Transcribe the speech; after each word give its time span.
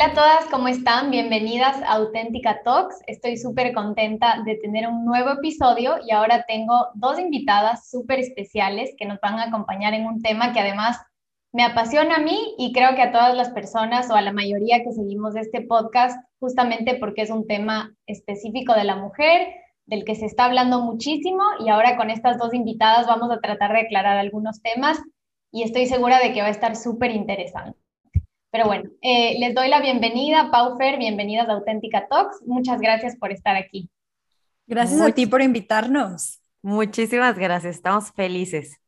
Hola 0.00 0.12
a 0.12 0.14
todas, 0.14 0.46
¿cómo 0.50 0.68
están? 0.68 1.10
Bienvenidas 1.10 1.76
a 1.82 1.96
Auténtica 1.96 2.62
Talks. 2.62 3.02
Estoy 3.06 3.36
súper 3.36 3.74
contenta 3.74 4.42
de 4.46 4.54
tener 4.54 4.88
un 4.88 5.04
nuevo 5.04 5.32
episodio 5.32 5.96
y 6.08 6.10
ahora 6.12 6.46
tengo 6.48 6.86
dos 6.94 7.18
invitadas 7.18 7.90
súper 7.90 8.18
especiales 8.18 8.94
que 8.96 9.04
nos 9.04 9.20
van 9.20 9.38
a 9.38 9.48
acompañar 9.48 9.92
en 9.92 10.06
un 10.06 10.22
tema 10.22 10.54
que 10.54 10.60
además 10.60 10.98
me 11.52 11.64
apasiona 11.64 12.14
a 12.14 12.20
mí 12.20 12.54
y 12.56 12.72
creo 12.72 12.94
que 12.94 13.02
a 13.02 13.12
todas 13.12 13.36
las 13.36 13.50
personas 13.50 14.10
o 14.10 14.14
a 14.14 14.22
la 14.22 14.32
mayoría 14.32 14.82
que 14.82 14.92
seguimos 14.92 15.36
este 15.36 15.60
podcast, 15.60 16.18
justamente 16.38 16.94
porque 16.94 17.20
es 17.20 17.28
un 17.28 17.46
tema 17.46 17.94
específico 18.06 18.72
de 18.72 18.84
la 18.84 18.96
mujer, 18.96 19.48
del 19.84 20.06
que 20.06 20.14
se 20.14 20.24
está 20.24 20.46
hablando 20.46 20.80
muchísimo 20.80 21.42
y 21.58 21.68
ahora 21.68 21.98
con 21.98 22.08
estas 22.08 22.38
dos 22.38 22.54
invitadas 22.54 23.06
vamos 23.06 23.30
a 23.30 23.40
tratar 23.40 23.74
de 23.74 23.80
aclarar 23.80 24.16
algunos 24.16 24.62
temas 24.62 24.98
y 25.52 25.62
estoy 25.62 25.84
segura 25.84 26.20
de 26.20 26.32
que 26.32 26.40
va 26.40 26.46
a 26.46 26.52
estar 26.52 26.74
súper 26.74 27.10
interesante. 27.10 27.78
Pero 28.50 28.66
bueno, 28.66 28.90
eh, 29.00 29.38
les 29.38 29.54
doy 29.54 29.68
la 29.68 29.80
bienvenida, 29.80 30.50
Paufer, 30.50 30.98
bienvenidas 30.98 31.48
a 31.48 31.52
Auténtica 31.52 32.08
Talks. 32.08 32.42
Muchas 32.46 32.80
gracias 32.80 33.16
por 33.16 33.30
estar 33.30 33.54
aquí. 33.54 33.88
Gracias 34.66 35.00
a 35.00 35.12
ti 35.12 35.26
por 35.26 35.40
invitarnos. 35.40 36.40
Muchísimas 36.60 37.38
gracias, 37.38 37.76
estamos 37.76 38.10
felices. 38.12 38.80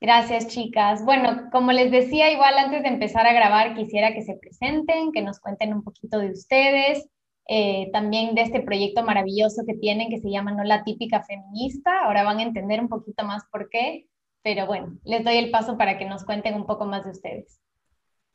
Gracias, 0.00 0.48
chicas. 0.48 1.04
Bueno, 1.04 1.48
como 1.52 1.72
les 1.72 1.90
decía, 1.90 2.32
igual 2.32 2.56
antes 2.56 2.82
de 2.82 2.88
empezar 2.88 3.26
a 3.26 3.32
grabar, 3.34 3.74
quisiera 3.74 4.14
que 4.14 4.22
se 4.22 4.34
presenten, 4.34 5.12
que 5.12 5.22
nos 5.22 5.38
cuenten 5.38 5.74
un 5.74 5.82
poquito 5.82 6.18
de 6.18 6.30
ustedes, 6.30 7.08
eh, 7.48 7.90
también 7.92 8.34
de 8.34 8.42
este 8.42 8.60
proyecto 8.60 9.02
maravilloso 9.02 9.64
que 9.66 9.74
tienen 9.74 10.08
que 10.08 10.18
se 10.18 10.30
llama 10.30 10.52
No 10.52 10.64
la 10.64 10.82
típica 10.82 11.22
feminista. 11.22 12.04
Ahora 12.04 12.24
van 12.24 12.38
a 12.38 12.42
entender 12.42 12.80
un 12.80 12.88
poquito 12.88 13.24
más 13.24 13.44
por 13.52 13.68
qué, 13.68 14.06
pero 14.42 14.66
bueno, 14.66 14.98
les 15.04 15.24
doy 15.24 15.36
el 15.36 15.50
paso 15.50 15.76
para 15.76 15.98
que 15.98 16.06
nos 16.06 16.24
cuenten 16.24 16.54
un 16.54 16.66
poco 16.66 16.86
más 16.86 17.04
de 17.04 17.10
ustedes. 17.10 17.60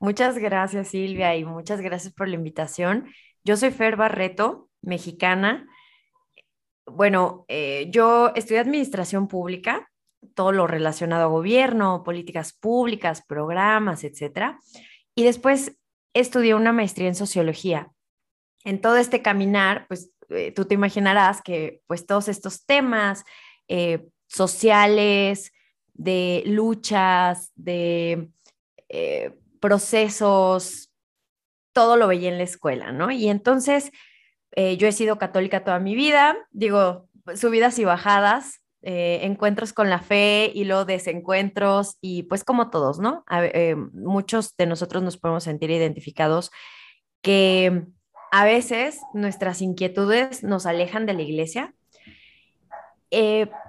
Muchas 0.02 0.40
gracias, 0.40 0.88
Silvia, 0.88 1.36
y 1.36 1.46
muchas 1.46 1.80
gracias 1.80 2.12
por 2.12 2.28
la 2.28 2.34
invitación. 2.34 3.14
Yo 3.44 3.56
soy 3.56 3.70
Fer 3.70 3.98
Barreto, 3.98 4.68
mexicana. 4.82 5.70
Bueno, 6.88 7.46
eh, 7.48 7.88
yo 7.92 8.32
estudié 8.34 8.62
administración 8.62 9.28
pública, 9.28 9.92
todo 10.34 10.54
lo 10.54 10.66
relacionado 10.66 11.26
a 11.26 11.28
gobierno, 11.28 12.02
políticas 12.04 12.52
públicas, 12.52 13.24
programas, 13.24 14.04
etcétera. 14.04 14.58
Y 15.14 15.24
después 15.24 15.78
estudié 16.16 16.56
una 16.56 16.74
maestría 16.74 17.08
en 17.08 17.14
sociología. 17.14 17.92
En 18.64 18.82
todo 18.82 18.98
este 18.98 19.22
caminar, 19.22 19.86
pues 19.88 20.12
eh, 20.30 20.52
tú 20.52 20.66
te 20.66 20.74
imaginarás 20.74 21.44
que 21.44 21.84
pues 21.86 22.08
todos 22.08 22.28
estos 22.28 22.66
temas 22.66 23.24
eh, 23.68 24.08
sociales, 24.26 25.52
de 25.94 26.42
luchas, 26.48 27.52
de 27.54 28.32
procesos, 29.62 30.92
todo 31.72 31.96
lo 31.96 32.08
veía 32.08 32.30
en 32.30 32.38
la 32.38 32.44
escuela, 32.44 32.92
¿no? 32.92 33.12
Y 33.12 33.30
entonces 33.30 33.92
eh, 34.52 34.76
yo 34.76 34.88
he 34.88 34.92
sido 34.92 35.18
católica 35.18 35.64
toda 35.64 35.80
mi 35.80 35.96
vida, 35.96 36.36
digo, 36.52 37.08
subidas 37.36 37.80
y 37.80 37.86
bajadas, 37.86 38.62
eh, 38.82 39.20
encuentros 39.24 39.74
con 39.74 39.90
la 39.90 40.00
fe 40.00 40.52
y 40.54 40.66
luego 40.66 40.86
desencuentros 40.86 41.98
y 42.02 42.24
pues 42.24 42.44
como 42.44 42.70
todos, 42.70 43.00
¿no? 43.00 43.24
Eh, 43.32 43.76
muchos 43.94 44.58
de 44.58 44.66
nosotros 44.66 45.04
nos 45.04 45.18
podemos 45.18 45.44
sentir 45.44 45.70
identificados 45.70 46.52
que 47.22 47.86
a 48.32 48.44
veces 48.44 49.00
nuestras 49.14 49.62
inquietudes 49.62 50.44
nos 50.44 50.66
alejan 50.66 51.06
de 51.06 51.14
la 51.14 51.22
iglesia, 51.22 51.76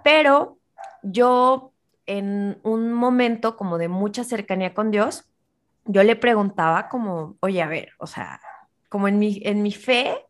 pero 0.05 0.59
yo 1.03 1.73
en 2.07 2.59
un 2.63 2.93
momento 2.93 3.57
como 3.57 3.77
de 3.77 3.89
mucha 3.89 4.25
cercanía 4.25 4.73
con 4.73 4.91
Dios, 4.91 5.32
yo 5.85 6.03
le 6.03 6.17
preguntaba 6.17 6.89
como, 6.89 7.37
oye, 7.41 7.63
a 7.63 7.67
ver, 7.67 7.91
o 7.99 8.07
sea, 8.07 8.41
como 8.89 9.09
en 9.09 9.19
mi, 9.19 9.41
en 9.45 9.63
mi 9.63 9.73
fe 9.73 10.27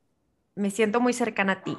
me 0.54 0.70
siento 0.70 1.00
muy 1.00 1.12
cercana 1.12 1.52
a 1.52 1.62
ti, 1.62 1.76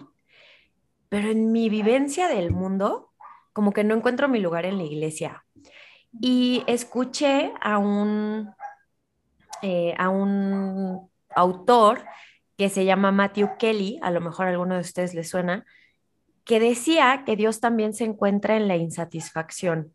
pero 1.09 1.29
en 1.29 1.51
mi 1.51 1.69
vivencia 1.69 2.27
del 2.27 2.51
mundo, 2.51 3.11
como 3.53 3.71
que 3.71 3.83
no 3.83 3.95
encuentro 3.95 4.27
mi 4.27 4.39
lugar 4.39 4.65
en 4.65 4.77
la 4.77 4.83
iglesia. 4.83 5.45
Y 6.19 6.63
escuché 6.67 7.53
a 7.61 7.77
un, 7.77 8.53
eh, 9.61 9.95
a 9.97 10.09
un 10.09 11.09
autor 11.35 12.05
que 12.57 12.69
se 12.69 12.85
llama 12.85 13.11
Matthew 13.11 13.57
Kelly, 13.57 13.99
a 14.01 14.11
lo 14.11 14.21
mejor 14.21 14.47
a 14.47 14.49
alguno 14.49 14.75
de 14.75 14.81
ustedes 14.81 15.13
le 15.13 15.23
suena, 15.23 15.65
que 16.45 16.59
decía 16.59 17.23
que 17.25 17.35
Dios 17.35 17.59
también 17.59 17.93
se 17.93 18.03
encuentra 18.03 18.57
en 18.57 18.67
la 18.67 18.75
insatisfacción. 18.75 19.93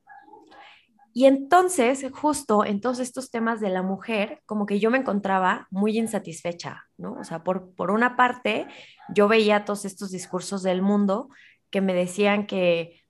Y 1.18 1.26
entonces, 1.26 2.06
justo 2.12 2.64
en 2.64 2.80
todos 2.80 3.00
estos 3.00 3.32
temas 3.32 3.60
de 3.60 3.70
la 3.70 3.82
mujer, 3.82 4.40
como 4.46 4.66
que 4.66 4.78
yo 4.78 4.88
me 4.88 4.98
encontraba 4.98 5.66
muy 5.68 5.98
insatisfecha, 5.98 6.84
¿no? 6.96 7.14
O 7.14 7.24
sea, 7.24 7.42
por, 7.42 7.74
por 7.74 7.90
una 7.90 8.14
parte, 8.14 8.68
yo 9.12 9.26
veía 9.26 9.64
todos 9.64 9.84
estos 9.84 10.12
discursos 10.12 10.62
del 10.62 10.80
mundo 10.80 11.28
que 11.70 11.80
me 11.80 11.92
decían 11.92 12.46
que, 12.46 13.02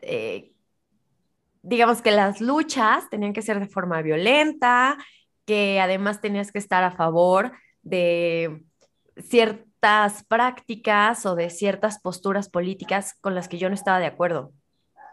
eh, 0.00 0.52
digamos 1.62 2.02
que 2.02 2.10
las 2.10 2.42
luchas 2.42 3.08
tenían 3.08 3.32
que 3.32 3.40
ser 3.40 3.60
de 3.60 3.68
forma 3.68 4.02
violenta, 4.02 4.98
que 5.46 5.80
además 5.80 6.20
tenías 6.20 6.52
que 6.52 6.58
estar 6.58 6.84
a 6.84 6.90
favor 6.90 7.52
de 7.80 8.62
ciertas 9.16 10.22
prácticas 10.24 11.24
o 11.24 11.34
de 11.34 11.48
ciertas 11.48 11.98
posturas 11.98 12.50
políticas 12.50 13.14
con 13.22 13.34
las 13.34 13.48
que 13.48 13.56
yo 13.56 13.70
no 13.70 13.74
estaba 13.74 14.00
de 14.00 14.06
acuerdo 14.06 14.52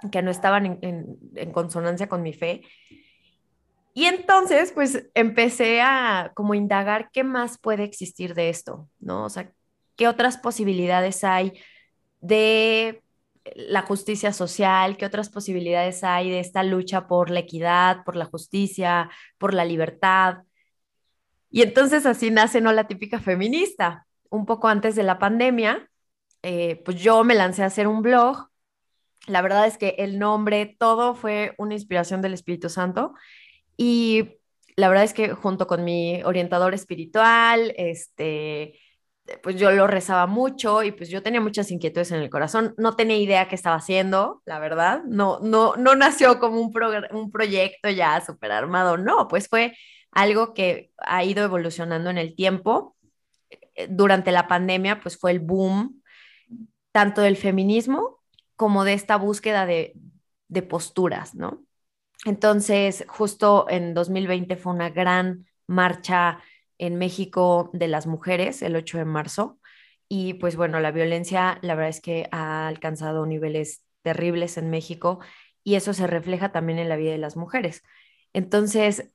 que 0.10 0.22
no 0.22 0.32
estaban 0.32 0.80
en, 0.82 1.52
consonancia 1.52 2.08
con 2.08 2.24
mi 2.24 2.34
fe. 2.34 2.62
Y 3.94 4.06
entonces, 4.06 4.72
pues 4.72 5.10
empecé 5.14 5.82
a 5.82 6.32
como 6.34 6.54
indagar 6.54 7.10
qué 7.12 7.24
más 7.24 7.58
puede 7.60 7.84
existir 7.84 8.34
de 8.34 8.50
esto, 8.50 8.90
¿no? 9.00 9.26
O 9.26 9.30
sea, 9.30 9.52
qué 9.98 10.08
otras 10.08 10.38
posibilidades 10.38 11.24
hay 11.24 11.54
de 12.22 13.04
la 13.56 13.82
justicia 13.82 14.32
social, 14.34 14.98
qué 14.98 15.06
otras 15.06 15.30
posibilidades 15.30 16.04
hay 16.04 16.30
de 16.30 16.40
esta 16.40 16.64
lucha 16.64 17.08
por 17.08 17.30
la 17.30 17.40
equidad, 17.40 18.04
por 18.06 18.16
la 18.16 18.26
justicia, 18.26 19.10
por 19.38 19.54
la 19.54 19.66
libertad. 19.66 20.44
Y 21.50 21.64
entonces 21.64 22.06
así 22.06 22.32
nace 22.32 22.62
no 22.62 22.72
la 22.72 22.88
típica 22.88 23.20
feminista. 23.20 24.08
Un 24.30 24.46
poco 24.46 24.70
antes 24.70 24.96
de 24.96 25.04
la 25.04 25.20
pandemia, 25.20 25.90
eh, 26.44 26.82
pues 26.86 26.98
yo 26.98 27.24
me 27.24 27.36
lancé 27.36 27.64
a 27.64 27.68
hacer 27.68 27.88
un 27.88 28.02
blog 28.02 28.51
la 29.28 29.42
verdad 29.42 29.68
es 29.68 29.78
que 29.78 29.96
el 30.00 30.20
nombre, 30.20 30.76
todo 30.80 31.16
fue 31.16 31.54
una 31.58 31.74
inspiración 31.74 32.22
del 32.22 32.34
Espíritu 32.34 32.70
Santo. 32.70 33.14
Y 33.78 34.40
la 34.76 34.90
verdad 34.90 35.04
es 35.04 35.14
que 35.14 35.30
junto 35.34 35.68
con 35.68 35.84
mi 35.84 36.24
orientador 36.24 36.74
espiritual, 36.74 37.74
este, 37.78 38.80
pues 39.44 39.58
yo 39.58 39.72
lo 39.72 39.88
rezaba 39.88 40.28
mucho 40.28 40.84
y 40.84 40.92
pues 40.92 41.10
yo 41.10 41.22
tenía 41.24 41.42
muchas 41.42 41.72
inquietudes 41.72 42.12
en 42.12 42.22
el 42.22 42.30
corazón. 42.30 42.74
No 42.78 42.96
tenía 42.96 43.18
idea 43.18 43.48
qué 43.48 43.56
estaba 43.56 43.76
haciendo, 43.76 44.42
la 44.46 44.60
verdad. 44.60 45.04
No, 45.06 45.40
no, 45.42 45.76
no 45.76 45.96
nació 45.96 46.40
como 46.40 46.60
un, 46.60 46.74
un 47.12 47.32
proyecto 47.32 47.90
ya 47.90 48.22
súper 48.22 48.52
armado. 48.52 48.98
No, 48.98 49.28
pues 49.28 49.48
fue 49.48 49.76
algo 50.12 50.54
que 50.54 50.92
ha 50.98 51.24
ido 51.24 51.44
evolucionando 51.44 52.10
en 52.10 52.18
el 52.18 52.36
tiempo. 52.36 52.96
Durante 53.90 54.32
la 54.32 54.48
pandemia, 54.48 55.00
pues 55.00 55.18
fue 55.18 55.32
el 55.32 55.40
boom 55.40 56.02
tanto 56.92 57.22
del 57.22 57.38
feminismo 57.38 58.21
como 58.62 58.84
de 58.84 58.94
esta 58.94 59.16
búsqueda 59.16 59.66
de, 59.66 59.96
posturas, 60.70 61.34
¿no? 61.34 61.66
Entonces, 62.26 63.04
justo 63.08 63.66
en 63.68 63.96
2020 63.96 64.56
fue 64.56 64.72
una 64.72 64.92
gran 64.92 65.48
marcha 65.66 66.38
en 66.78 67.00
México 67.00 67.72
de 67.74 67.88
las 67.88 68.06
mujeres, 68.06 68.62
el 68.62 68.76
8 68.76 69.00
de 69.00 69.06
marzo, 69.06 69.60
y 70.08 70.36
pues 70.36 70.58
bueno, 70.58 70.80
la 70.80 70.92
violencia, 70.92 71.58
la 71.64 71.74
verdad 71.74 71.90
es 71.90 72.02
que 72.02 72.30
ha 72.32 72.68
alcanzado 72.68 73.26
niveles 73.26 73.84
terribles 74.04 74.58
en 74.58 74.70
México 74.70 75.22
y 75.64 75.74
eso 75.74 75.92
se 75.96 76.06
refleja 76.06 76.52
también 76.52 76.78
en 76.78 76.88
la 76.88 76.98
vida 76.98 77.14
de 77.14 77.18
las 77.18 77.38
mujeres. 77.38 77.82
Entonces, 78.32 79.12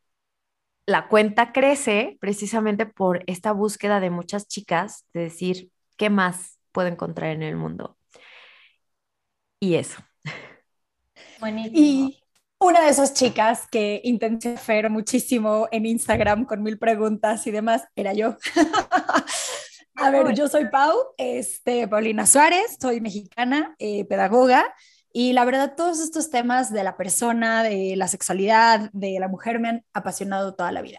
la 0.87 1.07
cuenta 1.07 1.53
crece 1.53 2.19
precisamente 2.21 2.85
por 2.85 3.23
esta 3.29 3.53
búsqueda 3.53 4.01
de 4.01 4.11
muchas 4.11 4.49
chicas 4.49 5.07
de 5.15 5.21
decir, 5.21 5.71
¿qué 5.97 6.11
más 6.11 6.59
puedo 6.73 6.89
encontrar 6.89 7.31
en 7.31 7.45
el 7.45 7.55
mundo? 7.55 7.96
Y 9.61 9.75
eso. 9.75 10.03
Y 11.73 12.23
una 12.59 12.83
de 12.83 12.91
esas 12.91 13.15
chicas 13.15 13.67
que 13.71 14.01
intenté 14.05 14.55
hacer 14.55 14.89
muchísimo 14.91 15.69
en 15.71 15.87
Instagram 15.87 16.45
con 16.47 16.63
mil 16.63 16.79
preguntas 16.79 17.47
y 17.47 17.51
demás 17.51 17.85
era 17.95 18.13
yo. 18.13 18.37
A 19.99 20.11
ver, 20.11 20.35
yo 20.35 20.47
soy 20.47 20.69
Pau, 20.69 20.95
este, 21.17 21.89
Paulina 21.89 22.27
Suárez, 22.27 22.77
soy 22.79 23.01
mexicana, 23.01 23.75
eh, 23.79 24.05
pedagoga, 24.05 24.75
y 25.11 25.33
la 25.33 25.47
verdad 25.47 25.75
todos 25.75 26.01
estos 26.01 26.29
temas 26.31 26.71
de 26.71 26.85
la 26.85 26.99
persona, 26.99 27.63
de 27.63 27.95
la 27.97 28.07
sexualidad, 28.07 28.91
de 28.93 29.19
la 29.19 29.29
mujer 29.29 29.59
me 29.59 29.69
han 29.71 29.85
apasionado 29.95 30.55
toda 30.55 30.73
la 30.73 30.83
vida. 30.83 30.99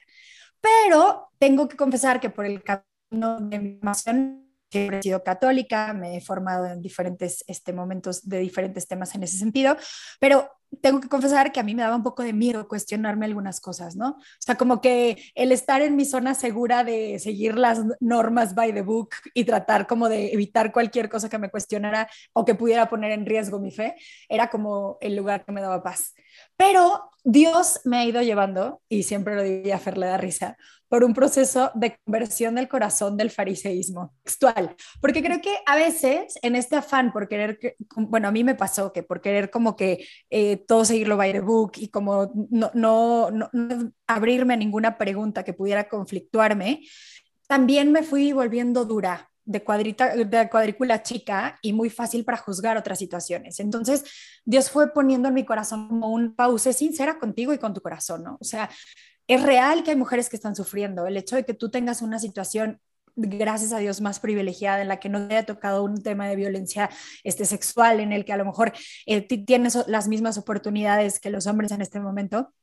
Pero 0.59 1.29
tengo 1.37 1.67
que 1.67 1.77
confesar 1.77 2.19
que 2.19 2.31
por 2.31 2.45
el 2.45 2.63
camino 2.63 3.39
de 3.39 3.59
mi 3.59 3.75
formación 3.75 4.46
he 4.71 5.01
sido 5.01 5.23
católica, 5.23 5.93
me 5.93 6.17
he 6.17 6.21
formado 6.21 6.65
en 6.65 6.81
diferentes 6.81 7.43
este, 7.47 7.73
momentos 7.73 8.27
de 8.27 8.39
diferentes 8.39 8.87
temas 8.87 9.13
en 9.15 9.23
ese 9.23 9.37
sentido, 9.37 9.77
pero 10.19 10.49
tengo 10.81 10.99
que 10.99 11.09
confesar 11.09 11.51
que 11.51 11.59
a 11.59 11.63
mí 11.63 11.75
me 11.75 11.81
daba 11.81 11.95
un 11.95 12.03
poco 12.03 12.23
de 12.23 12.33
miedo 12.33 12.67
cuestionarme 12.67 13.25
algunas 13.25 13.59
cosas, 13.59 13.95
¿no? 13.95 14.09
O 14.09 14.39
sea, 14.39 14.55
como 14.55 14.81
que 14.81 15.17
el 15.35 15.51
estar 15.51 15.81
en 15.81 15.95
mi 15.95 16.05
zona 16.05 16.33
segura 16.33 16.83
de 16.83 17.19
seguir 17.19 17.57
las 17.57 17.81
normas 17.99 18.55
by 18.55 18.73
the 18.73 18.81
book 18.81 19.09
y 19.33 19.45
tratar 19.45 19.87
como 19.87 20.09
de 20.09 20.33
evitar 20.33 20.71
cualquier 20.71 21.09
cosa 21.09 21.29
que 21.29 21.37
me 21.37 21.49
cuestionara 21.49 22.09
o 22.33 22.45
que 22.45 22.55
pudiera 22.55 22.89
poner 22.89 23.11
en 23.11 23.25
riesgo 23.25 23.59
mi 23.59 23.71
fe, 23.71 23.95
era 24.29 24.49
como 24.49 24.97
el 25.01 25.15
lugar 25.15 25.45
que 25.45 25.51
me 25.51 25.61
daba 25.61 25.83
paz. 25.83 26.13
Pero 26.55 27.09
Dios 27.23 27.81
me 27.83 27.97
ha 27.97 28.05
ido 28.05 28.21
llevando, 28.21 28.81
y 28.87 29.03
siempre 29.03 29.35
lo 29.35 29.43
diría 29.43 29.79
Fer 29.79 29.97
le 29.97 30.07
da 30.07 30.17
risa, 30.17 30.57
por 30.89 31.03
un 31.03 31.13
proceso 31.13 31.71
de 31.75 31.99
conversión 32.05 32.55
del 32.55 32.69
corazón 32.69 33.17
del 33.17 33.31
fariseísmo 33.31 34.13
textual. 34.23 34.75
Porque 35.01 35.21
creo 35.21 35.41
que 35.41 35.57
a 35.65 35.75
veces 35.75 36.39
en 36.41 36.55
este 36.55 36.77
afán 36.77 37.11
por 37.11 37.27
querer, 37.27 37.59
bueno, 37.95 38.29
a 38.29 38.31
mí 38.31 38.43
me 38.43 38.55
pasó 38.55 38.93
que 38.93 39.03
por 39.03 39.21
querer 39.21 39.49
como 39.49 39.75
que 39.75 40.07
eh, 40.29 40.56
todo 40.57 40.85
seguirlo 40.85 41.17
by 41.17 41.31
the 41.31 41.41
book 41.41 41.73
y 41.77 41.89
como 41.89 42.31
no, 42.49 42.71
no, 42.73 43.31
no, 43.31 43.49
abrirme 44.07 44.53
a 44.53 44.57
ninguna 44.57 44.97
pregunta 44.97 45.43
que 45.43 45.53
pudiera 45.53 45.87
conflictuarme, 45.87 46.83
también 47.47 47.91
me 47.91 48.03
fui 48.03 48.33
volviendo 48.33 48.85
dura 48.85 49.29
de, 49.45 49.63
cuadrita, 49.63 50.15
de 50.15 50.49
cuadrícula 50.49 51.01
chica 51.01 51.57
y 51.61 51.73
muy 51.73 51.89
fácil 51.89 52.25
para 52.25 52.37
juzgar 52.37 52.77
otras 52.77 52.99
situaciones. 52.99 53.59
Entonces, 53.59 54.03
Dios 54.43 54.69
fue 54.69 54.93
poniendo 54.93 55.29
en 55.29 55.33
mi 55.33 55.45
corazón 55.45 55.87
como 55.87 56.11
un 56.11 56.35
pause 56.35 56.73
sincera 56.73 57.17
contigo 57.17 57.53
y 57.53 57.57
con 57.57 57.73
tu 57.73 57.81
corazón, 57.81 58.23
¿no? 58.23 58.37
O 58.41 58.43
sea, 58.43 58.69
es 59.27 59.41
real 59.41 59.83
que 59.83 59.91
hay 59.91 59.97
mujeres 59.97 60.29
que 60.29 60.35
están 60.35 60.55
sufriendo. 60.55 61.07
El 61.07 61.17
hecho 61.17 61.35
de 61.35 61.45
que 61.45 61.53
tú 61.53 61.69
tengas 61.69 62.01
una 62.01 62.19
situación 62.19 62.81
gracias 63.17 63.73
a 63.73 63.79
Dios, 63.79 63.99
más 63.99 64.19
privilegiada, 64.19 64.81
en 64.81 64.87
la 64.87 64.99
que 64.99 65.09
no 65.09 65.27
te 65.27 65.35
haya 65.35 65.45
tocado 65.45 65.83
un 65.83 66.01
tema 66.01 66.27
de 66.29 66.35
violencia 66.35 66.89
este, 67.23 67.45
sexual, 67.45 67.99
en 67.99 68.13
el 68.13 68.23
que 68.23 68.33
a 68.33 68.37
lo 68.37 68.45
mejor 68.45 68.73
eh, 69.05 69.21
tienes 69.21 69.77
las 69.87 70.07
mismas 70.07 70.37
oportunidades 70.37 71.19
que 71.19 71.29
los 71.29 71.47
hombres 71.47 71.71
en 71.71 71.81
este 71.81 71.99
momento, 71.99 72.53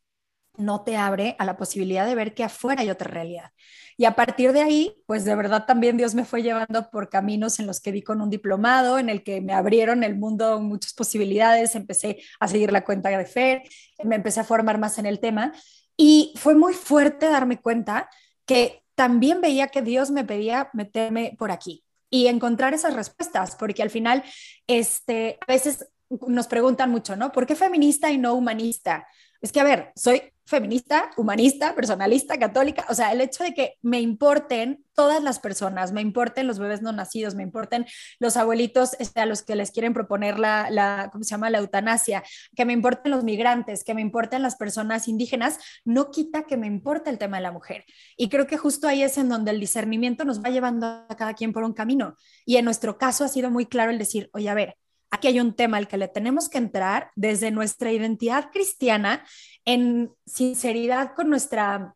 no 0.56 0.84
te 0.84 0.96
abre 0.96 1.34
a 1.38 1.44
la 1.44 1.56
posibilidad 1.56 2.06
de 2.06 2.14
ver 2.14 2.32
que 2.34 2.44
afuera 2.44 2.82
hay 2.82 2.90
otra 2.90 3.10
realidad. 3.10 3.50
Y 3.96 4.04
a 4.04 4.14
partir 4.14 4.52
de 4.52 4.62
ahí, 4.62 4.94
pues 5.06 5.24
de 5.24 5.34
verdad 5.34 5.66
también 5.66 5.96
Dios 5.96 6.14
me 6.14 6.24
fue 6.24 6.42
llevando 6.42 6.90
por 6.90 7.08
caminos 7.08 7.58
en 7.58 7.66
los 7.66 7.80
que 7.80 7.92
di 7.92 8.02
con 8.02 8.20
un 8.20 8.30
diplomado, 8.30 8.98
en 8.98 9.08
el 9.08 9.22
que 9.22 9.40
me 9.40 9.52
abrieron 9.52 10.04
el 10.04 10.16
mundo 10.16 10.60
muchas 10.60 10.94
posibilidades, 10.94 11.74
empecé 11.74 12.18
a 12.40 12.48
seguir 12.48 12.72
la 12.72 12.84
cuenta 12.84 13.10
de 13.10 13.24
Fer, 13.26 13.62
me 14.04 14.16
empecé 14.16 14.40
a 14.40 14.44
formar 14.44 14.78
más 14.78 14.98
en 14.98 15.06
el 15.06 15.20
tema 15.20 15.52
y 15.96 16.34
fue 16.36 16.54
muy 16.54 16.72
fuerte 16.72 17.26
darme 17.28 17.60
cuenta 17.60 18.08
que 18.46 18.83
también 18.94 19.40
veía 19.40 19.68
que 19.68 19.82
Dios 19.82 20.10
me 20.10 20.24
pedía 20.24 20.70
meterme 20.72 21.34
por 21.38 21.50
aquí 21.50 21.84
y 22.10 22.28
encontrar 22.28 22.74
esas 22.74 22.94
respuestas, 22.94 23.56
porque 23.56 23.82
al 23.82 23.90
final, 23.90 24.22
este, 24.66 25.38
a 25.46 25.52
veces 25.52 25.88
nos 26.28 26.46
preguntan 26.46 26.90
mucho, 26.90 27.16
¿no? 27.16 27.32
¿Por 27.32 27.46
qué 27.46 27.56
feminista 27.56 28.10
y 28.10 28.18
no 28.18 28.34
humanista? 28.34 29.06
Es 29.40 29.52
que, 29.52 29.60
a 29.60 29.64
ver, 29.64 29.92
soy 29.96 30.33
feminista, 30.46 31.10
humanista, 31.16 31.74
personalista, 31.74 32.38
católica, 32.38 32.84
o 32.88 32.94
sea, 32.94 33.12
el 33.12 33.20
hecho 33.20 33.44
de 33.44 33.54
que 33.54 33.78
me 33.82 34.00
importen 34.00 34.84
todas 34.94 35.22
las 35.22 35.38
personas, 35.38 35.92
me 35.92 36.02
importen 36.02 36.46
los 36.46 36.58
bebés 36.58 36.82
no 36.82 36.92
nacidos, 36.92 37.34
me 37.34 37.42
importen 37.42 37.86
los 38.18 38.36
abuelitos 38.36 38.94
este, 38.98 39.20
a 39.20 39.26
los 39.26 39.42
que 39.42 39.56
les 39.56 39.70
quieren 39.70 39.94
proponer 39.94 40.38
la, 40.38 40.68
la, 40.70 41.08
¿cómo 41.10 41.24
se 41.24 41.30
llama?, 41.30 41.50
la 41.50 41.58
eutanasia, 41.58 42.22
que 42.54 42.64
me 42.64 42.72
importen 42.74 43.10
los 43.10 43.24
migrantes, 43.24 43.84
que 43.84 43.94
me 43.94 44.02
importen 44.02 44.42
las 44.42 44.56
personas 44.56 45.08
indígenas, 45.08 45.58
no 45.84 46.10
quita 46.10 46.44
que 46.44 46.56
me 46.56 46.66
importe 46.66 47.10
el 47.10 47.18
tema 47.18 47.38
de 47.38 47.42
la 47.42 47.52
mujer. 47.52 47.84
Y 48.16 48.28
creo 48.28 48.46
que 48.46 48.58
justo 48.58 48.86
ahí 48.86 49.02
es 49.02 49.18
en 49.18 49.28
donde 49.28 49.50
el 49.50 49.60
discernimiento 49.60 50.24
nos 50.24 50.42
va 50.42 50.50
llevando 50.50 50.86
a 50.86 51.16
cada 51.16 51.34
quien 51.34 51.52
por 51.52 51.64
un 51.64 51.72
camino. 51.72 52.16
Y 52.44 52.56
en 52.56 52.64
nuestro 52.64 52.98
caso 52.98 53.24
ha 53.24 53.28
sido 53.28 53.50
muy 53.50 53.66
claro 53.66 53.90
el 53.90 53.98
decir, 53.98 54.30
oye, 54.32 54.48
a 54.48 54.54
ver, 54.54 54.76
aquí 55.14 55.28
hay 55.28 55.40
un 55.40 55.54
tema 55.54 55.76
al 55.76 55.88
que 55.88 55.96
le 55.96 56.08
tenemos 56.08 56.48
que 56.48 56.58
entrar 56.58 57.10
desde 57.14 57.50
nuestra 57.50 57.92
identidad 57.92 58.50
cristiana 58.52 59.24
en 59.64 60.12
sinceridad 60.26 61.14
con 61.14 61.30
nuestra, 61.30 61.94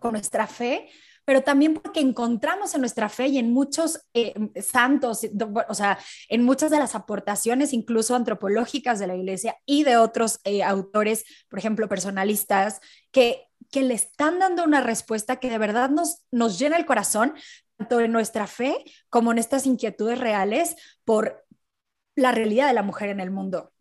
con 0.00 0.12
nuestra 0.12 0.46
fe, 0.46 0.88
pero 1.24 1.42
también 1.42 1.74
porque 1.74 2.00
encontramos 2.00 2.74
en 2.74 2.80
nuestra 2.80 3.08
fe 3.08 3.28
y 3.28 3.38
en 3.38 3.52
muchos 3.52 4.00
eh, 4.14 4.34
santos, 4.60 5.20
o 5.68 5.74
sea, 5.74 5.98
en 6.28 6.42
muchas 6.42 6.70
de 6.70 6.78
las 6.78 6.94
aportaciones, 6.94 7.72
incluso 7.72 8.16
antropológicas 8.16 8.98
de 8.98 9.06
la 9.06 9.14
iglesia 9.14 9.56
y 9.64 9.84
de 9.84 9.96
otros 9.96 10.40
eh, 10.44 10.64
autores, 10.64 11.24
por 11.48 11.58
ejemplo, 11.60 11.88
personalistas, 11.88 12.80
que, 13.12 13.46
que 13.70 13.82
le 13.82 13.94
están 13.94 14.40
dando 14.40 14.64
una 14.64 14.80
respuesta 14.80 15.36
que 15.36 15.50
de 15.50 15.58
verdad 15.58 15.90
nos, 15.90 16.24
nos 16.32 16.58
llena 16.58 16.76
el 16.76 16.86
corazón, 16.86 17.34
tanto 17.76 18.00
en 18.00 18.12
nuestra 18.12 18.46
fe 18.46 18.84
como 19.08 19.30
en 19.30 19.38
estas 19.38 19.66
inquietudes 19.66 20.18
reales 20.18 20.74
por 21.04 21.46
la 22.16 22.32
realidad 22.32 22.66
de 22.66 22.74
la 22.74 22.82
mujer 22.82 23.08
en 23.08 23.20
el 23.20 23.30
mundo, 23.30 23.72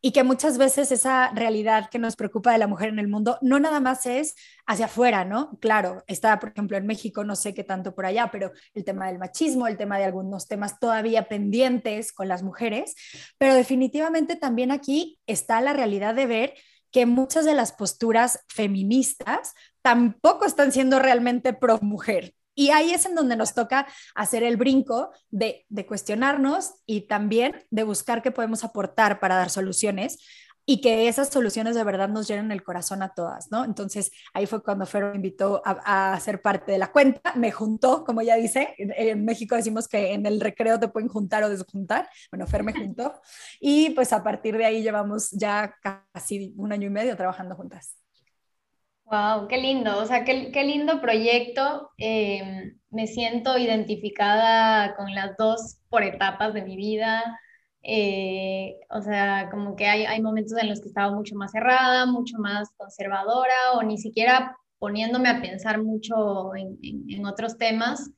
Y 0.00 0.12
que 0.12 0.24
muchas 0.24 0.58
veces 0.58 0.92
esa 0.92 1.30
realidad 1.32 1.88
que 1.90 1.98
nos 1.98 2.16
preocupa 2.16 2.52
de 2.52 2.58
la 2.58 2.66
mujer 2.66 2.88
en 2.88 2.98
el 2.98 3.08
mundo 3.08 3.38
no 3.40 3.58
nada 3.60 3.80
más 3.80 4.06
es 4.06 4.34
hacia 4.66 4.86
afuera, 4.86 5.24
¿no? 5.24 5.58
Claro, 5.60 6.02
está, 6.06 6.38
por 6.38 6.50
ejemplo, 6.50 6.76
en 6.76 6.86
México, 6.86 7.24
no 7.24 7.36
sé 7.36 7.54
qué 7.54 7.64
tanto 7.64 7.94
por 7.94 8.06
allá, 8.06 8.30
pero 8.30 8.52
el 8.74 8.84
tema 8.84 9.06
del 9.06 9.18
machismo, 9.18 9.66
el 9.66 9.76
tema 9.76 9.98
de 9.98 10.04
algunos 10.04 10.48
temas 10.48 10.78
todavía 10.78 11.28
pendientes 11.28 12.12
con 12.12 12.28
las 12.28 12.42
mujeres, 12.42 12.94
pero 13.38 13.54
definitivamente 13.54 14.36
también 14.36 14.70
aquí 14.70 15.18
está 15.26 15.60
la 15.60 15.72
realidad 15.72 16.14
de 16.14 16.26
ver 16.26 16.54
que 16.90 17.06
muchas 17.06 17.44
de 17.44 17.54
las 17.54 17.72
posturas 17.72 18.44
feministas 18.48 19.54
tampoco 19.80 20.44
están 20.44 20.72
siendo 20.72 20.98
realmente 20.98 21.52
pro 21.54 21.78
mujer, 21.80 22.34
y 22.54 22.70
ahí 22.70 22.92
es 22.92 23.06
en 23.06 23.14
donde 23.14 23.36
nos 23.36 23.54
toca 23.54 23.86
hacer 24.14 24.42
el 24.42 24.56
brinco 24.56 25.10
de, 25.30 25.66
cuestionarnos 25.86 26.74
y 26.86 27.02
también 27.02 27.64
de 27.70 27.82
buscar 27.84 28.22
qué 28.22 28.30
podemos 28.30 28.64
aportar 28.64 29.20
para 29.20 29.36
dar 29.36 29.50
soluciones 29.50 30.18
y 30.64 30.80
que 30.80 31.08
esas 31.08 31.28
soluciones 31.28 31.74
de 31.74 31.82
verdad 31.82 32.08
nos 32.08 32.28
llenen 32.28 32.52
el 32.52 32.62
corazón 32.62 33.02
a 33.02 33.14
todas, 33.14 33.50
¿no? 33.50 33.64
Entonces 33.64 34.12
ahí 34.32 34.46
fue 34.46 34.62
cuando 34.62 34.86
Fer 34.86 35.04
me 35.06 35.16
invitó 35.16 35.60
a, 35.64 36.18
ser 36.20 36.40
parte 36.40 36.70
de 36.70 36.78
la 36.78 36.92
cuenta, 36.92 37.34
me 37.34 37.50
juntó, 37.50 38.04
como 38.04 38.22
ya 38.22 38.36
dice, 38.36 38.74
en, 38.78 39.24
México 39.24 39.56
decimos 39.56 39.88
que 39.88 40.12
en 40.12 40.24
el 40.24 40.40
recreo 40.40 40.78
te 40.78 40.88
pueden 40.88 41.08
juntar 41.08 41.42
o 41.42 41.48
desjuntar, 41.48 42.08
bueno, 42.30 42.46
Fer 42.46 42.62
me 42.62 42.72
juntó 42.72 43.20
y 43.60 43.90
pues 43.90 44.12
a 44.12 44.22
partir 44.22 44.56
de 44.56 44.64
ahí 44.64 44.82
llevamos 44.82 45.30
ya 45.32 45.74
casi 45.82 46.54
un 46.56 46.72
año 46.72 46.86
y 46.86 46.90
medio 46.90 47.16
trabajando 47.16 47.56
juntas. 47.56 48.01
Wow, 49.12 49.46
qué 49.46 49.58
lindo, 49.58 49.98
o 49.98 50.06
sea, 50.06 50.24
qué, 50.24 50.50
qué 50.52 50.64
lindo 50.64 51.02
proyecto. 51.02 51.90
Em, 51.98 52.78
me 52.90 53.06
siento 53.06 53.58
identificada 53.58 54.96
con 54.96 55.14
las 55.14 55.36
dos 55.36 55.78
por 55.90 56.02
etapas 56.02 56.54
de 56.54 56.62
mi 56.62 56.76
vida. 56.76 57.22
Eh, 57.82 58.76
o 58.88 59.02
sea, 59.02 59.50
como 59.50 59.76
que 59.76 59.86
hay, 59.86 60.06
hay 60.06 60.22
momentos 60.22 60.56
en 60.58 60.70
los 60.70 60.80
que 60.80 60.88
estaba 60.88 61.12
mucho 61.14 61.34
más 61.36 61.52
cerrada, 61.52 62.06
mucho 62.06 62.38
más 62.38 62.70
conservadora 62.78 63.52
o 63.74 63.82
ni 63.82 63.98
siquiera 63.98 64.56
poniéndome 64.78 65.28
a 65.28 65.42
pensar 65.42 65.82
mucho 65.82 66.54
en, 66.56 66.78
en 66.82 67.26
otros 67.26 67.58
temas 67.58 68.10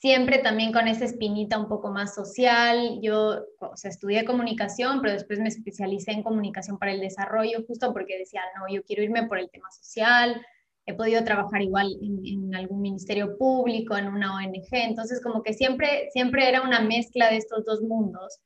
siempre 0.00 0.38
también 0.38 0.72
con 0.72 0.88
esa 0.88 1.04
espinita 1.04 1.58
un 1.58 1.68
poco 1.68 1.90
más 1.90 2.14
social. 2.14 2.98
Yo, 3.02 3.44
o 3.60 3.76
sea, 3.76 3.90
estudié 3.90 4.24
comunicación, 4.24 5.00
pero 5.00 5.12
después 5.12 5.38
me 5.38 5.48
especialicé 5.48 6.12
en 6.12 6.22
comunicación 6.22 6.78
para 6.78 6.92
el 6.92 7.00
desarrollo, 7.00 7.64
justo 7.66 7.92
porque 7.92 8.18
decía, 8.18 8.40
no, 8.58 8.74
yo 8.74 8.82
quiero 8.82 9.02
irme 9.02 9.26
por 9.26 9.38
el 9.38 9.50
tema 9.50 9.70
social. 9.70 10.44
He 10.86 10.94
podido 10.94 11.22
trabajar 11.22 11.60
igual 11.60 11.94
en, 12.02 12.54
algún 12.54 12.80
ministerio 12.80 13.36
público, 13.36 13.96
en 13.96 14.08
una 14.08 14.34
ONG, 14.34 14.68
entonces 14.72 15.22
como 15.22 15.42
que 15.42 15.52
siempre, 15.52 16.08
siempre 16.12 16.48
era 16.48 16.62
una 16.62 16.80
mezcla 16.80 17.30
de 17.30 17.36
estos 17.36 17.64
dos 17.64 17.82
mundos. 17.82 18.40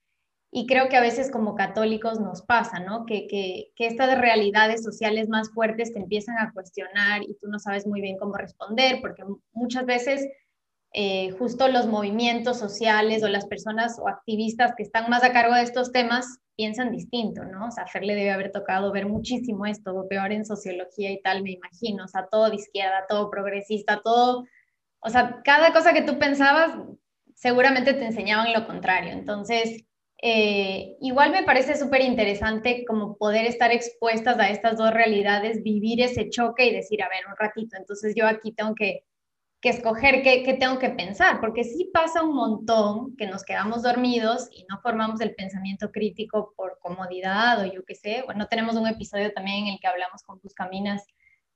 Y 0.50 0.66
creo 0.66 0.88
que 0.88 0.96
a 0.96 1.00
veces 1.00 1.30
como 1.30 1.54
católicos 1.54 2.20
nos 2.20 2.42
pasa, 2.42 2.80
¿no? 2.80 3.06
Que, 3.06 3.26
que, 3.26 3.72
que 3.76 3.86
estas 3.86 4.18
realidades 4.18 4.84
sociales 4.84 5.28
más 5.28 5.50
fuertes 5.52 5.92
te 5.92 6.00
empiezan 6.00 6.38
a 6.38 6.52
cuestionar 6.52 7.22
y 7.22 7.34
tú 7.40 7.48
no 7.48 7.58
sabes 7.58 7.86
muy 7.86 8.00
bien 8.00 8.18
cómo 8.18 8.34
responder, 8.34 9.00
porque 9.00 9.24
muchas 9.52 9.86
veces 9.86 10.28
eh, 10.96 11.32
justo 11.32 11.66
los 11.66 11.88
movimientos 11.88 12.56
sociales 12.56 13.24
o 13.24 13.28
las 13.28 13.46
personas 13.46 13.98
o 13.98 14.08
activistas 14.08 14.74
que 14.76 14.84
están 14.84 15.10
más 15.10 15.24
a 15.24 15.32
cargo 15.32 15.52
de 15.52 15.62
estos 15.62 15.90
temas 15.90 16.38
piensan 16.54 16.92
distinto, 16.92 17.44
¿no? 17.44 17.66
O 17.66 17.70
sea, 17.72 17.88
Fer 17.88 18.04
le 18.04 18.14
debe 18.14 18.30
haber 18.30 18.52
tocado 18.52 18.92
ver 18.92 19.06
muchísimo 19.06 19.66
esto, 19.66 20.06
peor 20.08 20.30
en 20.30 20.44
sociología 20.44 21.10
y 21.10 21.20
tal, 21.20 21.42
me 21.42 21.50
imagino, 21.50 22.04
o 22.04 22.06
sea, 22.06 22.28
todo 22.30 22.48
de 22.48 22.54
izquierda, 22.54 23.06
todo 23.08 23.28
progresista, 23.28 24.02
todo, 24.04 24.44
o 25.00 25.10
sea, 25.10 25.40
cada 25.44 25.72
cosa 25.72 25.92
que 25.92 26.02
tú 26.02 26.16
pensabas, 26.20 26.70
seguramente 27.34 27.94
te 27.94 28.04
enseñaban 28.04 28.52
lo 28.52 28.64
contrario. 28.64 29.10
Entonces, 29.14 29.82
eh, 30.22 30.94
igual 31.00 31.32
me 31.32 31.42
parece 31.42 31.76
súper 31.76 32.02
interesante 32.02 32.84
como 32.86 33.16
poder 33.16 33.46
estar 33.46 33.72
expuestas 33.72 34.38
a 34.38 34.48
estas 34.48 34.78
dos 34.78 34.92
realidades, 34.92 35.64
vivir 35.64 36.00
ese 36.00 36.30
choque 36.30 36.66
y 36.66 36.72
decir, 36.72 37.02
a 37.02 37.08
ver, 37.08 37.26
un 37.28 37.36
ratito, 37.36 37.76
entonces 37.76 38.14
yo 38.16 38.28
aquí 38.28 38.52
tengo 38.52 38.76
que 38.76 39.02
que 39.64 39.70
escoger 39.70 40.20
qué, 40.22 40.58
tengo 40.60 40.78
que 40.78 40.90
pensar, 40.90 41.40
porque 41.40 41.64
sí 41.64 41.90
pasa 41.90 42.22
un 42.22 42.34
montón 42.34 43.16
que 43.16 43.26
nos 43.26 43.44
quedamos 43.44 43.82
dormidos 43.82 44.50
y 44.52 44.66
no 44.68 44.78
formamos 44.82 45.22
el 45.22 45.34
pensamiento 45.34 45.90
crítico 45.90 46.52
por 46.54 46.78
comodidad 46.80 47.62
o 47.62 47.64
yo 47.64 47.82
qué 47.82 47.94
sé. 47.94 48.22
Bueno, 48.26 48.46
tenemos 48.46 48.76
un 48.76 48.86
episodio 48.86 49.32
también 49.32 49.64
en 49.64 49.72
el 49.72 49.80
que 49.80 49.86
hablamos 49.86 50.22
con 50.22 50.38
Buscaminas 50.42 51.06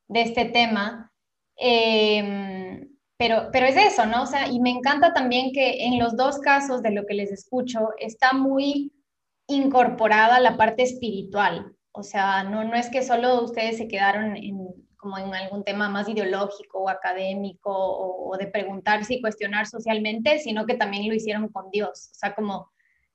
de 0.06 0.22
este 0.22 0.46
tema. 0.46 1.12
Em, 1.54 2.88
pero, 3.18 3.50
pero 3.52 3.66
es 3.66 3.76
eso, 3.76 4.06
¿no? 4.06 4.22
O 4.22 4.26
sea, 4.26 4.48
y 4.48 4.58
me 4.58 4.70
encanta 4.70 5.12
también 5.12 5.52
que 5.52 5.84
en 5.84 5.98
los 5.98 6.16
dos 6.16 6.38
casos 6.38 6.80
de 6.80 6.92
lo 6.92 7.04
que 7.04 7.12
les 7.12 7.30
escucho 7.30 7.90
está 7.98 8.32
muy 8.32 8.90
incorporada 9.48 10.40
la 10.40 10.56
parte 10.56 10.82
espiritual. 10.82 11.76
O 11.92 12.02
sea, 12.02 12.42
no, 12.42 12.64
no 12.64 12.74
es 12.74 12.88
que 12.88 13.02
solo 13.02 13.44
ustedes 13.44 13.76
se 13.76 13.86
quedaron 13.86 14.34
en, 14.34 14.87
como 15.08 15.18
en 15.18 15.34
algún 15.34 15.64
tema 15.64 15.88
más 15.88 16.06
ideológico 16.08 16.80
o 16.80 16.88
académico 16.90 17.72
o, 17.72 18.36
de 18.36 18.46
preguntarse 18.46 19.14
y 19.14 19.20
cuestionar 19.22 19.66
socialmente, 19.66 20.38
sino 20.38 20.66
que 20.66 20.74
también 20.74 21.08
lo 21.08 21.14
hicieron 21.14 21.48
con 21.48 21.70
Dios. 21.70 22.10
O 22.12 22.14
sea, 22.14 22.34
como 22.34 22.70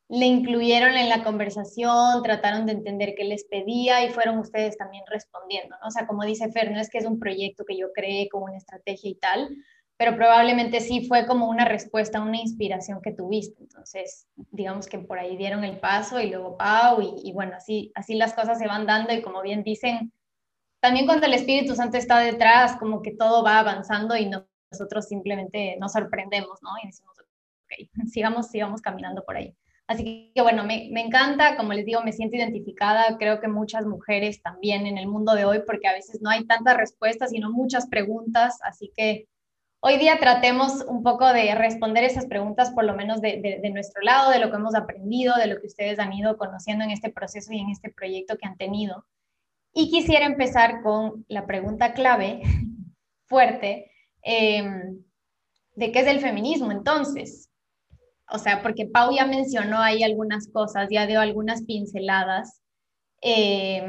le 0.10 0.26
incluyeron 0.26 0.96
en 0.96 1.08
la 1.08 1.24
conversación, 1.24 2.24
trataron 2.24 2.66
de 2.66 2.74
entender 2.74 3.14
qué 3.16 3.26
les 3.26 3.46
pedía 3.46 4.04
y 4.04 4.10
fueron 4.10 4.40
ustedes 4.40 4.76
también 4.76 5.04
respondiendo, 5.08 5.76
¿no? 5.80 5.88
O 5.88 5.92
sea, 5.92 6.08
como 6.08 6.24
dice 6.24 6.52
Fer, 6.52 6.72
no 6.72 6.80
es 6.80 6.90
que 6.90 6.98
es 6.98 7.06
un 7.06 7.20
proyecto 7.20 7.64
que 7.64 7.78
yo 7.78 7.94
creé 7.94 8.28
como 8.28 8.46
una 8.46 8.58
estrategia 8.58 9.12
y 9.12 9.16
tal, 9.16 9.56
pero 9.96 10.16
probablemente 10.16 10.80
sí 10.82 11.08
fue 11.08 11.28
como 11.28 11.48
una 11.48 11.66
respuesta, 11.66 12.22
una 12.22 12.38
inspiración 12.38 13.02
que 13.04 13.12
tuviste. 13.12 13.62
Entonces, 13.62 14.28
digamos 14.50 14.88
que 14.88 14.98
por 14.98 15.20
ahí 15.20 15.38
dieron 15.38 15.64
el 15.64 15.80
paso 15.80 16.20
y 16.20 16.32
luego 16.32 16.58
Pau 16.58 17.02
y, 17.02 17.30
y 17.30 17.34
bueno, 17.34 17.56
así, 17.56 17.92
así 17.94 18.16
las 18.16 18.34
cosas 18.34 18.58
se 18.58 18.68
van 18.68 18.88
dando 18.88 19.14
y 19.14 19.22
como 19.22 19.44
bien 19.44 19.64
dicen, 19.64 20.12
también 20.84 21.06
cuando 21.06 21.28
el 21.28 21.34
Espíritu 21.34 21.76
Santo 21.76 21.96
está 21.96 22.20
detrás, 22.20 22.76
como 22.76 23.02
que 23.02 23.12
todo 23.12 23.42
va 23.42 23.60
avanzando 23.60 24.18
y 24.18 24.30
nosotros 24.70 25.08
simplemente 25.08 25.78
nos 25.80 25.94
sorprendemos, 25.94 26.62
¿no? 26.62 26.72
Y 26.84 26.88
decimos, 26.88 27.16
ok, 27.18 27.88
sigamos, 28.12 28.48
sigamos 28.48 28.82
caminando 28.82 29.24
por 29.24 29.38
ahí. 29.38 29.56
Así 29.88 30.34
que 30.36 30.42
bueno, 30.42 30.66
me, 30.66 30.90
me, 30.92 31.00
encanta, 31.00 31.56
como 31.56 31.72
les 31.72 31.86
digo, 31.86 32.04
me 32.04 32.12
siento 32.12 32.36
identificada, 32.36 33.18
creo 33.18 33.40
que 33.40 33.48
muchas 33.48 33.86
mujeres 33.86 34.42
también 34.42 34.86
en 34.86 34.98
el 34.98 35.08
mundo 35.08 35.36
de 35.36 35.46
hoy, 35.46 35.62
porque 35.66 35.88
a 35.88 35.94
veces 35.94 36.22
no 36.22 36.30
hay 36.30 36.46
tantas 36.48 36.76
respuestas, 36.76 37.30
sino 37.30 37.50
muchas 37.50 37.88
preguntas, 37.88 38.60
así 38.62 38.92
que 38.94 39.30
hoy 39.80 39.98
día 39.98 40.20
tratemos 40.20 40.84
un 40.86 41.02
poco 41.02 41.32
de 41.32 41.56
responder 41.56 42.04
esas 42.04 42.26
preguntas, 42.26 42.72
por 42.72 42.84
lo 42.84 42.94
menos 42.94 43.22
de, 43.22 43.40
de, 43.42 43.60
de, 43.62 43.70
nuestro 43.70 44.02
lado, 44.02 44.32
de 44.32 44.40
lo 44.40 44.50
que 44.50 44.58
hemos 44.58 44.76
aprendido, 44.76 45.36
de 45.36 45.48
lo 45.48 45.62
que 45.62 45.68
ustedes 45.68 45.98
han 46.00 46.12
ido 46.12 46.38
conociendo 46.38 46.84
en 46.84 46.92
este 46.92 47.10
proceso 47.10 47.54
y 47.54 47.60
en 47.60 47.70
este 47.70 47.90
proyecto 47.90 48.38
que 48.38 48.48
han 48.48 48.58
tenido. 48.58 49.06
Y 49.74 49.90
quisiera 49.90 50.26
empezar 50.26 50.82
con 50.82 51.26
la 51.28 51.46
pregunta 51.46 51.94
clave, 51.94 52.42
fuerte, 53.26 53.92
eh, 54.24 54.64
de 55.76 55.92
qué 55.92 56.00
es 56.00 56.08
el 56.08 56.20
feminismo 56.20 56.72
entonces 56.72 57.50
o 58.34 58.40
sea, 58.40 58.64
porque 58.64 58.88
Pau 58.88 59.12
ya 59.16 59.26
mencionó 59.26 59.80
ahí 59.80 60.04
algunas 60.04 60.48
cosas, 60.48 60.88
ya 60.90 61.06
dio 61.06 61.20
algunas 61.20 61.64
pinceladas, 61.64 62.62
eh, 63.22 63.84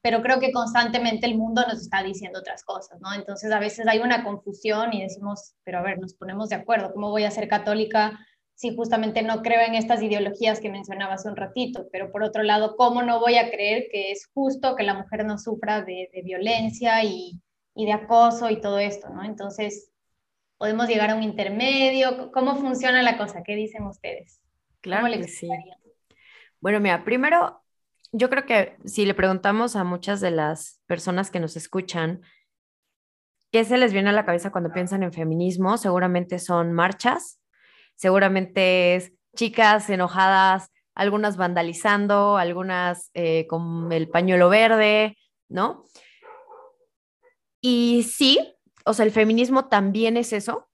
pero 0.00 0.22
creo 0.22 0.40
que 0.40 0.50
constantemente 0.50 1.26
el 1.26 1.36
mundo 1.36 1.62
nos 1.68 1.82
está 1.82 2.02
diciendo 2.02 2.38
otras 2.38 2.64
cosas, 2.64 3.00
¿no? 3.00 3.12
Entonces 3.12 3.52
a 3.52 3.58
veces 3.58 3.86
hay 3.86 3.98
una 3.98 4.24
confusión 4.24 4.92
y 4.94 5.02
decimos, 5.02 5.54
pero 5.62 5.78
a 5.78 5.82
ver, 5.82 5.98
nos 5.98 6.14
ponemos 6.14 6.48
de 6.48 6.56
acuerdo, 6.56 6.92
¿cómo 6.92 7.10
voy 7.10 7.24
a 7.24 7.30
ser 7.30 7.48
católica 7.48 8.18
si 8.54 8.74
justamente 8.74 9.22
no 9.22 9.42
creo 9.42 9.60
en 9.60 9.74
estas 9.74 10.02
ideologías 10.02 10.60
que 10.60 10.70
mencionaba 10.70 11.14
hace 11.14 11.28
un 11.28 11.36
ratito? 11.36 11.88
Pero 11.90 12.10
por 12.12 12.22
otro 12.22 12.42
lado, 12.42 12.76
¿cómo 12.76 13.02
no 13.02 13.20
voy 13.20 13.36
a 13.36 13.50
creer 13.50 13.88
que 13.90 14.12
es 14.12 14.30
justo 14.32 14.76
que 14.76 14.84
la 14.84 14.94
mujer 14.94 15.24
no 15.24 15.38
sufra 15.38 15.82
de, 15.82 16.10
de 16.12 16.22
violencia 16.22 17.02
y, 17.04 17.40
y 17.74 17.86
de 17.86 17.92
acoso 17.92 18.50
y 18.50 18.60
todo 18.60 18.78
esto, 18.78 19.08
¿no? 19.08 19.24
Entonces, 19.24 19.90
podemos 20.58 20.88
llegar 20.88 21.10
a 21.10 21.16
un 21.16 21.22
intermedio? 21.22 22.30
¿Cómo 22.32 22.56
funciona 22.56 23.02
la 23.02 23.18
cosa? 23.18 23.42
¿Qué 23.42 23.56
dicen 23.56 23.84
ustedes? 23.84 24.40
Claro 24.80 25.06
que 25.12 25.28
sí. 25.28 25.48
Bueno, 26.60 26.78
mira, 26.80 27.04
primero, 27.04 27.62
yo 28.12 28.30
creo 28.30 28.46
que 28.46 28.76
si 28.84 29.06
le 29.06 29.14
preguntamos 29.14 29.74
a 29.74 29.84
muchas 29.84 30.20
de 30.20 30.30
las 30.30 30.80
personas 30.86 31.30
que 31.30 31.40
nos 31.40 31.56
escuchan, 31.56 32.22
¿qué 33.50 33.64
se 33.64 33.78
les 33.78 33.92
viene 33.92 34.10
a 34.10 34.12
la 34.12 34.24
cabeza 34.24 34.52
cuando 34.52 34.72
piensan 34.72 35.02
en 35.02 35.12
feminismo? 35.12 35.78
Seguramente 35.78 36.38
son 36.38 36.72
marchas, 36.72 37.40
seguramente 38.02 38.96
es 38.96 39.12
chicas 39.36 39.88
enojadas, 39.88 40.72
algunas 40.92 41.36
vandalizando, 41.36 42.36
algunas 42.36 43.12
eh, 43.14 43.46
con 43.46 43.92
el 43.92 44.08
pañuelo 44.08 44.48
verde, 44.48 45.16
¿no? 45.48 45.84
Y 47.60 48.02
sí, 48.02 48.40
o 48.84 48.92
sea, 48.92 49.06
el 49.06 49.12
feminismo 49.12 49.68
también 49.68 50.16
es 50.16 50.32
eso, 50.32 50.68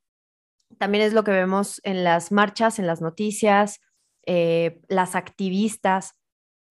también 0.78 1.04
es 1.04 1.12
lo 1.12 1.22
que 1.22 1.32
vemos 1.32 1.82
en 1.84 2.02
las 2.02 2.32
marchas, 2.32 2.78
en 2.78 2.86
las 2.86 3.02
noticias, 3.02 3.80
eh, 4.24 4.80
las 4.88 5.14
activistas, 5.14 6.14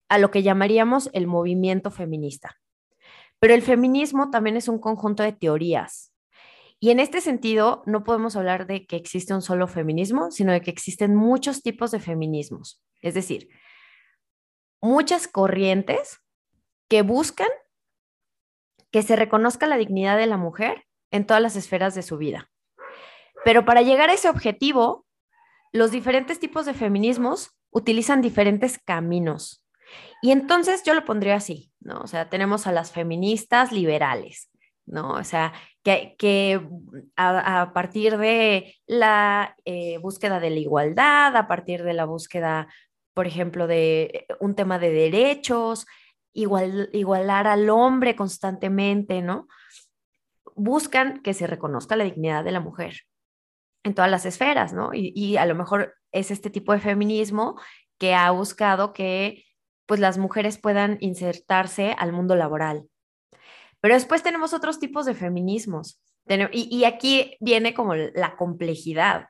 a 0.08 0.18
lo 0.18 0.32
que 0.32 0.42
llamaríamos 0.42 1.08
el 1.12 1.28
movimiento 1.28 1.92
feminista. 1.92 2.56
Pero 3.38 3.54
el 3.54 3.62
feminismo 3.62 4.30
también 4.30 4.56
es 4.56 4.66
un 4.66 4.80
conjunto 4.80 5.22
de 5.22 5.32
teorías. 5.32 6.12
Y 6.80 6.90
en 6.90 7.00
este 7.00 7.20
sentido, 7.20 7.82
no 7.86 8.04
podemos 8.04 8.36
hablar 8.36 8.66
de 8.66 8.86
que 8.86 8.96
existe 8.96 9.34
un 9.34 9.42
solo 9.42 9.66
feminismo, 9.66 10.30
sino 10.30 10.52
de 10.52 10.60
que 10.60 10.70
existen 10.70 11.14
muchos 11.14 11.62
tipos 11.62 11.90
de 11.90 12.00
feminismos. 12.00 12.82
Es 13.00 13.14
decir, 13.14 13.48
muchas 14.80 15.26
corrientes 15.26 16.20
que 16.88 17.02
buscan 17.02 17.48
que 18.90 19.02
se 19.02 19.16
reconozca 19.16 19.66
la 19.66 19.76
dignidad 19.76 20.16
de 20.16 20.26
la 20.26 20.36
mujer 20.36 20.84
en 21.10 21.26
todas 21.26 21.42
las 21.42 21.56
esferas 21.56 21.94
de 21.94 22.02
su 22.02 22.16
vida. 22.16 22.50
Pero 23.44 23.64
para 23.64 23.82
llegar 23.82 24.10
a 24.10 24.14
ese 24.14 24.28
objetivo, 24.28 25.06
los 25.72 25.90
diferentes 25.90 26.40
tipos 26.40 26.64
de 26.64 26.74
feminismos 26.74 27.50
utilizan 27.70 28.22
diferentes 28.22 28.78
caminos. 28.78 29.64
Y 30.22 30.30
entonces 30.30 30.82
yo 30.84 30.94
lo 30.94 31.04
pondría 31.04 31.36
así, 31.36 31.72
¿no? 31.80 32.00
O 32.00 32.06
sea, 32.06 32.28
tenemos 32.28 32.66
a 32.66 32.72
las 32.72 32.92
feministas 32.92 33.72
liberales, 33.72 34.50
¿no? 34.86 35.12
O 35.12 35.24
sea, 35.24 35.52
que, 35.82 36.60
a, 37.16 37.72
partir 37.72 38.18
de 38.18 38.74
la 38.86 39.56
eh, 39.64 39.98
búsqueda 39.98 40.40
de 40.40 40.50
la 40.50 40.58
igualdad, 40.58 41.36
a 41.36 41.48
partir 41.48 41.82
de 41.82 41.94
la 41.94 42.04
búsqueda, 42.04 42.68
por 43.14 43.26
ejemplo, 43.26 43.66
de 43.66 44.26
un 44.40 44.54
tema 44.54 44.78
de 44.78 44.90
derechos, 44.90 45.86
igual, 46.32 46.90
igualar 46.92 47.46
al 47.46 47.70
hombre 47.70 48.16
constantemente, 48.16 49.22
¿no? 49.22 49.48
buscan 50.58 51.22
que 51.22 51.34
se 51.34 51.46
reconozca 51.46 51.96
la 51.96 52.04
dignidad 52.04 52.44
de 52.44 52.52
la 52.52 52.60
mujer 52.60 53.02
en 53.84 53.94
todas 53.94 54.10
las 54.10 54.26
esferas, 54.26 54.72
¿no? 54.72 54.90
Y, 54.92 55.36
a 55.36 55.46
lo 55.46 55.54
mejor 55.54 55.94
es 56.12 56.30
este 56.30 56.50
tipo 56.50 56.72
de 56.72 56.80
feminismo 56.80 57.58
que 57.98 58.14
ha 58.14 58.30
buscado 58.32 58.92
que 58.92 59.44
pues 59.86 60.00
las 60.00 60.18
mujeres 60.18 60.58
puedan 60.58 60.98
insertarse 61.00 61.94
al 61.96 62.12
mundo 62.12 62.36
laboral. 62.36 62.87
Pero 63.80 63.94
después 63.94 64.22
tenemos 64.22 64.52
otros 64.52 64.78
tipos 64.78 65.06
de 65.06 65.14
feminismos. 65.14 66.00
Y, 66.52 66.84
aquí 66.84 67.36
viene 67.40 67.72
como 67.72 67.94
la 67.94 68.36
complejidad, 68.36 69.28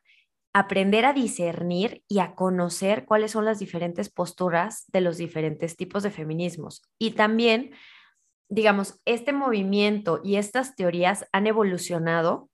aprender 0.52 1.04
a 1.04 1.12
discernir 1.12 2.02
y 2.08 2.18
a 2.18 2.34
conocer 2.34 3.04
cuáles 3.04 3.30
son 3.30 3.44
las 3.44 3.60
diferentes 3.60 4.10
posturas 4.10 4.84
de 4.88 5.00
los 5.00 5.16
diferentes 5.16 5.76
tipos 5.76 6.02
de 6.02 6.10
feminismos. 6.10 6.82
Y 6.98 7.12
también 7.12 7.70
digamos, 8.48 9.00
este 9.04 9.32
movimiento 9.32 10.20
y 10.24 10.36
estas 10.36 10.74
teorías 10.74 11.26
han 11.32 11.46
evolucionado 11.46 12.48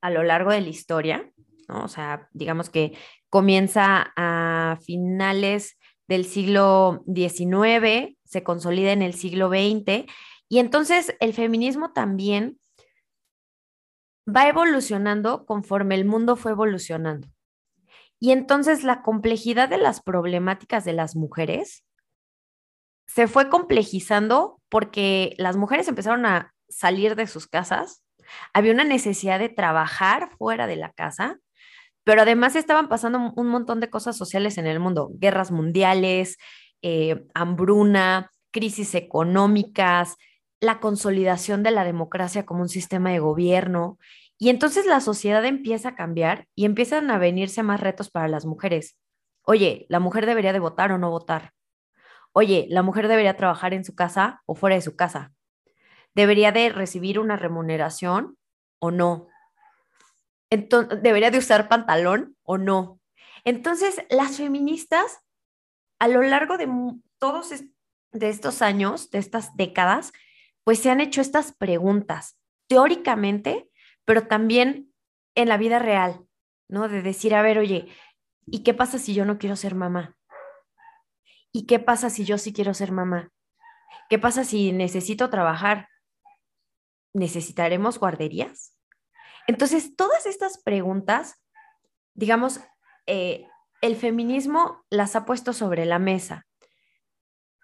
a 0.00 0.10
lo 0.10 0.22
largo 0.22 0.50
de 0.50 0.60
la 0.60 0.68
historia, 0.68 1.30
¿no? 1.68 1.84
O 1.84 1.88
sea, 1.88 2.28
digamos 2.32 2.70
que 2.70 2.96
comienza 3.30 4.12
a 4.16 4.78
finales 4.84 5.78
del 6.08 6.24
siglo 6.24 7.04
XIX, 7.06 8.16
se 8.24 8.42
consolida 8.42 8.92
en 8.92 9.02
el 9.02 9.14
siglo 9.14 9.48
XX, 9.48 10.06
y 10.48 10.58
entonces 10.58 11.16
el 11.20 11.32
feminismo 11.34 11.92
también 11.92 12.58
va 14.28 14.48
evolucionando 14.48 15.46
conforme 15.46 15.94
el 15.94 16.04
mundo 16.04 16.36
fue 16.36 16.52
evolucionando. 16.52 17.28
Y 18.20 18.32
entonces 18.32 18.84
la 18.84 19.02
complejidad 19.02 19.68
de 19.68 19.78
las 19.78 20.00
problemáticas 20.00 20.84
de 20.84 20.94
las 20.94 21.14
mujeres 21.16 21.84
se 23.06 23.26
fue 23.26 23.50
complejizando 23.50 24.60
porque 24.68 25.34
las 25.36 25.56
mujeres 25.56 25.88
empezaron 25.88 26.24
a 26.24 26.54
salir 26.68 27.16
de 27.16 27.26
sus 27.26 27.46
casas, 27.46 28.02
había 28.52 28.72
una 28.72 28.84
necesidad 28.84 29.38
de 29.38 29.50
trabajar 29.50 30.30
fuera 30.38 30.66
de 30.66 30.76
la 30.76 30.90
casa, 30.92 31.38
pero 32.02 32.22
además 32.22 32.56
estaban 32.56 32.88
pasando 32.88 33.32
un 33.36 33.46
montón 33.48 33.80
de 33.80 33.90
cosas 33.90 34.16
sociales 34.16 34.58
en 34.58 34.66
el 34.66 34.80
mundo, 34.80 35.10
guerras 35.14 35.50
mundiales, 35.50 36.38
eh, 36.82 37.24
hambruna, 37.34 38.32
crisis 38.50 38.94
económicas, 38.94 40.16
la 40.64 40.80
consolidación 40.80 41.62
de 41.62 41.70
la 41.70 41.84
democracia 41.84 42.44
como 42.46 42.62
un 42.62 42.68
sistema 42.68 43.10
de 43.10 43.20
gobierno. 43.20 43.98
Y 44.38 44.48
entonces 44.48 44.86
la 44.86 45.00
sociedad 45.00 45.44
empieza 45.44 45.90
a 45.90 45.94
cambiar 45.94 46.48
y 46.54 46.64
empiezan 46.64 47.10
a 47.10 47.18
venirse 47.18 47.62
más 47.62 47.80
retos 47.80 48.10
para 48.10 48.28
las 48.28 48.46
mujeres. 48.46 48.98
Oye, 49.42 49.86
¿la 49.88 50.00
mujer 50.00 50.26
debería 50.26 50.52
de 50.52 50.58
votar 50.58 50.90
o 50.92 50.98
no 50.98 51.10
votar? 51.10 51.54
oye, 52.34 52.66
la 52.68 52.82
mujer 52.82 53.08
debería 53.08 53.36
trabajar 53.36 53.72
en 53.72 53.84
su 53.84 53.94
casa 53.94 54.42
o 54.44 54.54
fuera 54.54 54.76
de 54.76 54.82
su 54.82 54.96
casa. 54.96 55.32
¿Debería 56.14 56.52
de 56.52 56.68
recibir 56.68 57.18
una 57.18 57.36
remuneración 57.36 58.36
o 58.80 58.90
no? 58.90 59.28
Entonces, 60.50 61.02
¿Debería 61.02 61.30
de 61.30 61.38
usar 61.38 61.68
pantalón 61.68 62.36
o 62.42 62.58
no? 62.58 63.00
Entonces, 63.44 64.04
las 64.10 64.36
feministas, 64.36 65.20
a 65.98 66.08
lo 66.08 66.22
largo 66.22 66.58
de 66.58 66.68
todos 67.18 67.50
de 68.12 68.28
estos 68.28 68.62
años, 68.62 69.10
de 69.10 69.18
estas 69.18 69.56
décadas, 69.56 70.12
pues 70.64 70.80
se 70.80 70.90
han 70.90 71.00
hecho 71.00 71.20
estas 71.20 71.52
preguntas, 71.52 72.38
teóricamente, 72.66 73.68
pero 74.04 74.26
también 74.26 74.92
en 75.34 75.48
la 75.48 75.58
vida 75.58 75.78
real, 75.78 76.26
¿no? 76.68 76.88
De 76.88 77.02
decir, 77.02 77.34
a 77.34 77.42
ver, 77.42 77.58
oye, 77.58 77.88
¿y 78.46 78.62
qué 78.62 78.74
pasa 78.74 78.98
si 78.98 79.14
yo 79.14 79.24
no 79.24 79.38
quiero 79.38 79.56
ser 79.56 79.74
mamá? 79.74 80.16
¿Y 81.52 81.66
qué 81.66 81.78
pasa 81.78 82.10
si 82.10 82.24
yo 82.24 82.38
sí 82.38 82.52
quiero 82.52 82.74
ser 82.74 82.92
mamá? 82.92 83.30
¿Qué 84.08 84.18
pasa 84.18 84.44
si 84.44 84.72
necesito 84.72 85.30
trabajar? 85.30 85.88
¿Necesitaremos 87.12 87.98
guarderías? 87.98 88.76
Entonces, 89.46 89.94
todas 89.94 90.26
estas 90.26 90.62
preguntas, 90.62 91.42
digamos, 92.14 92.60
eh, 93.06 93.46
el 93.82 93.96
feminismo 93.96 94.84
las 94.88 95.14
ha 95.14 95.26
puesto 95.26 95.52
sobre 95.52 95.84
la 95.84 95.98
mesa, 95.98 96.46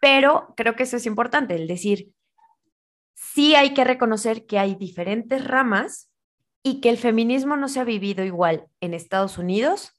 pero 0.01 0.55
creo 0.57 0.77
que 0.77 0.83
eso 0.85 0.97
es 0.97 1.07
importante, 1.07 1.55
el 1.55 1.67
decir, 1.67 2.13
sí 3.15 3.55
hay 3.55 3.75
que 3.75 3.85
reconocer 3.85 4.47
que 4.47 4.59
hay 4.59 4.75
diferentes 4.75 5.45
ramas 5.45 6.11
y 6.63 6.81
que 6.81 6.91
el 6.91 6.99
feminismo 6.99 7.57
no 7.57 7.69
se 7.69 7.81
ha 7.81 7.85
vivido 7.85 8.25
igual 8.25 8.67
en 8.81 8.95
Estados 8.95 9.39
Unidos 9.39 9.93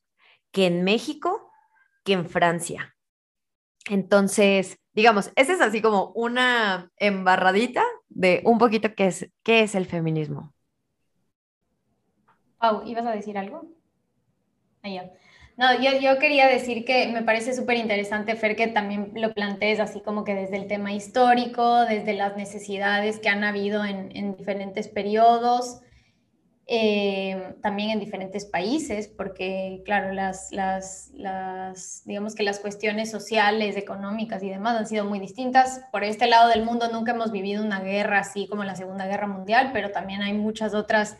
que 0.52 0.68
en 0.68 0.84
México, 0.84 1.52
que 2.04 2.14
en 2.14 2.28
Francia. 2.28 2.96
Entonces, 3.90 4.78
digamos, 4.94 5.32
esa 5.36 5.54
es 5.54 5.62
así 5.62 5.82
como 5.82 6.12
una 6.14 6.92
embarradita 6.98 7.84
de 8.10 8.42
un 8.46 8.58
poquito 8.58 8.94
qué 8.96 9.08
es, 9.08 9.32
qué 9.44 9.62
es 9.62 9.76
el 9.76 9.86
feminismo. 9.86 10.54
Pau, 12.60 12.84
¿ibas 12.86 13.06
a 13.06 13.12
decir 13.12 13.38
algo? 13.38 13.66
Allá. 14.84 15.12
No, 15.58 15.80
yo, 15.80 16.00
yo, 16.00 16.18
quería 16.18 16.48
decir 16.48 16.86
que 16.86 17.08
me 17.08 17.22
parece 17.22 17.54
súper 17.54 17.78
interesante, 17.78 18.36
Fer, 18.36 18.56
que 18.56 18.68
también 18.68 19.12
lo 19.16 19.34
plantees 19.34 19.80
así 19.80 20.02
como 20.02 20.24
que 20.24 20.34
desde 20.34 20.58
el 20.58 20.68
tema 20.68 20.94
histórico, 20.94 21.86
desde 21.86 22.14
las 22.14 22.36
necesidades 22.36 23.20
que 23.20 23.30
han 23.30 23.44
habido 23.44 23.86
en, 23.86 24.16
en 24.16 24.36
diferentes 24.36 24.88
periodos, 24.88 25.82
eh, 26.74 27.56
también 27.62 27.90
en 27.90 28.00
diferentes 28.00 28.46
países, 28.46 29.10
porque 29.10 29.82
claro, 29.84 30.14
las, 30.14 30.54
las, 30.54 31.12
las, 31.14 32.04
digamos 32.06 32.34
que 32.34 32.44
las 32.44 32.60
cuestiones 32.60 33.12
sociales, 33.12 33.76
económicas 33.76 34.42
y 34.42 34.50
demás 34.50 34.78
han 34.78 34.88
sido 34.88 35.04
muy 35.04 35.20
distintas. 35.20 35.82
Por 35.92 36.06
este 36.06 36.28
lado 36.28 36.48
del 36.48 36.64
mundo 36.64 36.88
nunca 36.90 37.12
hemos 37.12 37.34
vivido 37.34 37.62
una 37.62 37.82
guerra 37.82 38.20
así 38.20 38.48
como 38.48 38.64
la 38.64 38.76
Segunda 38.78 39.06
Guerra 39.06 39.28
Mundial, 39.28 39.72
pero 39.74 39.92
también 39.92 40.22
hay 40.22 40.32
muchas 40.32 40.74
otras 40.74 41.18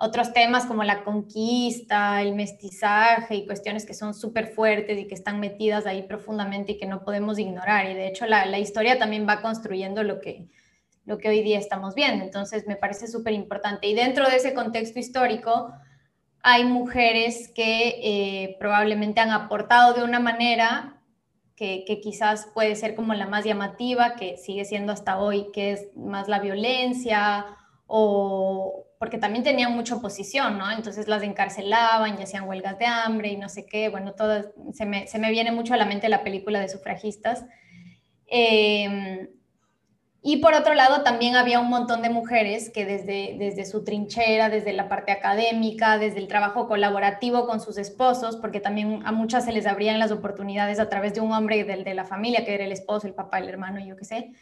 otros 0.00 0.32
temas 0.32 0.64
como 0.64 0.84
la 0.84 1.02
conquista, 1.02 2.22
el 2.22 2.34
mestizaje 2.34 3.34
y 3.34 3.46
cuestiones 3.46 3.84
que 3.84 3.94
son 3.94 4.14
súper 4.14 4.46
fuertes 4.46 4.96
y 4.96 5.08
que 5.08 5.14
están 5.14 5.40
metidas 5.40 5.86
ahí 5.86 6.02
profundamente 6.02 6.72
y 6.72 6.78
que 6.78 6.86
no 6.86 7.02
podemos 7.02 7.36
ignorar. 7.38 7.90
Y 7.90 7.94
de 7.94 8.06
hecho 8.06 8.24
la, 8.26 8.46
la 8.46 8.60
historia 8.60 8.96
también 8.96 9.26
va 9.28 9.42
construyendo 9.42 10.04
lo 10.04 10.20
que, 10.20 10.46
lo 11.04 11.18
que 11.18 11.28
hoy 11.28 11.42
día 11.42 11.58
estamos 11.58 11.96
viendo. 11.96 12.24
Entonces 12.24 12.64
me 12.68 12.76
parece 12.76 13.08
súper 13.08 13.32
importante. 13.32 13.88
Y 13.88 13.94
dentro 13.94 14.28
de 14.28 14.36
ese 14.36 14.54
contexto 14.54 15.00
histórico 15.00 15.72
hay 16.42 16.64
mujeres 16.64 17.50
que 17.52 18.00
eh, 18.00 18.56
probablemente 18.60 19.20
han 19.20 19.30
aportado 19.30 19.94
de 19.94 20.04
una 20.04 20.20
manera 20.20 21.02
que, 21.56 21.82
que, 21.84 22.00
quizás 22.00 22.48
puede 22.54 22.76
ser 22.76 22.94
como 22.94 23.14
la 23.14 23.26
más 23.26 23.44
llamativa, 23.44 24.14
que 24.14 24.36
sigue 24.36 24.64
siendo 24.64 24.92
hasta 24.92 25.18
hoy, 25.18 25.48
que 25.52 25.72
es 25.72 25.88
más 25.96 26.28
la 26.28 26.38
violencia 26.38 27.46
o 27.88 28.87
porque 28.98 29.18
también 29.18 29.44
tenían 29.44 29.74
mucha 29.74 29.94
oposición, 29.94 30.58
¿no? 30.58 30.70
Entonces 30.70 31.08
las 31.08 31.22
encarcelaban 31.22 32.18
y 32.18 32.22
hacían 32.22 32.48
huelgas 32.48 32.78
de 32.78 32.86
hambre 32.86 33.28
y 33.28 33.36
no 33.36 33.48
sé 33.48 33.66
qué, 33.66 33.88
bueno, 33.88 34.14
todo, 34.14 34.52
se 34.72 34.86
me, 34.86 35.06
se 35.06 35.18
me 35.18 35.30
viene 35.30 35.52
mucho 35.52 35.74
a 35.74 35.76
la 35.76 35.86
mente 35.86 36.08
la 36.08 36.24
película 36.24 36.60
de 36.60 36.68
sufragistas. 36.68 37.44
Eh, 38.26 39.28
y 40.20 40.38
por 40.38 40.52
otro 40.54 40.74
lado, 40.74 41.04
también 41.04 41.36
había 41.36 41.60
un 41.60 41.68
montón 41.68 42.02
de 42.02 42.10
mujeres 42.10 42.70
que 42.70 42.84
desde, 42.84 43.36
desde 43.38 43.64
su 43.64 43.84
trinchera, 43.84 44.48
desde 44.48 44.72
la 44.72 44.88
parte 44.88 45.12
académica, 45.12 45.96
desde 45.96 46.18
el 46.18 46.26
trabajo 46.26 46.66
colaborativo 46.66 47.46
con 47.46 47.60
sus 47.60 47.78
esposos, 47.78 48.36
porque 48.36 48.58
también 48.58 49.00
a 49.04 49.12
muchas 49.12 49.44
se 49.44 49.52
les 49.52 49.66
abrían 49.66 50.00
las 50.00 50.10
oportunidades 50.10 50.80
a 50.80 50.88
través 50.88 51.14
de 51.14 51.20
un 51.20 51.32
hombre 51.32 51.62
del, 51.62 51.84
de 51.84 51.94
la 51.94 52.04
familia, 52.04 52.44
que 52.44 52.54
era 52.54 52.64
el 52.64 52.72
esposo, 52.72 53.06
el 53.06 53.14
papá, 53.14 53.38
el 53.38 53.48
hermano, 53.48 53.78
yo 53.78 53.96
qué 53.96 54.04
sé, 54.04 54.32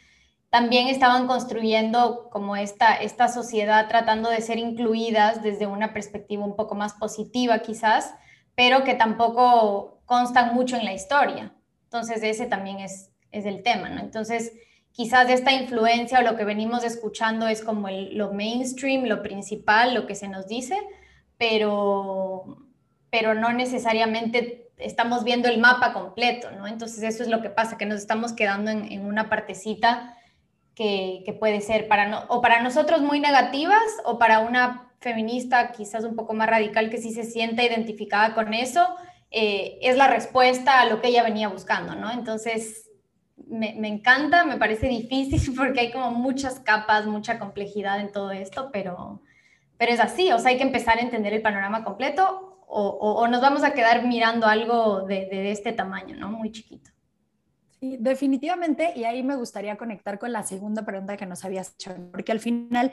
también 0.49 0.87
estaban 0.87 1.27
construyendo 1.27 2.29
como 2.31 2.55
esta, 2.55 2.95
esta 2.95 3.27
sociedad 3.27 3.87
tratando 3.87 4.29
de 4.29 4.41
ser 4.41 4.57
incluidas 4.57 5.43
desde 5.43 5.67
una 5.67 5.93
perspectiva 5.93 6.45
un 6.45 6.55
poco 6.55 6.75
más 6.75 6.93
positiva 6.93 7.59
quizás, 7.59 8.13
pero 8.55 8.83
que 8.83 8.93
tampoco 8.93 10.01
constan 10.05 10.55
mucho 10.55 10.77
en 10.77 10.85
la 10.85 10.93
historia. 10.93 11.53
Entonces 11.83 12.23
ese 12.23 12.45
también 12.45 12.79
es, 12.79 13.11
es 13.31 13.45
el 13.45 13.61
tema, 13.61 13.89
¿no? 13.89 14.01
Entonces 14.01 14.53
quizás 14.97 15.29
esta 15.29 15.51
influencia 15.51 16.19
o 16.19 16.23
lo 16.23 16.35
que 16.35 16.43
venimos 16.43 16.83
escuchando 16.83 17.47
es 17.47 17.61
como 17.63 17.87
lo 17.89 18.33
mainstream, 18.33 19.05
lo 19.05 19.21
principal, 19.21 19.93
lo 19.93 20.07
que 20.07 20.15
se 20.15 20.27
nos 20.27 20.47
dice, 20.47 20.75
pero, 21.37 22.57
pero 23.11 23.35
no 23.35 23.53
necesariamente 23.53 24.71
estamos 24.77 25.23
viendo 25.23 25.49
el 25.49 25.59
mapa 25.59 25.93
completo, 25.93 26.49
¿no? 26.51 26.67
Entonces 26.67 27.03
eso 27.03 27.21
es 27.21 27.29
lo 27.29 27.41
que 27.41 27.51
pasa, 27.51 27.77
que 27.77 27.85
nos 27.85 27.99
estamos 27.99 28.33
quedando 28.33 28.71
en, 28.71 29.05
una 29.05 29.29
partecita 29.29 30.16
que, 30.77 31.35
puede 31.39 31.61
ser 31.61 31.87
para 31.87 32.07
no, 32.07 32.23
o 32.27 32.39
para 32.39 32.61
nosotros 32.61 33.01
muy 33.01 33.19
negativas 33.19 33.81
o 34.05 34.19
para 34.19 34.41
una 34.41 34.91
feminista 34.99 35.71
quizás 35.71 36.03
un 36.03 36.15
poco 36.15 36.35
más 36.35 36.47
radical 36.47 36.91
que 36.91 36.99
sí 36.99 37.11
se 37.11 37.23
sienta 37.23 37.63
identificada 37.63 38.35
con 38.35 38.53
eso, 38.53 38.87
eh, 39.31 39.79
es 39.81 39.97
la 39.97 40.07
respuesta 40.07 40.79
a 40.79 40.85
lo 40.85 41.01
que 41.01 41.07
ella 41.07 41.23
venía 41.23 41.47
buscando, 41.47 41.95
¿no? 41.95 42.11
Entonces 42.11 42.91
me, 43.47 43.73
me, 43.79 43.87
encanta, 43.87 44.45
me 44.45 44.57
parece 44.57 44.87
difícil 44.87 45.55
porque 45.57 45.79
hay 45.79 45.91
como 45.91 46.11
muchas 46.11 46.59
capas, 46.59 47.07
mucha 47.07 47.39
complejidad 47.39 47.99
en 47.99 48.11
todo 48.11 48.29
esto, 48.29 48.69
pero, 48.71 49.23
pero 49.79 49.91
es 49.91 49.99
así, 49.99 50.31
o 50.31 50.37
sea, 50.37 50.51
hay 50.51 50.57
que 50.57 50.63
empezar 50.63 50.99
a 50.99 51.01
entender 51.01 51.33
el 51.33 51.41
panorama 51.41 51.83
completo 51.83 52.59
o, 52.67 52.89
o, 52.89 53.27
nos 53.27 53.41
vamos 53.41 53.63
a 53.63 53.71
quedar 53.71 54.05
mirando 54.05 54.45
algo 54.45 55.01
de, 55.01 55.25
de, 55.25 55.51
este 55.51 55.71
tamaño, 55.71 56.17
¿no? 56.17 56.29
Muy 56.29 56.51
chiquito. 56.51 56.91
Sí, 57.79 57.97
definitivamente, 57.99 58.93
y 58.95 59.03
ahí 59.03 59.21
me 59.21 59.35
gustaría 59.35 59.77
conectar 59.77 60.17
con 60.17 60.31
la 60.31 60.41
segunda 60.43 60.83
pregunta 60.83 61.15
que 61.15 61.27
nos 61.27 61.45
habías 61.45 61.73
hecho, 61.73 61.95
porque 62.11 62.31
al 62.31 62.39
final 62.39 62.91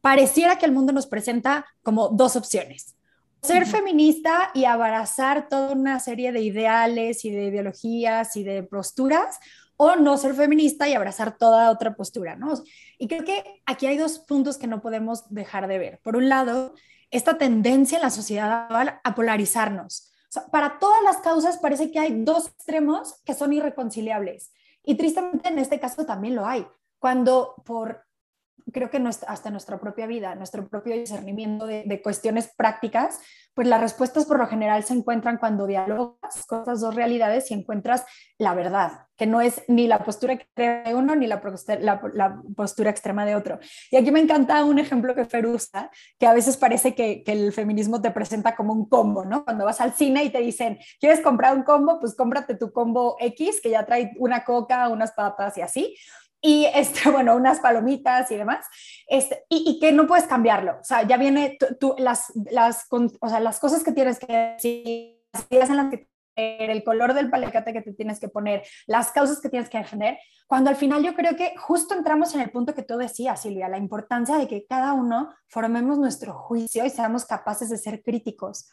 pareciera 0.00 0.58
que 0.58 0.66
el 0.66 0.72
mundo 0.72 0.92
nos 0.92 1.06
presenta 1.06 1.64
como 1.82 2.08
dos 2.08 2.34
opciones. 2.34 2.96
Ser 3.42 3.66
feminista 3.66 4.50
y 4.54 4.64
abrazar 4.64 5.48
toda 5.48 5.72
una 5.72 6.00
serie 6.00 6.32
de 6.32 6.40
ideales 6.40 7.24
y 7.24 7.30
de 7.30 7.44
ideologías 7.44 8.36
y 8.36 8.42
de 8.42 8.62
posturas, 8.64 9.38
o 9.76 9.96
no 9.96 10.16
ser 10.16 10.34
feminista 10.34 10.88
y 10.88 10.94
abrazar 10.94 11.36
toda 11.36 11.70
otra 11.70 11.94
postura, 11.94 12.36
¿no? 12.36 12.54
Y 12.98 13.08
creo 13.08 13.24
que 13.24 13.62
aquí 13.66 13.86
hay 13.86 13.96
dos 13.96 14.18
puntos 14.18 14.56
que 14.56 14.66
no 14.66 14.80
podemos 14.80 15.24
dejar 15.30 15.66
de 15.68 15.78
ver. 15.78 16.00
Por 16.02 16.16
un 16.16 16.28
lado, 16.28 16.74
esta 17.10 17.38
tendencia 17.38 17.98
en 17.98 18.02
la 18.02 18.10
sociedad 18.10 18.98
a 19.02 19.14
polarizarnos. 19.14 20.10
Para 20.50 20.78
todas 20.78 21.02
las 21.02 21.18
causas 21.18 21.58
parece 21.58 21.90
que 21.90 21.98
hay 21.98 22.24
dos 22.24 22.48
extremos 22.48 23.20
que 23.24 23.34
son 23.34 23.52
irreconciliables. 23.52 24.52
Y 24.82 24.96
tristemente 24.96 25.48
en 25.48 25.58
este 25.58 25.80
caso 25.80 26.04
también 26.04 26.34
lo 26.34 26.46
hay. 26.46 26.66
Cuando 26.98 27.54
por 27.64 28.03
creo 28.72 28.90
que 28.90 29.02
hasta 29.26 29.50
nuestra 29.50 29.78
propia 29.78 30.06
vida, 30.06 30.34
nuestro 30.34 30.68
propio 30.68 30.94
discernimiento 30.94 31.66
de, 31.66 32.00
cuestiones 32.02 32.52
prácticas, 32.56 33.20
pues 33.54 33.68
las 33.68 33.80
respuestas 33.80 34.26
por 34.26 34.38
lo 34.38 34.46
general 34.46 34.82
se 34.82 34.94
encuentran 34.94 35.38
cuando 35.38 35.66
dialogas 35.66 36.44
con 36.46 36.60
estas 36.60 36.80
dos 36.80 36.94
realidades 36.94 37.50
y 37.50 37.54
encuentras 37.54 38.04
la 38.36 38.52
verdad, 38.52 39.06
que 39.16 39.26
no 39.26 39.40
es 39.40 39.62
ni 39.68 39.86
la 39.86 40.02
postura 40.02 40.32
extrema 40.32 40.82
de 40.82 40.94
uno 40.94 41.14
ni 41.14 41.28
la, 41.28 41.40
la, 41.78 42.42
postura 42.56 42.90
extrema 42.90 43.24
de 43.24 43.36
otro. 43.36 43.60
Y 43.92 43.96
aquí 43.96 44.10
me 44.10 44.18
encanta 44.18 44.64
un 44.64 44.80
ejemplo 44.80 45.14
que 45.14 45.24
Fer 45.24 45.46
usa, 45.46 45.90
que 46.18 46.26
a 46.26 46.34
veces 46.34 46.56
parece 46.56 46.96
que, 46.96 47.22
que 47.22 47.32
el 47.32 47.52
feminismo 47.52 48.02
te 48.02 48.10
presenta 48.10 48.56
como 48.56 48.72
un 48.72 48.88
combo, 48.88 49.24
¿no? 49.24 49.44
Cuando 49.44 49.64
vas 49.64 49.80
al 49.80 49.92
cine 49.92 50.24
y 50.24 50.30
te 50.30 50.40
dicen, 50.40 50.78
¿quieres 50.98 51.20
comprar 51.20 51.56
un 51.56 51.62
combo? 51.62 52.00
Pues 52.00 52.16
cómprate 52.16 52.56
tu 52.56 52.72
combo 52.72 53.16
X, 53.20 53.60
que 53.62 53.70
ya 53.70 53.86
trae 53.86 54.12
una 54.18 54.44
coca, 54.44 54.88
unas 54.88 55.12
papas 55.12 55.56
y 55.58 55.62
así 55.62 55.94
y 56.44 56.66
este, 56.74 57.10
bueno, 57.10 57.34
unas 57.34 57.60
palomitas 57.60 58.30
y 58.30 58.36
demás, 58.36 58.66
este, 59.08 59.44
y, 59.48 59.64
y, 59.66 59.80
que 59.80 59.92
no 59.92 60.06
puedes 60.06 60.26
cambiarlo. 60.26 60.78
O 60.78 60.84
sea, 60.84 61.02
ya 61.02 61.16
viene 61.16 61.56
tú, 61.80 61.94
las, 61.98 62.32
las, 62.50 62.86
o 62.90 63.28
sea, 63.28 63.40
las 63.40 63.58
cosas 63.58 63.82
que 63.82 63.92
tienes 63.92 64.18
que 64.18 64.56
decir, 64.56 65.22
las 65.32 65.46
ideas 65.50 65.70
en 65.70 65.76
las 65.78 65.90
que 65.90 66.08
el 66.36 66.82
color 66.82 67.14
del 67.14 67.30
palecate 67.30 67.72
que 67.72 67.80
te 67.80 67.92
tienes 67.94 68.20
que 68.20 68.28
poner, 68.28 68.64
las 68.86 69.12
causas 69.12 69.40
que 69.40 69.48
tienes 69.48 69.70
que 69.70 69.78
defender, 69.78 70.18
cuando 70.46 70.68
al 70.68 70.76
final 70.76 71.02
yo 71.02 71.14
creo 71.14 71.36
que 71.36 71.54
justo 71.56 71.94
entramos 71.94 72.34
en 72.34 72.40
el 72.40 72.50
punto 72.50 72.74
que 72.74 72.82
tú 72.82 72.98
decías, 72.98 73.40
Silvia, 73.40 73.68
la 73.68 73.78
importancia 73.78 74.36
de 74.36 74.48
que 74.48 74.66
cada 74.66 74.92
uno 74.92 75.32
formemos 75.48 75.96
nuestro 75.96 76.34
juicio 76.34 76.84
y 76.84 76.90
seamos 76.90 77.24
capaces 77.24 77.70
de 77.70 77.78
ser 77.78 78.02
críticos 78.02 78.68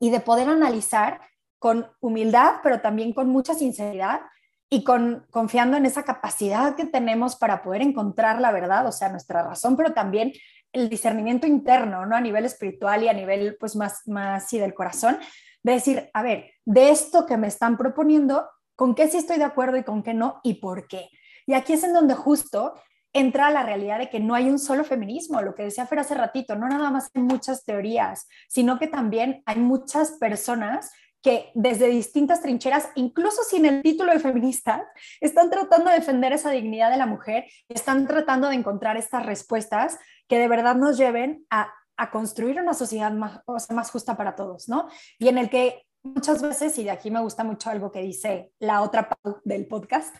y 0.00 0.10
de 0.10 0.20
poder 0.20 0.48
analizar 0.48 1.20
con 1.58 1.86
humildad, 2.00 2.56
pero 2.62 2.80
también 2.80 3.12
con 3.12 3.28
mucha 3.28 3.54
sinceridad 3.54 4.22
y 4.68 4.82
con, 4.84 5.26
confiando 5.30 5.76
en 5.76 5.86
esa 5.86 6.02
capacidad 6.02 6.74
que 6.74 6.86
tenemos 6.86 7.36
para 7.36 7.62
poder 7.62 7.82
encontrar 7.82 8.40
la 8.40 8.50
verdad, 8.50 8.86
o 8.86 8.92
sea, 8.92 9.08
nuestra 9.08 9.42
razón, 9.42 9.76
pero 9.76 9.92
también 9.92 10.32
el 10.72 10.88
discernimiento 10.88 11.46
interno, 11.46 12.04
¿no? 12.04 12.16
A 12.16 12.20
nivel 12.20 12.44
espiritual 12.44 13.02
y 13.02 13.08
a 13.08 13.12
nivel, 13.12 13.56
pues, 13.58 13.76
más, 13.76 14.06
más, 14.06 14.48
sí, 14.48 14.58
del 14.58 14.74
corazón, 14.74 15.18
de 15.62 15.72
decir, 15.72 16.10
a 16.12 16.22
ver, 16.22 16.52
de 16.64 16.90
esto 16.90 17.26
que 17.26 17.36
me 17.36 17.46
están 17.46 17.76
proponiendo, 17.76 18.48
¿con 18.74 18.94
qué 18.94 19.08
sí 19.08 19.16
estoy 19.16 19.38
de 19.38 19.44
acuerdo 19.44 19.76
y 19.76 19.84
con 19.84 20.02
qué 20.02 20.14
no? 20.14 20.40
¿Y 20.42 20.54
por 20.54 20.88
qué? 20.88 21.08
Y 21.46 21.54
aquí 21.54 21.72
es 21.72 21.84
en 21.84 21.92
donde 21.92 22.14
justo 22.14 22.74
entra 23.12 23.50
la 23.50 23.62
realidad 23.62 23.98
de 23.98 24.10
que 24.10 24.20
no 24.20 24.34
hay 24.34 24.50
un 24.50 24.58
solo 24.58 24.84
feminismo, 24.84 25.40
lo 25.40 25.54
que 25.54 25.62
decía 25.62 25.86
Fer 25.86 26.00
hace 26.00 26.14
ratito, 26.14 26.54
no 26.54 26.68
nada 26.68 26.90
más 26.90 27.10
hay 27.14 27.22
muchas 27.22 27.64
teorías, 27.64 28.28
sino 28.48 28.78
que 28.78 28.88
también 28.88 29.42
hay 29.46 29.56
muchas 29.56 30.12
personas 30.12 30.90
que 31.26 31.50
desde 31.54 31.88
distintas 31.88 32.40
trincheras, 32.40 32.88
incluso 32.94 33.42
sin 33.42 33.66
el 33.66 33.82
título 33.82 34.12
de 34.12 34.20
feministas, 34.20 34.82
están 35.20 35.50
tratando 35.50 35.90
de 35.90 35.96
defender 35.96 36.32
esa 36.32 36.52
dignidad 36.52 36.88
de 36.88 36.98
la 36.98 37.06
mujer, 37.06 37.46
están 37.68 38.06
tratando 38.06 38.48
de 38.48 38.54
encontrar 38.54 38.96
estas 38.96 39.26
respuestas 39.26 39.98
que 40.28 40.38
de 40.38 40.46
verdad 40.46 40.76
nos 40.76 40.96
lleven 40.96 41.44
a, 41.50 41.72
construir 42.12 42.60
una 42.60 42.74
sociedad 42.74 43.10
más, 43.10 43.40
más 43.70 43.90
justa 43.90 44.16
para 44.16 44.36
todos, 44.36 44.68
¿no? 44.68 44.86
Y 45.18 45.26
en 45.26 45.38
el 45.38 45.50
que 45.50 45.82
muchas 46.04 46.42
veces, 46.42 46.78
y 46.78 46.84
de 46.84 46.92
aquí 46.92 47.10
me 47.10 47.20
gusta 47.20 47.42
mucho 47.42 47.70
algo 47.70 47.90
que 47.90 48.02
dice 48.02 48.52
la 48.60 48.82
otra 48.82 49.08
parte 49.08 49.40
del 49.42 49.66
podcast, 49.66 50.14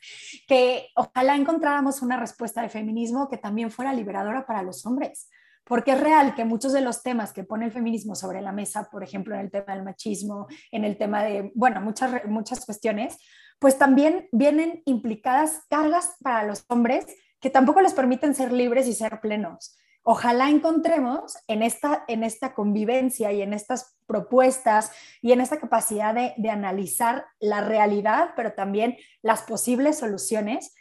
que 0.49 0.89
ojalá 0.97 1.37
encontráramos 1.37 2.03
una 2.03 2.17
respuesta 2.17 2.63
de 2.63 2.69
feminismo 2.69 3.29
que 3.29 3.37
también 3.37 3.71
fuera 3.71 3.93
liberadora 3.93 4.45
para 4.45 4.65
los 4.65 4.85
hombres. 4.87 5.29
Porque 5.67 5.93
es 5.93 6.01
real 6.01 6.35
que 6.35 6.45
muchos 6.45 6.73
de 6.73 6.81
los 6.81 7.03
temas 7.03 7.33
que 7.33 7.45
pone 7.45 7.67
el 7.67 7.73
feminismo 7.73 8.15
sobre 8.15 8.41
la 8.41 8.53
mesa, 8.53 8.89
por 8.91 9.03
ejemplo, 9.03 9.35
en 9.35 9.41
el 9.41 9.51
tema 9.51 9.75
del 9.75 9.85
machismo, 9.85 10.47
en 10.71 10.85
el 10.85 10.97
tema 10.97 11.25
de, 11.25 11.51
bueno, 11.55 11.81
muchas, 11.81 12.25
muchas 12.27 12.65
cuestiones, 12.65 13.19
pues 13.59 13.77
también 13.77 14.29
vienen 14.33 14.83
implicadas 14.85 15.63
cargas 15.69 16.15
para 16.23 16.45
los 16.45 16.65
hombres 16.69 17.07
que 17.41 17.51
tampoco 17.51 17.81
les 17.81 17.95
permiten 17.95 18.35
ser 18.35 18.53
libres 18.53 18.87
y 18.87 18.93
ser 18.95 19.21
plenos. 19.21 19.77
Ojalá 20.09 20.51
encontremos 20.51 21.37
en 21.49 21.65
esta, 21.65 22.05
en 22.07 22.23
esta 22.23 22.55
convivencia 22.55 23.33
y 23.33 23.43
en 23.43 23.53
estas 23.53 23.97
propuestas 24.07 24.93
y 25.21 25.33
en 25.33 25.41
esta 25.41 25.59
capacidad 25.59 26.15
de, 26.15 26.49
analizar 26.49 27.27
la 27.41 27.61
realidad, 27.61 28.31
pero 28.37 28.53
también 28.53 28.97
las 29.21 29.43
posibles 29.43 29.99
soluciones, 29.99 30.76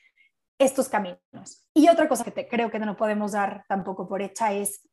estos 0.57 0.89
caminos. 0.89 1.67
Y 1.73 1.89
otra 1.89 2.07
cosa 2.07 2.23
que 2.23 2.31
te, 2.31 2.47
creo 2.47 2.71
que 2.71 2.79
no 2.79 2.95
podemos 2.95 3.33
dar 3.33 3.65
tampoco 3.67 4.07
por 4.07 4.21
hecha 4.21 4.53
es 4.53 4.87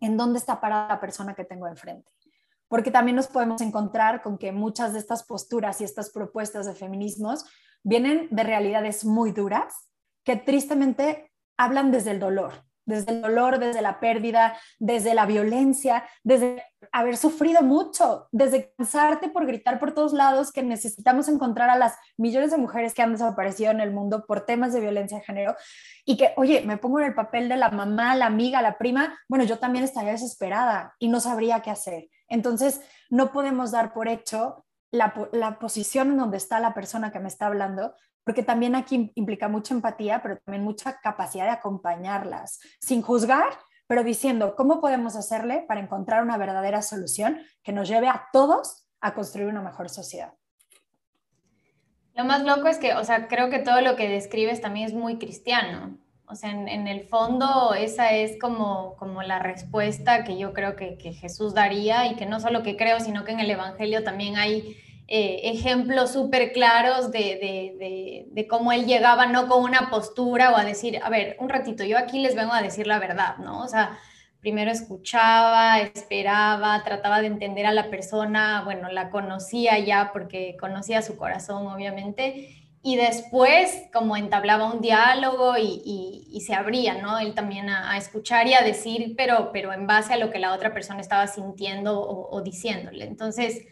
en 0.00 0.16
dónde 0.16 0.38
está 0.38 0.60
parada 0.60 0.88
la 0.88 1.00
persona 1.00 1.34
que 1.34 1.44
tengo 1.44 1.66
enfrente. 1.66 2.10
Porque 2.68 2.90
también 2.90 3.16
nos 3.16 3.28
podemos 3.28 3.60
encontrar 3.60 4.22
con 4.22 4.38
que 4.38 4.52
muchas 4.52 4.92
de 4.92 4.98
estas 4.98 5.24
posturas 5.24 5.80
y 5.80 5.84
estas 5.84 6.10
propuestas 6.10 6.66
de 6.66 6.74
feminismos 6.74 7.44
vienen 7.82 8.28
de 8.30 8.42
realidades 8.42 9.04
muy 9.04 9.32
duras 9.32 9.90
que 10.24 10.36
tristemente 10.36 11.30
hablan 11.56 11.92
desde 11.92 12.12
el 12.12 12.20
dolor, 12.20 12.64
desde 12.86 13.12
el 13.12 13.22
dolor, 13.22 13.58
desde 13.58 13.82
la 13.82 14.00
pérdida, 14.00 14.56
desde 14.78 15.14
la 15.14 15.26
violencia, 15.26 16.04
desde 16.22 16.64
haber 16.92 17.16
sufrido 17.16 17.62
mucho, 17.62 18.28
desde 18.30 18.72
cansarte 18.76 19.28
por 19.28 19.46
gritar 19.46 19.78
por 19.78 19.92
todos 19.92 20.12
lados 20.12 20.52
que 20.52 20.62
necesitamos 20.62 21.28
encontrar 21.28 21.70
a 21.70 21.76
las 21.76 21.96
millones 22.16 22.50
de 22.50 22.58
mujeres 22.58 22.94
que 22.94 23.02
han 23.02 23.12
desaparecido 23.12 23.70
en 23.70 23.80
el 23.80 23.92
mundo 23.92 24.24
por 24.26 24.44
temas 24.44 24.72
de 24.72 24.80
violencia 24.80 25.18
de 25.18 25.24
género 25.24 25.56
y 26.04 26.16
que, 26.16 26.32
oye, 26.36 26.62
me 26.62 26.76
pongo 26.76 27.00
en 27.00 27.06
el 27.06 27.14
papel 27.14 27.48
de 27.48 27.56
la 27.56 27.70
mamá, 27.70 28.14
la 28.14 28.26
amiga, 28.26 28.62
la 28.62 28.78
prima, 28.78 29.18
bueno, 29.28 29.44
yo 29.44 29.58
también 29.58 29.84
estaría 29.84 30.12
desesperada 30.12 30.94
y 30.98 31.08
no 31.08 31.20
sabría 31.20 31.60
qué 31.60 31.70
hacer. 31.70 32.08
Entonces, 32.28 32.80
no 33.10 33.32
podemos 33.32 33.70
dar 33.70 33.92
por 33.92 34.08
hecho 34.08 34.64
la, 34.90 35.14
la, 35.32 35.58
posición 35.58 36.10
en 36.10 36.18
donde 36.18 36.36
está 36.36 36.60
la 36.60 36.74
persona 36.74 37.10
que 37.10 37.18
me 37.18 37.28
está 37.28 37.46
hablando, 37.46 37.94
porque 38.24 38.42
también 38.42 38.74
aquí 38.74 39.12
implica 39.14 39.48
mucha 39.48 39.74
empatía, 39.74 40.22
pero 40.22 40.38
también 40.38 40.64
mucha 40.64 41.00
capacidad 41.00 41.44
de 41.44 41.50
acompañarlas, 41.50 42.58
sin 42.80 43.02
juzgar, 43.02 43.58
pero 43.86 44.02
diciendo 44.02 44.56
cómo 44.56 44.80
podemos 44.80 45.14
hacerle 45.14 45.64
para 45.68 45.80
encontrar 45.80 46.22
una 46.22 46.38
verdadera 46.38 46.82
solución 46.82 47.40
que 47.62 47.72
nos 47.72 47.88
lleve 47.88 48.08
a 48.08 48.28
todos 48.32 48.88
a 49.00 49.14
construir 49.14 49.48
una 49.48 49.60
mejor 49.60 49.90
sociedad. 49.90 50.32
Lo 52.14 52.24
más 52.24 52.44
loco 52.44 52.68
es 52.68 52.78
que, 52.78 52.94
o 52.94 53.04
sea, 53.04 53.28
creo 53.28 53.50
que 53.50 53.58
todo 53.58 53.80
lo 53.80 53.96
que 53.96 54.08
describes 54.08 54.60
también 54.60 54.86
es 54.86 54.94
muy 54.94 55.18
cristiano. 55.18 55.98
O 56.26 56.36
sea, 56.36 56.50
en, 56.52 56.88
el 56.88 57.06
fondo 57.08 57.74
esa 57.74 58.12
es 58.12 58.38
como, 58.40 58.96
como 58.96 59.22
la 59.22 59.40
respuesta 59.40 60.24
que 60.24 60.38
yo 60.38 60.54
creo 60.54 60.74
que, 60.74 60.96
que 60.96 61.12
Jesús 61.12 61.52
daría 61.52 62.06
y 62.06 62.16
que 62.16 62.24
no 62.24 62.40
solo 62.40 62.62
que 62.62 62.76
creo, 62.76 62.98
sino 63.00 63.24
que 63.24 63.32
en 63.32 63.40
el 63.40 63.50
Evangelio 63.50 64.04
también 64.04 64.36
hay 64.36 64.76
eh, 65.06 65.50
ejemplos 65.50 66.12
súper 66.12 66.52
claros 66.52 67.12
de, 67.12 68.26
de, 68.32 68.46
cómo 68.48 68.72
él 68.72 68.86
llegaba 68.86 69.26
no 69.26 69.48
con 69.48 69.62
una 69.62 69.90
postura 69.90 70.50
o 70.52 70.56
a 70.56 70.64
decir, 70.64 70.98
a 71.02 71.10
ver, 71.10 71.36
un 71.40 71.50
ratito, 71.50 71.84
yo 71.84 71.98
aquí 71.98 72.20
les 72.20 72.34
vengo 72.34 72.54
a 72.54 72.62
decir 72.62 72.86
la 72.86 72.98
verdad, 72.98 73.36
¿no? 73.38 73.62
O 73.62 73.68
sea, 73.68 73.98
primero 74.40 74.70
escuchaba, 74.70 75.80
esperaba, 75.80 76.82
trataba 76.84 77.20
de 77.20 77.26
entender 77.26 77.66
a 77.66 77.72
la 77.72 77.90
persona, 77.90 78.62
bueno, 78.64 78.90
la 78.90 79.10
conocía 79.10 79.78
ya 79.78 80.10
porque 80.12 80.56
conocía 80.58 81.02
su 81.02 81.16
corazón, 81.16 81.66
obviamente, 81.66 82.68
y 82.82 82.96
después 82.96 83.82
como 83.92 84.16
entablaba 84.16 84.72
un 84.72 84.80
diálogo 84.80 85.58
y, 85.58 85.82
y, 86.30 86.40
se 86.42 86.54
abría, 86.54 87.00
¿no? 87.00 87.18
Él 87.18 87.34
también 87.34 87.68
a, 87.70 87.96
escuchar 87.96 88.46
y 88.46 88.54
a 88.54 88.62
decir, 88.62 89.14
pero, 89.16 89.50
pero 89.52 89.72
en 89.72 89.86
base 89.86 90.14
a 90.14 90.18
lo 90.18 90.30
que 90.30 90.38
la 90.38 90.52
otra 90.54 90.72
persona 90.72 91.00
estaba 91.00 91.26
sintiendo 91.26 92.00
o 92.00 92.40
diciéndole. 92.42 93.04
Entonces, 93.06 93.64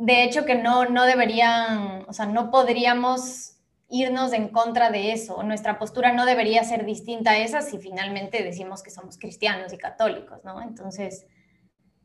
de 0.00 0.24
hecho 0.24 0.46
que 0.46 0.54
no, 0.54 0.86
no 0.86 1.04
deberían, 1.04 2.06
o 2.08 2.12
sea, 2.14 2.24
no 2.24 2.50
podríamos 2.50 3.58
irnos 3.90 4.32
en 4.32 4.48
contra 4.48 4.90
de 4.90 5.12
eso. 5.12 5.42
Nuestra 5.42 5.78
postura 5.78 6.12
no 6.12 6.24
debería 6.24 6.64
ser 6.64 6.86
distinta 6.86 7.32
a 7.32 7.38
esa 7.38 7.60
si 7.60 7.76
finalmente 7.76 8.42
decimos 8.42 8.82
que 8.82 8.90
somos 8.90 9.18
cristianos 9.18 9.74
y 9.74 9.78
católicos, 9.78 10.42
¿no? 10.42 10.62
Entonces, 10.62 11.26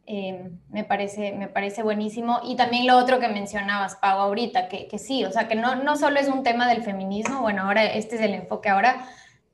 eh, 0.07 0.51
me, 0.67 0.83
parece, 0.83 1.31
me 1.31 1.47
parece 1.47 1.83
buenísimo. 1.83 2.41
Y 2.43 2.57
también 2.57 2.85
lo 2.85 2.97
otro 2.97 3.21
que 3.21 3.29
mencionabas, 3.29 3.95
Pau, 3.95 4.19
ahorita, 4.19 4.67
que, 4.67 4.89
que 4.89 4.99
sí, 4.99 5.23
o 5.23 5.31
sea, 5.31 5.47
que 5.47 5.55
no, 5.55 5.75
no 5.75 5.95
solo 5.95 6.19
es 6.19 6.27
un 6.27 6.43
tema 6.43 6.67
del 6.67 6.83
feminismo, 6.83 7.41
bueno, 7.41 7.61
ahora 7.61 7.85
este 7.85 8.15
es 8.15 8.21
el 8.21 8.33
enfoque 8.33 8.67
ahora, 8.67 9.07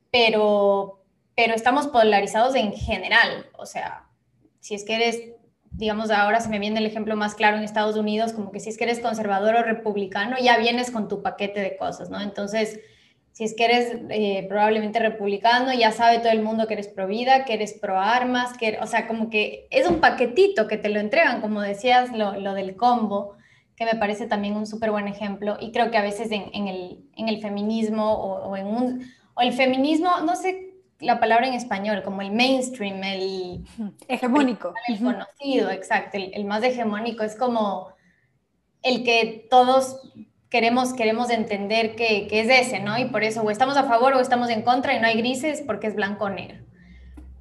pero, 0.10 1.04
pero 1.36 1.54
estamos 1.54 1.88
polarizados 1.88 2.56
en 2.56 2.74
general, 2.74 3.52
o 3.56 3.68
sea, 3.68 4.08
si 4.60 4.74
es 4.74 4.84
que 4.84 4.96
eres 4.96 5.22
digamos, 5.72 6.12
ahora 6.12 6.42
se 6.42 6.50
me 6.50 6.60
viene 6.60 6.80
el 6.80 6.86
ejemplo 6.86 7.16
más 7.16 7.34
claro 7.34 7.58
en 7.58 7.64
Estados 7.64 7.96
Unidos, 7.96 8.34
como 8.34 8.52
que 8.52 8.60
si 8.60 8.70
es 8.70 8.78
que 8.78 8.84
eres 8.84 9.00
conservador 9.00 9.56
o 9.56 9.64
republicano, 9.64 10.36
ya 10.42 10.58
vienes 10.58 10.92
con 10.92 11.08
tu 11.08 11.22
paquete 11.22 11.62
de 11.62 11.78
cosas, 11.78 12.10
¿no? 12.10 12.22
Entonces, 12.22 12.80
si 13.32 13.46
es 13.46 13.56
que 13.56 13.66
eres 13.66 13.98
eh, 14.10 14.46
probablemente 14.50 15.00
republicano, 15.00 15.74
ya 15.74 15.92
sabe 15.92 16.20
todo 16.20 16.34
el 16.34 16.42
mundo 16.42 16.68
que 16.68 16.74
eres 16.74 16.90
pro 16.90 17.08
vida, 17.08 17.46
que 17.46 17.54
eres 17.54 17.74
pro 17.74 17.98
armas, 17.98 18.58
que, 18.58 18.78
o 18.82 18.86
sea, 18.86 19.08
como 19.08 19.30
que 19.30 19.68
es 19.72 19.88
un 19.88 20.02
paquetito 20.02 20.68
que 20.68 20.78
te 20.78 20.90
lo 20.90 21.00
entregan, 21.00 21.40
como 21.40 21.62
decías, 21.62 22.12
lo, 22.12 22.38
lo 22.38 22.54
del 22.54 22.76
combo, 22.76 23.36
que 23.78 23.86
me 23.86 23.96
parece 23.96 24.28
también 24.28 24.56
un 24.56 24.68
súper 24.68 24.92
buen 24.92 25.08
ejemplo, 25.08 25.58
y 25.60 25.72
creo 25.72 25.90
que 25.90 25.98
a 25.98 26.04
veces 26.04 26.30
en, 26.32 26.68
el, 26.68 27.00
en 27.16 27.30
el, 27.30 27.42
feminismo 27.42 28.14
o 28.14 28.58
en 28.58 28.68
un, 28.68 29.06
o 29.34 29.42
el 29.42 29.54
feminismo, 29.54 30.20
no 30.26 30.36
sé 30.36 30.71
la 31.02 31.20
palabra 31.20 31.48
en 31.48 31.54
español, 31.54 32.04
como 32.04 32.22
el 32.22 32.32
mainstream, 32.32 33.04
el 33.04 33.66
hegemónico. 34.08 34.74
El, 34.88 35.00
conocido, 35.00 35.72
exacto. 35.72 36.18
El, 36.18 36.46
más 36.46 36.64
hegemónico 36.64 37.24
es 37.24 37.36
como 37.36 37.90
el 38.84 39.04
que 39.04 39.48
todos 39.50 40.00
queremos, 40.50 40.94
queremos 40.94 41.30
entender 41.30 41.96
que, 41.96 42.28
es 42.32 42.50
ese, 42.50 42.80
¿no? 42.80 42.98
Y 42.98 43.06
por 43.06 43.24
eso 43.24 43.42
o 43.42 43.50
estamos 43.50 43.78
a 43.78 43.84
favor 43.84 44.14
o 44.14 44.20
estamos 44.20 44.50
en 44.50 44.62
contra 44.62 44.96
y 44.96 45.00
no 45.00 45.08
hay 45.08 45.18
grises 45.18 45.64
porque 45.66 45.88
es 45.88 45.96
blanco 45.96 46.26
o 46.26 46.30
negro. 46.30 46.60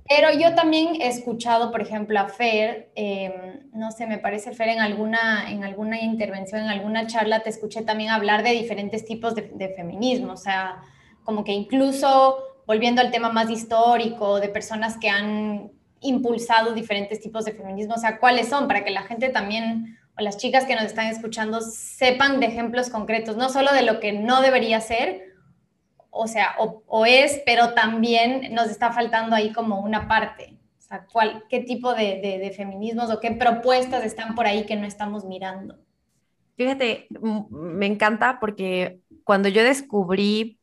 Pero 0.08 0.32
yo 0.32 0.56
también 0.56 1.00
he 1.00 1.06
escuchado, 1.06 1.70
por 1.70 1.82
ejemplo, 1.82 2.18
a 2.18 2.28
Fer, 2.28 2.90
em, 2.96 3.70
no 3.72 3.92
sé, 3.92 4.08
me 4.08 4.18
parece 4.18 4.52
Fer 4.52 4.68
en 4.70 4.80
alguna, 4.80 5.50
en 5.50 5.62
alguna 5.62 6.00
intervención, 6.00 6.62
en 6.62 6.68
alguna 6.68 7.06
charla, 7.06 7.44
te 7.44 7.50
escuché 7.50 7.82
también 7.82 8.10
hablar 8.10 8.42
de 8.42 8.50
diferentes 8.50 9.04
tipos 9.04 9.36
de, 9.36 9.42
de 9.54 9.68
feminismo, 9.68 10.32
o 10.32 10.36
sea, 10.36 10.82
como 11.22 11.44
que 11.44 11.52
incluso 11.52 12.49
volviendo 12.70 13.00
al 13.00 13.10
tema 13.10 13.30
más 13.32 13.50
histórico, 13.50 14.38
de 14.38 14.48
personas 14.48 14.96
que 14.96 15.08
han 15.10 15.72
impulsado 16.02 16.72
diferentes 16.72 17.20
tipos 17.20 17.44
de 17.44 17.50
feminismo, 17.50 17.94
o 17.94 17.98
sea, 17.98 18.20
cuáles 18.20 18.48
son, 18.48 18.68
para 18.68 18.84
que 18.84 18.92
la 18.92 19.02
gente 19.02 19.28
también, 19.30 19.98
o 20.16 20.22
las 20.22 20.36
chicas 20.36 20.66
que 20.66 20.76
nos 20.76 20.84
están 20.84 21.08
escuchando, 21.08 21.62
sepan 21.62 22.38
de 22.38 22.46
ejemplos 22.46 22.88
concretos, 22.88 23.36
no 23.36 23.48
solo 23.48 23.72
de 23.72 23.82
lo 23.82 23.98
que 23.98 24.12
no 24.12 24.40
debería 24.40 24.80
ser, 24.80 25.34
o 26.10 26.28
sea, 26.28 26.54
o, 26.58 27.06
es, 27.06 27.42
pero 27.44 27.74
también 27.74 28.54
nos 28.54 28.70
está 28.70 28.92
faltando 28.92 29.34
ahí 29.34 29.52
como 29.52 29.80
una 29.80 30.06
parte. 30.06 30.56
O 30.78 30.82
sea, 30.82 31.06
¿cuál, 31.12 31.42
¿qué 31.48 31.58
tipo 31.58 31.92
de, 31.92 32.20
de 32.20 32.52
feminismos 32.56 33.10
o 33.10 33.18
qué 33.18 33.32
propuestas 33.32 34.04
están 34.04 34.36
por 34.36 34.46
ahí 34.46 34.64
que 34.64 34.76
no 34.76 34.86
estamos 34.86 35.24
mirando? 35.24 35.76
Fíjate, 36.56 37.08
me 37.50 37.86
encanta 37.86 38.38
porque 38.38 39.00
cuando 39.24 39.48
yo 39.48 39.64
descubrí 39.64 40.59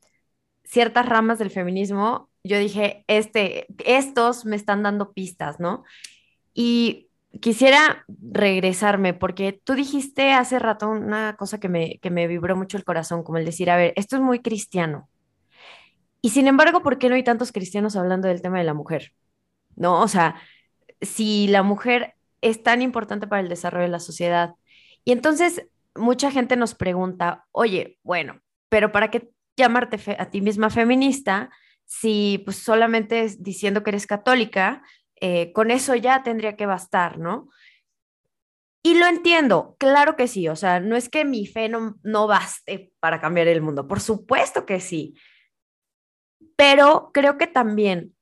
ciertas 0.67 1.05
ramas 1.07 1.39
del 1.39 1.49
feminismo, 1.49 2.29
yo 2.43 2.59
dije, 2.59 3.03
este, 3.07 3.67
estos 3.85 4.45
me 4.45 4.55
están 4.55 4.83
dando 4.83 5.13
pistas, 5.13 5.59
¿no? 5.59 5.83
Y 6.53 7.09
quisiera 7.41 8.05
regresarme, 8.07 9.13
porque 9.13 9.59
tú 9.63 9.73
dijiste 9.73 10.31
hace 10.31 10.59
rato 10.59 10.89
una 10.89 11.35
cosa 11.37 11.59
que 11.59 11.69
me, 11.69 11.99
que 11.99 12.09
me 12.09 12.27
vibró 12.27 12.55
mucho 12.55 12.77
el 12.77 12.85
corazón, 12.85 13.23
como 13.23 13.37
el 13.37 13.45
decir, 13.45 13.69
a 13.69 13.77
ver, 13.77 13.93
esto 13.95 14.15
es 14.15 14.21
muy 14.21 14.39
cristiano. 14.39 15.09
Y 16.21 16.31
sin 16.31 16.47
embargo, 16.47 16.83
¿por 16.83 16.97
qué 16.97 17.09
no 17.09 17.15
hay 17.15 17.23
tantos 17.23 17.51
cristianos 17.51 17.95
hablando 17.95 18.27
del 18.27 18.41
tema 18.41 18.57
de 18.59 18.63
la 18.65 18.73
mujer? 18.73 19.13
¿No? 19.75 20.01
O 20.01 20.07
sea, 20.07 20.35
si 21.01 21.47
la 21.47 21.63
mujer 21.63 22.15
es 22.41 22.63
tan 22.63 22.81
importante 22.81 23.27
para 23.27 23.41
el 23.41 23.49
desarrollo 23.49 23.85
de 23.85 23.91
la 23.91 23.99
sociedad. 23.99 24.55
Y 25.03 25.11
entonces 25.11 25.67
mucha 25.95 26.31
gente 26.31 26.55
nos 26.55 26.75
pregunta, 26.75 27.45
oye, 27.51 27.97
bueno, 28.03 28.41
pero 28.69 28.91
¿para 28.91 29.09
qué 29.09 29.29
llamarte 29.57 29.99
a 30.17 30.29
ti 30.29 30.39
misma 30.39 30.69
feminista 30.69 31.49
si 31.85 32.41
pues 32.45 32.57
solamente 32.57 33.27
diciendo 33.39 33.81
que 33.83 33.89
eres 33.91 34.07
católica, 34.07 34.83
eh, 35.19 35.51
con 35.53 35.71
eso 35.71 35.95
ya 35.95 36.21
tendría 36.21 36.55
que 36.55 36.65
bastar, 36.65 37.17
¿no? 37.17 37.49
Y 38.83 38.95
lo 38.95 39.07
entiendo, 39.07 39.75
claro 39.79 40.15
que 40.15 40.27
sí, 40.27 40.47
o 40.47 40.55
sea, 40.55 40.79
no 40.79 40.95
es 40.95 41.09
que 41.09 41.25
mi 41.25 41.47
fe 41.47 41.67
no, 41.69 41.95
no 42.03 42.27
baste 42.27 42.93
para 42.99 43.19
cambiar 43.19 43.47
el 43.47 43.61
mundo, 43.61 43.87
por 43.87 43.99
supuesto 43.99 44.65
que 44.65 44.79
sí, 44.79 45.15
pero 46.55 47.11
creo 47.13 47.37
que 47.37 47.47
también, 47.47 48.15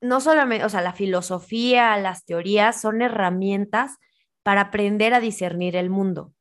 no 0.00 0.20
solamente, 0.20 0.64
o 0.64 0.68
sea, 0.68 0.80
la 0.80 0.92
filosofía, 0.92 1.96
las 1.98 2.24
teorías 2.24 2.80
son 2.80 3.02
herramientas 3.02 3.96
para 4.42 4.62
aprender 4.62 5.14
a 5.14 5.20
discernir 5.20 5.76
el 5.76 5.90
mundo. 5.90 6.32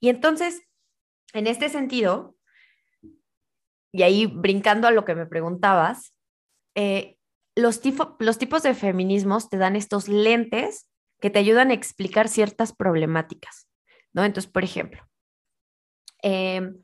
Y 0.00 0.10
entonces, 0.10 0.62
en 1.32 1.46
este 1.46 1.68
sentido, 1.68 2.35
y 3.92 4.02
ahí 4.02 4.26
brincando 4.26 4.88
a 4.88 4.90
lo 4.90 5.04
que 5.04 5.14
me 5.14 5.26
preguntabas, 5.26 6.14
eh, 6.74 7.16
los, 7.54 7.80
los 8.18 8.38
tipos 8.38 8.62
de 8.62 8.74
feminismos 8.74 9.48
te 9.48 9.56
dan 9.56 9.76
estos 9.76 10.08
lentes 10.08 10.88
que 11.20 11.30
te 11.30 11.38
ayudan 11.38 11.70
a 11.70 11.74
explicar 11.74 12.28
ciertas 12.28 12.74
problemáticas, 12.74 13.68
¿no? 14.12 14.24
Entonces, 14.24 14.50
por 14.50 14.64
ejemplo, 14.64 15.02
em, 16.22 16.82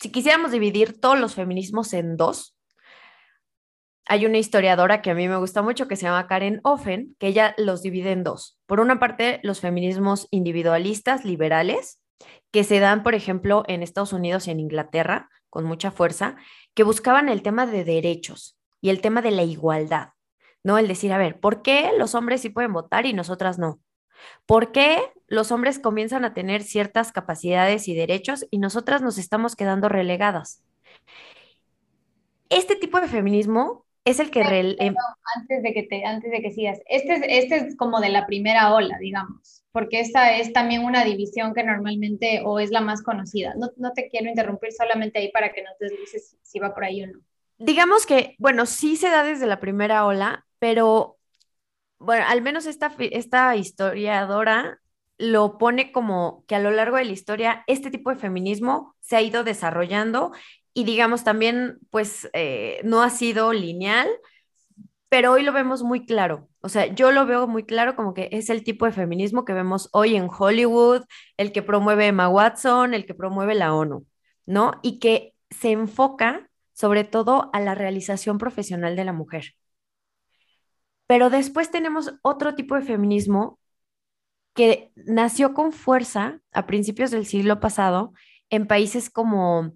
si 0.00 0.12
quisiéramos 0.12 0.52
dividir 0.52 1.00
todos 1.00 1.18
los 1.18 1.34
feminismos 1.34 1.92
en 1.92 2.16
dos, 2.16 2.56
hay 4.08 4.24
una 4.24 4.38
historiadora 4.38 5.02
que 5.02 5.10
a 5.10 5.14
mí 5.14 5.26
me 5.26 5.36
gusta 5.36 5.62
mucho 5.62 5.88
que 5.88 5.96
se 5.96 6.02
llama 6.02 6.28
Karen 6.28 6.60
Offen, 6.62 7.16
que 7.18 7.26
ella 7.26 7.54
los 7.58 7.82
divide 7.82 8.12
en 8.12 8.22
dos. 8.22 8.56
Por 8.66 8.78
una 8.78 9.00
parte, 9.00 9.40
los 9.42 9.60
feminismos 9.60 10.28
individualistas, 10.30 11.24
liberales, 11.24 12.00
que 12.50 12.64
se 12.64 12.80
dan, 12.80 13.02
por 13.02 13.14
ejemplo, 13.14 13.64
en 13.66 13.82
Estados 13.82 14.12
Unidos 14.12 14.46
y 14.46 14.50
en 14.50 14.60
Inglaterra, 14.60 15.30
con 15.50 15.64
mucha 15.64 15.90
fuerza, 15.90 16.36
que 16.74 16.82
buscaban 16.82 17.28
el 17.28 17.42
tema 17.42 17.66
de 17.66 17.84
derechos 17.84 18.58
y 18.80 18.90
el 18.90 19.00
tema 19.00 19.22
de 19.22 19.30
la 19.30 19.42
igualdad, 19.42 20.10
¿no? 20.62 20.78
El 20.78 20.88
decir, 20.88 21.12
a 21.12 21.18
ver, 21.18 21.40
¿por 21.40 21.62
qué 21.62 21.92
los 21.98 22.14
hombres 22.14 22.42
sí 22.42 22.50
pueden 22.50 22.72
votar 22.72 23.06
y 23.06 23.12
nosotras 23.12 23.58
no? 23.58 23.80
¿Por 24.46 24.72
qué 24.72 25.12
los 25.26 25.52
hombres 25.52 25.78
comienzan 25.78 26.24
a 26.24 26.34
tener 26.34 26.62
ciertas 26.62 27.12
capacidades 27.12 27.88
y 27.88 27.94
derechos 27.94 28.46
y 28.50 28.58
nosotras 28.58 29.02
nos 29.02 29.18
estamos 29.18 29.56
quedando 29.56 29.88
relegadas? 29.88 30.62
Este 32.48 32.76
tipo 32.76 33.00
de 33.00 33.08
feminismo 33.08 33.85
es 34.06 34.20
el 34.20 34.30
que... 34.30 34.40
Em 34.40 34.94
antes, 35.34 35.62
de 35.62 35.74
que 35.74 35.82
te, 35.82 36.04
antes 36.04 36.30
de 36.30 36.40
que 36.40 36.52
sigas, 36.52 36.78
este 36.86 37.14
es, 37.14 37.22
este 37.28 37.56
es 37.56 37.76
como 37.76 38.00
de 38.00 38.08
la 38.08 38.24
primera 38.24 38.72
ola, 38.72 38.96
digamos, 38.98 39.64
porque 39.72 40.00
esta 40.00 40.36
es 40.36 40.52
también 40.52 40.84
una 40.84 41.04
división 41.04 41.52
que 41.52 41.64
normalmente 41.64 42.40
o 42.44 42.60
es 42.60 42.70
la 42.70 42.80
más 42.80 43.02
conocida. 43.02 43.54
No, 43.56 43.70
no 43.76 43.92
te 43.92 44.08
quiero 44.08 44.28
interrumpir 44.28 44.72
solamente 44.72 45.18
ahí 45.18 45.30
para 45.32 45.52
que 45.52 45.62
nos 45.62 45.76
deslices 45.78 46.38
si 46.42 46.58
va 46.60 46.72
por 46.72 46.84
ahí 46.84 47.02
o 47.02 47.08
no. 47.08 47.18
Digamos 47.58 48.06
que, 48.06 48.36
bueno, 48.38 48.64
sí 48.64 48.96
se 48.96 49.10
da 49.10 49.24
desde 49.24 49.46
la 49.46 49.60
primera 49.60 50.06
ola, 50.06 50.46
pero 50.60 51.16
bueno, 51.98 52.24
al 52.28 52.42
menos 52.42 52.66
esta, 52.66 52.94
esta 52.98 53.56
historiadora 53.56 54.80
lo 55.18 55.58
pone 55.58 55.90
como 55.90 56.44
que 56.46 56.54
a 56.54 56.60
lo 56.60 56.70
largo 56.70 56.96
de 56.96 57.06
la 57.06 57.12
historia 57.12 57.64
este 57.66 57.90
tipo 57.90 58.10
de 58.10 58.16
feminismo 58.16 58.94
se 59.00 59.16
ha 59.16 59.22
ido 59.22 59.44
desarrollando 59.44 60.32
y 60.76 60.84
digamos 60.84 61.24
también 61.24 61.78
pues 61.88 62.28
eh, 62.34 62.80
no 62.84 63.00
ha 63.02 63.08
sido 63.08 63.54
lineal, 63.54 64.06
pero 65.08 65.32
hoy 65.32 65.42
lo 65.42 65.52
vemos 65.52 65.82
muy 65.82 66.04
claro. 66.04 66.50
O 66.60 66.68
sea, 66.68 66.86
yo 66.94 67.12
lo 67.12 67.24
veo 67.24 67.46
muy 67.46 67.64
claro 67.64 67.96
como 67.96 68.12
que 68.12 68.28
es 68.32 68.50
el 68.50 68.62
tipo 68.62 68.84
de 68.84 68.92
feminismo 68.92 69.46
que 69.46 69.54
vemos 69.54 69.88
hoy 69.94 70.16
en 70.16 70.28
Hollywood, 70.28 71.04
el 71.38 71.52
que 71.52 71.62
promueve 71.62 72.08
Emma 72.08 72.28
Watson, 72.28 72.92
el 72.92 73.06
que 73.06 73.14
promueve 73.14 73.54
la 73.54 73.74
ONU, 73.74 74.06
¿no? 74.44 74.72
Y 74.82 74.98
que 74.98 75.34
se 75.48 75.70
enfoca 75.72 76.50
sobre 76.74 77.04
todo 77.04 77.48
a 77.54 77.60
la 77.60 77.74
realización 77.74 78.36
profesional 78.36 78.96
de 78.96 79.04
la 79.06 79.14
mujer. 79.14 79.54
Pero 81.06 81.30
después 81.30 81.70
tenemos 81.70 82.12
otro 82.20 82.54
tipo 82.54 82.74
de 82.74 82.82
feminismo 82.82 83.58
que 84.52 84.92
nació 84.94 85.54
con 85.54 85.72
fuerza 85.72 86.40
a 86.52 86.66
principios 86.66 87.10
del 87.10 87.24
siglo 87.24 87.60
pasado 87.60 88.12
en 88.50 88.66
países 88.66 89.08
como 89.08 89.72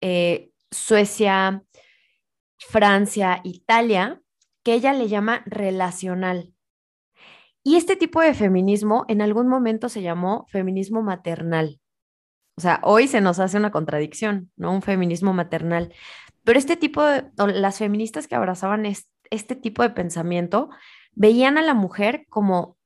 eh, 0.00 0.50
Suecia, 0.70 1.62
Francia, 2.58 3.40
Italia, 3.44 4.20
que 4.62 4.74
ella 4.74 4.92
le 4.92 5.08
llama 5.08 5.42
relacional. 5.46 6.54
Y 7.62 7.76
este 7.76 7.96
tipo 7.96 8.20
de 8.20 8.34
feminismo 8.34 9.04
en 9.08 9.20
algún 9.20 9.48
momento 9.48 9.88
se 9.88 10.02
llamó 10.02 10.46
feminismo 10.48 11.02
maternal. 11.02 11.80
O 12.56 12.60
sea, 12.60 12.80
hoy 12.82 13.06
se 13.08 13.20
nos 13.20 13.38
hace 13.38 13.56
una 13.56 13.70
contradicción, 13.70 14.50
¿no? 14.56 14.72
Un 14.72 14.82
feminismo 14.82 15.32
maternal. 15.32 15.94
Pero 16.44 16.58
este 16.58 16.76
tipo 16.76 17.02
de, 17.02 17.24
las 17.54 17.78
feministas 17.78 18.26
que 18.26 18.34
abrazaban 18.34 18.86
este 19.30 19.56
tipo 19.56 19.82
de 19.82 19.90
pensamiento, 19.90 20.70
veían 21.12 21.58
a 21.58 21.62
la 21.62 21.74
mujer 21.74 22.26
como 22.28 22.76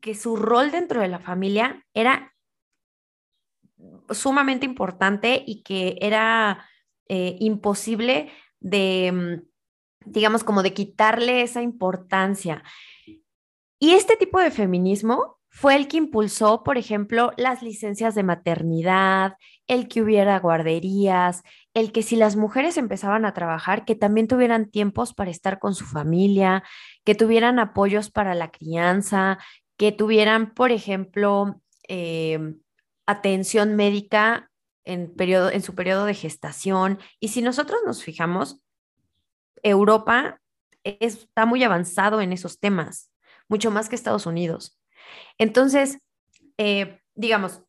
que 0.00 0.14
su 0.14 0.36
rol 0.36 0.70
dentro 0.70 1.00
de 1.00 1.08
la 1.08 1.18
familia 1.18 1.84
era 1.94 2.29
sumamente 4.12 4.66
importante 4.66 5.42
y 5.46 5.62
que 5.62 5.96
era 6.00 6.66
eh, 7.08 7.36
imposible 7.40 8.30
de, 8.60 9.12
mm, 9.12 10.10
digamos, 10.10 10.44
como 10.44 10.62
de 10.62 10.72
quitarle 10.74 11.42
esa 11.42 11.62
importancia. 11.62 12.62
Y 13.78 13.92
este 13.92 14.16
tipo 14.16 14.38
de 14.38 14.50
feminismo 14.50 15.38
fue 15.48 15.74
el 15.74 15.88
que 15.88 15.96
impulsó, 15.96 16.62
por 16.62 16.78
ejemplo, 16.78 17.32
las 17.36 17.62
licencias 17.62 18.14
de 18.14 18.22
maternidad, 18.22 19.36
el 19.66 19.88
que 19.88 20.02
hubiera 20.02 20.38
guarderías, 20.38 21.42
el 21.74 21.90
que 21.90 22.02
si 22.02 22.14
las 22.14 22.36
mujeres 22.36 22.76
empezaban 22.76 23.24
a 23.24 23.34
trabajar, 23.34 23.84
que 23.84 23.96
también 23.96 24.28
tuvieran 24.28 24.70
tiempos 24.70 25.12
para 25.12 25.30
estar 25.30 25.58
con 25.58 25.74
su 25.74 25.86
familia, 25.86 26.62
que 27.04 27.16
tuvieran 27.16 27.58
apoyos 27.58 28.10
para 28.10 28.34
la 28.34 28.50
crianza, 28.50 29.38
que 29.76 29.90
tuvieran, 29.90 30.54
por 30.54 30.70
ejemplo, 30.70 31.60
eh, 31.88 32.54
atención 33.10 33.76
médica 33.76 34.50
en, 34.84 35.14
periodo, 35.14 35.50
en 35.50 35.62
su 35.62 35.74
periodo 35.74 36.04
de 36.04 36.14
gestación. 36.14 36.98
Y 37.18 37.28
si 37.28 37.42
nosotros 37.42 37.80
nos 37.84 38.02
fijamos, 38.02 38.60
Europa 39.62 40.40
está 40.84 41.46
muy 41.46 41.62
avanzado 41.64 42.20
en 42.20 42.32
esos 42.32 42.58
temas, 42.58 43.10
mucho 43.48 43.70
más 43.70 43.88
que 43.88 43.96
Estados 43.96 44.26
Unidos. 44.26 44.78
Entonces, 45.38 45.98
eh, 46.58 47.00
digamos, 47.14 47.62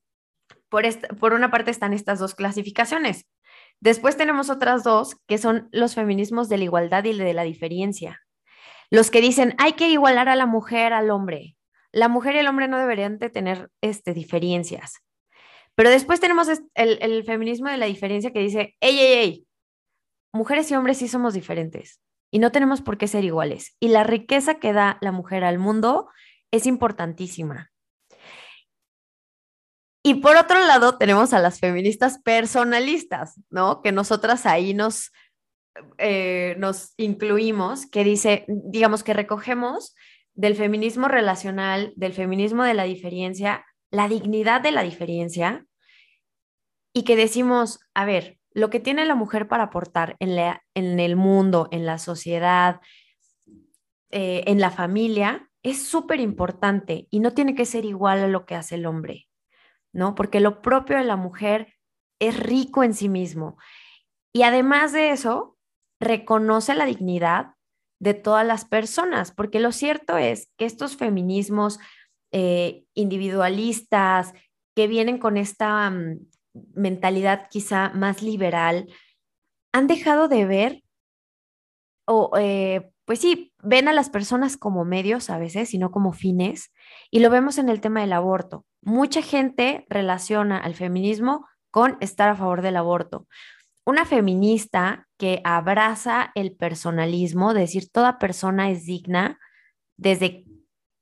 por, 0.70 0.84
por 1.18 1.34
una 1.34 1.52
parte 1.52 1.72
están 1.72 1.94
estas 1.94 2.20
dos 2.20 2.36
clasificaciones. 2.36 3.26
Después 3.80 4.16
tenemos 4.16 4.50
otras 4.50 4.84
dos, 4.84 5.18
que 5.28 5.38
son 5.38 5.68
los 5.72 5.96
feminismos 5.96 6.50
de 6.50 6.58
la 6.58 6.64
igualdad 6.66 7.04
y 7.04 7.18
de 7.18 7.34
la 7.34 7.44
diferencia. 7.44 8.22
Los 8.90 9.10
que 9.10 9.22
dicen, 9.22 9.56
hay 9.58 9.74
que 9.74 9.90
igualar 9.90 10.30
a 10.30 10.36
la 10.36 10.46
mujer 10.46 10.94
al 10.94 11.10
hombre. 11.10 11.58
La 11.92 12.08
mujer 12.08 12.36
y 12.36 12.40
el 12.40 12.48
hombre 12.48 12.68
no 12.68 12.78
deberían 12.78 13.20
de 13.20 13.30
tener 13.30 13.70
este, 13.82 14.14
diferencias. 14.14 15.02
Pero 15.76 15.90
después 15.90 16.20
tenemos 16.20 16.48
el, 16.76 17.24
feminismo 17.24 17.70
de 17.70 17.78
la 17.78 17.86
diferencia 17.86 18.32
que 18.32 18.40
dice, 18.40 18.76
ey, 18.82 19.00
ey, 19.00 19.14
ey, 19.14 19.48
mujeres 20.34 20.70
y 20.72 20.76
hombres 20.76 20.98
sí 20.98 21.08
somos 21.08 21.34
diferentes 21.34 22.02
y 22.32 22.40
no 22.40 22.52
tenemos 22.52 22.82
por 22.82 22.98
qué 22.98 23.08
ser 23.08 23.24
iguales. 23.24 23.76
Y 23.80 23.90
la 23.90 24.04
riqueza 24.04 24.56
que 24.56 24.74
da 24.74 24.98
la 25.02 25.12
mujer 25.12 25.44
al 25.44 25.60
mundo 25.60 26.10
es 26.52 26.66
importantísima. 26.66 27.72
Y 30.04 30.16
por 30.16 30.36
otro 30.36 30.60
lado, 30.66 30.98
tenemos 30.98 31.34
a 31.34 31.40
las 31.40 31.60
feministas 31.60 32.20
personalistas, 32.24 33.40
¿no? 33.50 33.82
Que 33.82 33.92
nosotras 33.92 34.46
ahí 34.48 34.74
nos, 34.74 35.12
eh, 36.00 36.56
nos 36.58 36.94
incluimos, 36.98 37.86
que 37.86 38.04
dice, 38.04 38.46
digamos 38.48 39.04
que 39.04 39.14
recogemos 39.14 39.96
del 40.34 40.56
feminismo 40.56 41.08
relacional, 41.08 41.94
del 41.96 42.14
feminismo 42.14 42.64
de 42.64 42.74
la 42.74 42.84
diferencia, 42.84 43.64
la 43.92 44.08
dignidad 44.08 44.62
de 44.62 44.72
la 44.72 44.84
diferencia 44.84 45.66
y 46.94 47.04
que 47.04 47.16
decimos, 47.16 47.80
a 47.94 48.06
ver, 48.06 48.40
lo 48.54 48.70
que 48.70 48.80
tiene 48.80 49.06
la 49.06 49.16
mujer 49.16 49.48
para 49.48 49.64
aportar 49.64 50.16
en, 50.20 50.38
en 50.74 51.00
el 51.00 51.16
mundo, 51.16 51.68
en 51.72 51.86
la 51.86 51.98
sociedad, 51.98 52.82
eh, 54.10 54.44
en 54.48 54.60
la 54.60 54.72
familia, 54.72 55.50
es 55.64 55.84
súper 55.84 56.20
importante 56.20 57.08
y 57.10 57.20
no 57.20 57.34
tiene 57.34 57.56
que 57.56 57.66
ser 57.66 57.86
igual 57.86 58.20
a 58.20 58.28
lo 58.28 58.46
que 58.46 58.56
hace 58.56 58.76
el 58.76 58.86
hombre, 58.86 59.30
¿no? 59.94 60.16
Porque 60.16 60.40
lo 60.40 60.62
propio 60.62 60.98
de 60.98 61.04
la 61.04 61.16
mujer 61.16 61.76
es 62.20 62.38
rico 62.38 62.84
en 62.84 62.94
sí 62.94 63.10
mismo. 63.10 63.58
Y 64.34 64.44
además 64.44 64.92
de 64.92 65.12
eso, 65.12 65.58
reconoce 66.00 66.74
la 66.76 66.86
dignidad 66.86 67.54
de 68.00 68.14
todas 68.16 68.46
las 68.46 68.66
personas, 68.66 69.32
porque 69.32 69.60
lo 69.60 69.72
cierto 69.72 70.18
es 70.18 70.52
que 70.58 70.66
estos 70.66 70.98
feminismos 70.98 71.80
eh, 72.32 72.86
individualistas 72.94 74.34
que 74.76 74.88
vienen 74.88 75.18
con 75.18 75.38
esta 75.38 75.90
mm, 75.90 76.20
mentalidad 76.74 77.48
quizá 77.50 77.90
más 77.90 78.22
liberal, 78.22 78.88
han 79.74 79.88
dejado 79.88 80.28
de 80.28 80.46
ver, 80.46 80.84
o 82.06 82.32
eh, 82.38 82.92
pues 83.06 83.20
sí, 83.20 83.54
ven 83.62 83.88
a 83.88 83.94
las 83.94 84.10
personas 84.10 84.58
como 84.58 84.86
medios 84.86 85.30
a 85.30 85.38
veces 85.38 85.74
y 85.74 85.78
no 85.78 85.92
como 85.92 86.14
fines, 86.14 86.72
y 87.10 87.20
lo 87.20 87.30
vemos 87.30 87.58
en 87.58 87.70
el 87.70 87.82
tema 87.82 88.02
del 88.02 88.14
aborto. 88.14 88.66
Mucha 88.82 89.22
gente 89.22 89.86
relaciona 89.90 90.58
al 90.58 90.76
feminismo 90.76 91.46
con 91.72 91.98
estar 92.02 92.30
a 92.30 92.36
favor 92.36 92.62
del 92.62 92.78
aborto. 92.78 93.28
Una 93.86 94.06
feminista 94.06 95.08
que 95.18 95.42
abraza 95.44 96.32
el 96.36 96.56
personalismo, 96.56 97.54
decir 97.54 97.90
toda 97.92 98.20
persona 98.20 98.70
es 98.70 98.86
digna 98.86 99.40
desde 99.98 100.46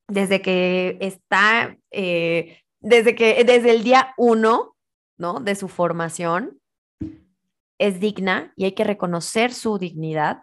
desde 0.10 0.42
que 0.42 0.98
está, 1.00 1.78
eh, 1.92 2.62
desde 2.80 3.16
que, 3.16 3.44
desde 3.44 3.72
el 3.72 3.84
día 3.84 4.14
uno, 4.18 4.76
¿no? 5.18 5.40
De 5.40 5.56
su 5.56 5.68
formación, 5.68 6.60
es 7.78 8.00
digna 8.00 8.52
y 8.56 8.66
hay 8.66 8.74
que 8.74 8.84
reconocer 8.84 9.54
su 9.54 9.78
dignidad. 9.78 10.42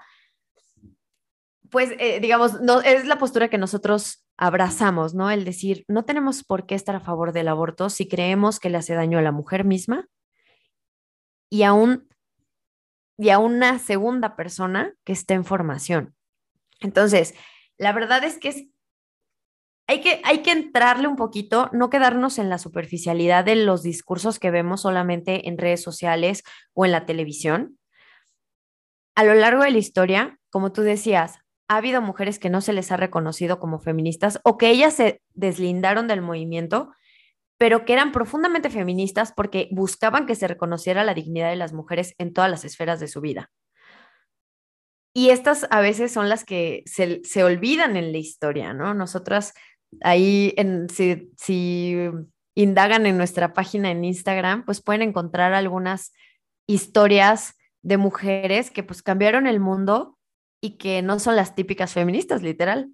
Pues, 1.71 1.91
eh, 1.99 2.21
digamos, 2.21 2.61
no, 2.63 2.81
es 2.81 3.07
la 3.07 3.19
postura 3.19 3.49
que 3.49 3.59
nosotros 3.59 4.27
abrazamos, 4.39 5.15
¿no? 5.15 5.31
El 5.31 5.45
decir, 5.45 5.85
no 5.89 6.05
tenemos 6.05 6.45
por 6.45 6.67
qué 6.67 6.75
estar 6.75 6.95
a 6.97 7.01
favor 7.01 7.33
del 7.33 7.49
aborto 7.49 7.91
si 7.91 8.09
creemos 8.09 8.61
que 8.61 8.71
le 8.71 8.79
hace 8.79 8.95
daño 8.95 9.19
a 9.19 9.23
la 9.23 9.33
mujer 9.33 9.65
misma 9.65 10.09
y 11.51 11.65
a, 11.65 11.73
y 13.19 13.31
a 13.31 13.39
una 13.39 13.79
segunda 13.79 14.37
persona 14.37 14.95
que 15.05 15.13
está 15.13 15.35
en 15.35 15.45
formación. 15.45 16.15
Entonces, 16.81 17.35
la 17.79 17.93
verdad 17.93 18.25
es 18.25 18.39
que 18.39 18.49
es, 18.49 18.67
hay, 19.87 20.01
que 20.01 20.21
hay 20.25 20.43
que 20.43 20.51
entrarle 20.51 21.09
un 21.09 21.17
poquito, 21.17 21.71
no 21.73 21.91
quedarnos 21.91 22.39
en 22.39 22.49
la 22.49 22.59
superficialidad 22.59 23.45
de 23.45 23.57
los 23.57 23.83
discursos 23.83 24.39
que 24.39 24.51
vemos 24.51 24.83
solamente 24.83 25.49
en 25.49 25.59
redes 25.59 25.83
sociales 25.83 26.43
o 26.75 26.85
en 26.85 26.93
la 26.93 27.07
televisión. 27.07 27.79
A 29.15 29.25
lo 29.25 29.35
largo 29.35 29.63
de 29.63 29.71
la 29.71 29.79
historia, 29.79 30.39
como 30.51 30.73
tú 30.73 30.83
decías, 30.83 31.39
ha 31.69 31.77
habido 31.77 32.03
mujeres 32.03 32.39
que 32.39 32.51
no 32.51 32.61
se 32.61 32.73
les 32.73 32.93
ha 32.93 32.97
reconocido 32.97 33.59
como 33.59 33.79
feministas 33.81 34.41
o 34.45 34.57
que 34.59 34.71
ellas 34.71 34.95
se 34.95 35.23
deslindaron 35.35 36.07
del 36.07 36.23
movimiento, 36.23 36.93
pero 37.59 37.85
que 37.85 37.93
eran 37.93 38.13
profundamente 38.13 38.71
feministas 38.71 39.33
porque 39.35 39.69
buscaban 39.73 40.27
que 40.27 40.35
se 40.35 40.47
reconociera 40.47 41.05
la 41.05 41.15
dignidad 41.15 41.51
de 41.51 41.57
las 41.57 41.73
mujeres 41.73 42.15
en 42.19 42.33
todas 42.33 42.51
las 42.51 42.65
esferas 42.65 43.01
de 43.01 43.09
su 43.09 43.21
vida. 43.21 43.51
Y 45.17 45.31
estas 45.31 45.67
a 45.71 45.81
veces 45.81 46.13
son 46.13 46.29
las 46.29 46.45
que 46.45 46.85
se, 46.85 47.43
olvidan 47.43 47.97
en 47.97 48.13
la 48.13 48.19
historia, 48.19 48.75
¿no? 48.75 48.93
Nosotras 48.93 49.55
ahí, 50.03 50.53
en, 50.57 50.89
si, 50.89 51.33
si 51.37 51.97
indagan 52.55 53.07
en 53.07 53.17
nuestra 53.17 53.53
página 53.53 53.91
en 53.91 54.05
Instagram, 54.05 54.65
pues 54.65 54.83
pueden 54.83 55.03
encontrar 55.03 55.53
algunas 55.53 56.13
historias 56.67 57.55
de 57.83 57.97
mujeres 57.97 58.71
que 58.71 58.83
pues 58.83 59.03
cambiaron 59.03 59.47
el 59.47 59.61
mundo 59.61 60.19
y 60.61 60.79
que 60.79 61.03
no 61.03 61.19
son 61.19 61.37
las 61.37 61.55
típicas 61.55 61.93
feministas, 61.93 62.43
literal. 62.43 62.91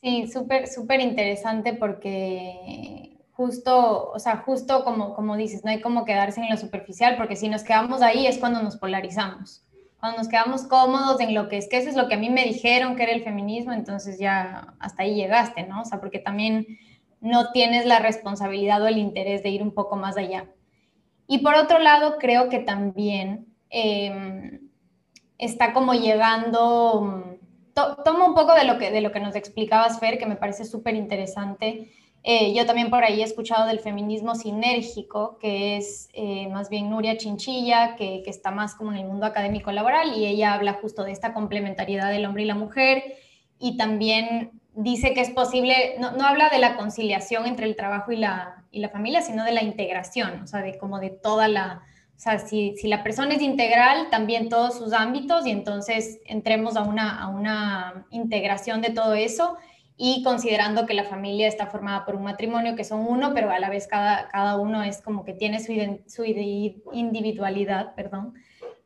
Sí, 0.00 0.28
súper, 0.28 0.66
súper 0.66 1.00
interesante 1.00 1.74
porque 1.74 3.18
justo, 3.32 4.10
o 4.10 4.18
sea, 4.18 4.38
justo 4.38 4.84
como, 4.84 5.14
como 5.14 5.36
dices, 5.36 5.64
no 5.64 5.70
hay 5.70 5.80
como 5.80 6.04
quedarse 6.04 6.40
en 6.40 6.48
lo 6.48 6.56
superficial, 6.56 7.16
porque 7.16 7.36
si 7.36 7.48
nos 7.48 7.62
quedamos 7.62 8.00
ahí 8.00 8.26
es 8.26 8.38
cuando 8.38 8.62
nos 8.62 8.76
polarizamos, 8.76 9.66
cuando 10.00 10.18
nos 10.18 10.28
quedamos 10.28 10.62
cómodos 10.62 11.20
en 11.20 11.34
lo 11.34 11.48
que 11.48 11.58
es, 11.58 11.68
que 11.68 11.76
eso 11.76 11.90
es 11.90 11.96
lo 11.96 12.08
que 12.08 12.14
a 12.14 12.18
mí 12.18 12.30
me 12.30 12.44
dijeron 12.44 12.96
que 12.96 13.02
era 13.02 13.12
el 13.12 13.22
feminismo, 13.22 13.72
entonces 13.72 14.18
ya 14.18 14.74
hasta 14.80 15.02
ahí 15.02 15.14
llegaste, 15.14 15.64
¿no? 15.64 15.82
O 15.82 15.84
sea, 15.84 16.00
porque 16.00 16.18
también 16.18 16.66
no 17.20 17.52
tienes 17.52 17.84
la 17.84 17.98
responsabilidad 17.98 18.82
o 18.82 18.88
el 18.88 18.96
interés 18.96 19.42
de 19.42 19.50
ir 19.50 19.62
un 19.62 19.72
poco 19.72 19.96
más 19.96 20.16
allá. 20.16 20.46
Y 21.26 21.38
por 21.38 21.54
otro 21.54 21.78
lado, 21.78 22.16
creo 22.18 22.48
que 22.48 22.60
también 22.60 23.46
em, 23.68 24.70
está 25.36 25.74
como 25.74 25.92
llegando, 25.92 27.02
mm, 27.02 27.74
toma 28.04 28.26
un 28.26 28.34
poco 28.34 28.54
de 28.54 28.64
lo, 28.64 28.78
que, 28.78 28.90
de 28.90 29.02
lo 29.02 29.12
que 29.12 29.20
nos 29.20 29.36
explicabas, 29.36 30.00
Fer, 30.00 30.18
que 30.18 30.26
me 30.26 30.36
parece 30.36 30.64
súper 30.64 30.94
interesante. 30.94 31.92
Eh, 32.22 32.52
yo 32.54 32.66
también 32.66 32.90
por 32.90 33.02
ahí 33.02 33.20
he 33.20 33.24
escuchado 33.24 33.66
del 33.66 33.80
feminismo 33.80 34.34
sinérgico, 34.34 35.38
que 35.38 35.78
es 35.78 36.10
eh, 36.12 36.48
más 36.48 36.68
bien 36.68 36.90
Nuria 36.90 37.16
Chinchilla, 37.16 37.96
que, 37.96 38.22
que, 38.22 38.30
está 38.30 38.50
más 38.50 38.74
como 38.74 38.92
en 38.92 38.98
el 38.98 39.06
mundo 39.06 39.24
académico 39.24 39.72
laboral, 39.72 40.16
y 40.16 40.26
ella 40.26 40.52
habla 40.52 40.74
justo 40.74 41.02
de 41.02 41.12
esta 41.12 41.32
complementariedad 41.32 42.10
del 42.10 42.26
hombre 42.26 42.42
y 42.42 42.46
la 42.46 42.54
mujer, 42.54 43.16
y 43.58 43.78
también 43.78 44.50
dice 44.74 45.14
que 45.14 45.22
es 45.22 45.30
posible, 45.30 45.96
no, 45.98 46.12
no 46.12 46.26
habla 46.26 46.50
de 46.50 46.58
la 46.58 46.76
conciliación 46.76 47.46
entre 47.46 47.66
el 47.66 47.74
trabajo 47.74 48.12
y 48.12 48.16
la, 48.16 48.64
y 48.70 48.80
la 48.80 48.90
familia, 48.90 49.22
sino 49.22 49.44
de 49.44 49.52
la 49.52 49.62
integración, 49.62 50.42
o 50.42 50.46
sea, 50.46 50.60
de 50.60 50.76
como 50.78 51.00
de 51.00 51.10
toda 51.10 51.48
la, 51.48 51.82
o 52.16 52.22
sea, 52.22 52.38
si, 52.38 52.76
la 52.84 53.02
persona 53.02 53.34
es 53.34 53.40
integral, 53.40 54.08
también 54.10 54.50
todos 54.50 54.76
sus 54.76 54.92
ámbitos 54.92 55.46
y 55.46 55.50
entonces 55.52 56.18
entremos 56.26 56.76
a 56.76 56.82
una, 56.82 57.18
a 57.18 57.28
una 57.28 58.06
integración 58.10 58.82
de 58.82 58.90
todo 58.90 59.14
eso 59.14 59.56
y 60.02 60.22
considerando 60.22 60.86
que 60.86 60.94
la 60.94 61.04
familia 61.04 61.46
está 61.46 61.66
formada 61.66 62.06
por 62.06 62.14
un 62.14 62.22
matrimonio 62.22 62.74
que 62.74 62.84
son 62.84 63.06
uno, 63.06 63.34
pero 63.34 63.50
a 63.50 63.58
la 63.58 63.68
vez 63.68 63.86
cada, 63.86 64.28
cada 64.28 64.56
uno 64.56 64.82
es 64.82 65.02
como 65.02 65.26
que 65.26 65.34
tiene 65.34 65.60
su, 65.60 65.74
su 66.06 66.24
individualidad, 66.24 67.94
perdón, 67.94 68.32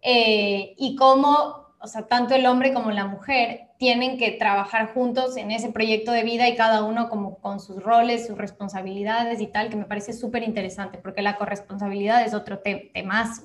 eh, 0.03 0.75
y 0.77 0.97
cómo 0.97 1.65
o 1.85 1.87
sea, 1.87 2.07
tanto 2.09 2.35
el 2.35 2.47
hombre 2.47 2.73
como 2.73 2.91
la 2.91 3.07
mujer 3.07 3.69
tienen 3.79 4.17
que 4.17 4.31
trabajar 4.33 4.95
juntos 4.95 5.37
en 5.37 5.51
ese 5.51 5.71
proyecto 5.71 6.13
de 6.13 6.25
vida 6.25 6.49
y 6.49 6.57
cada 6.57 6.83
uno 6.83 7.11
como 7.11 7.39
con 7.39 7.61
sus 7.61 7.81
roles, 7.83 8.27
sus 8.27 8.39
responsabilidades 8.39 9.41
y 9.41 9.47
tal, 9.47 9.69
que 9.69 9.77
me 9.77 9.85
parece 9.85 10.15
súper 10.15 10.43
interesante 10.43 10.97
porque 10.97 11.21
la 11.21 11.37
corresponsabilidad 11.37 12.25
es 12.25 12.33
otro 12.33 12.61
temazo. 12.61 13.43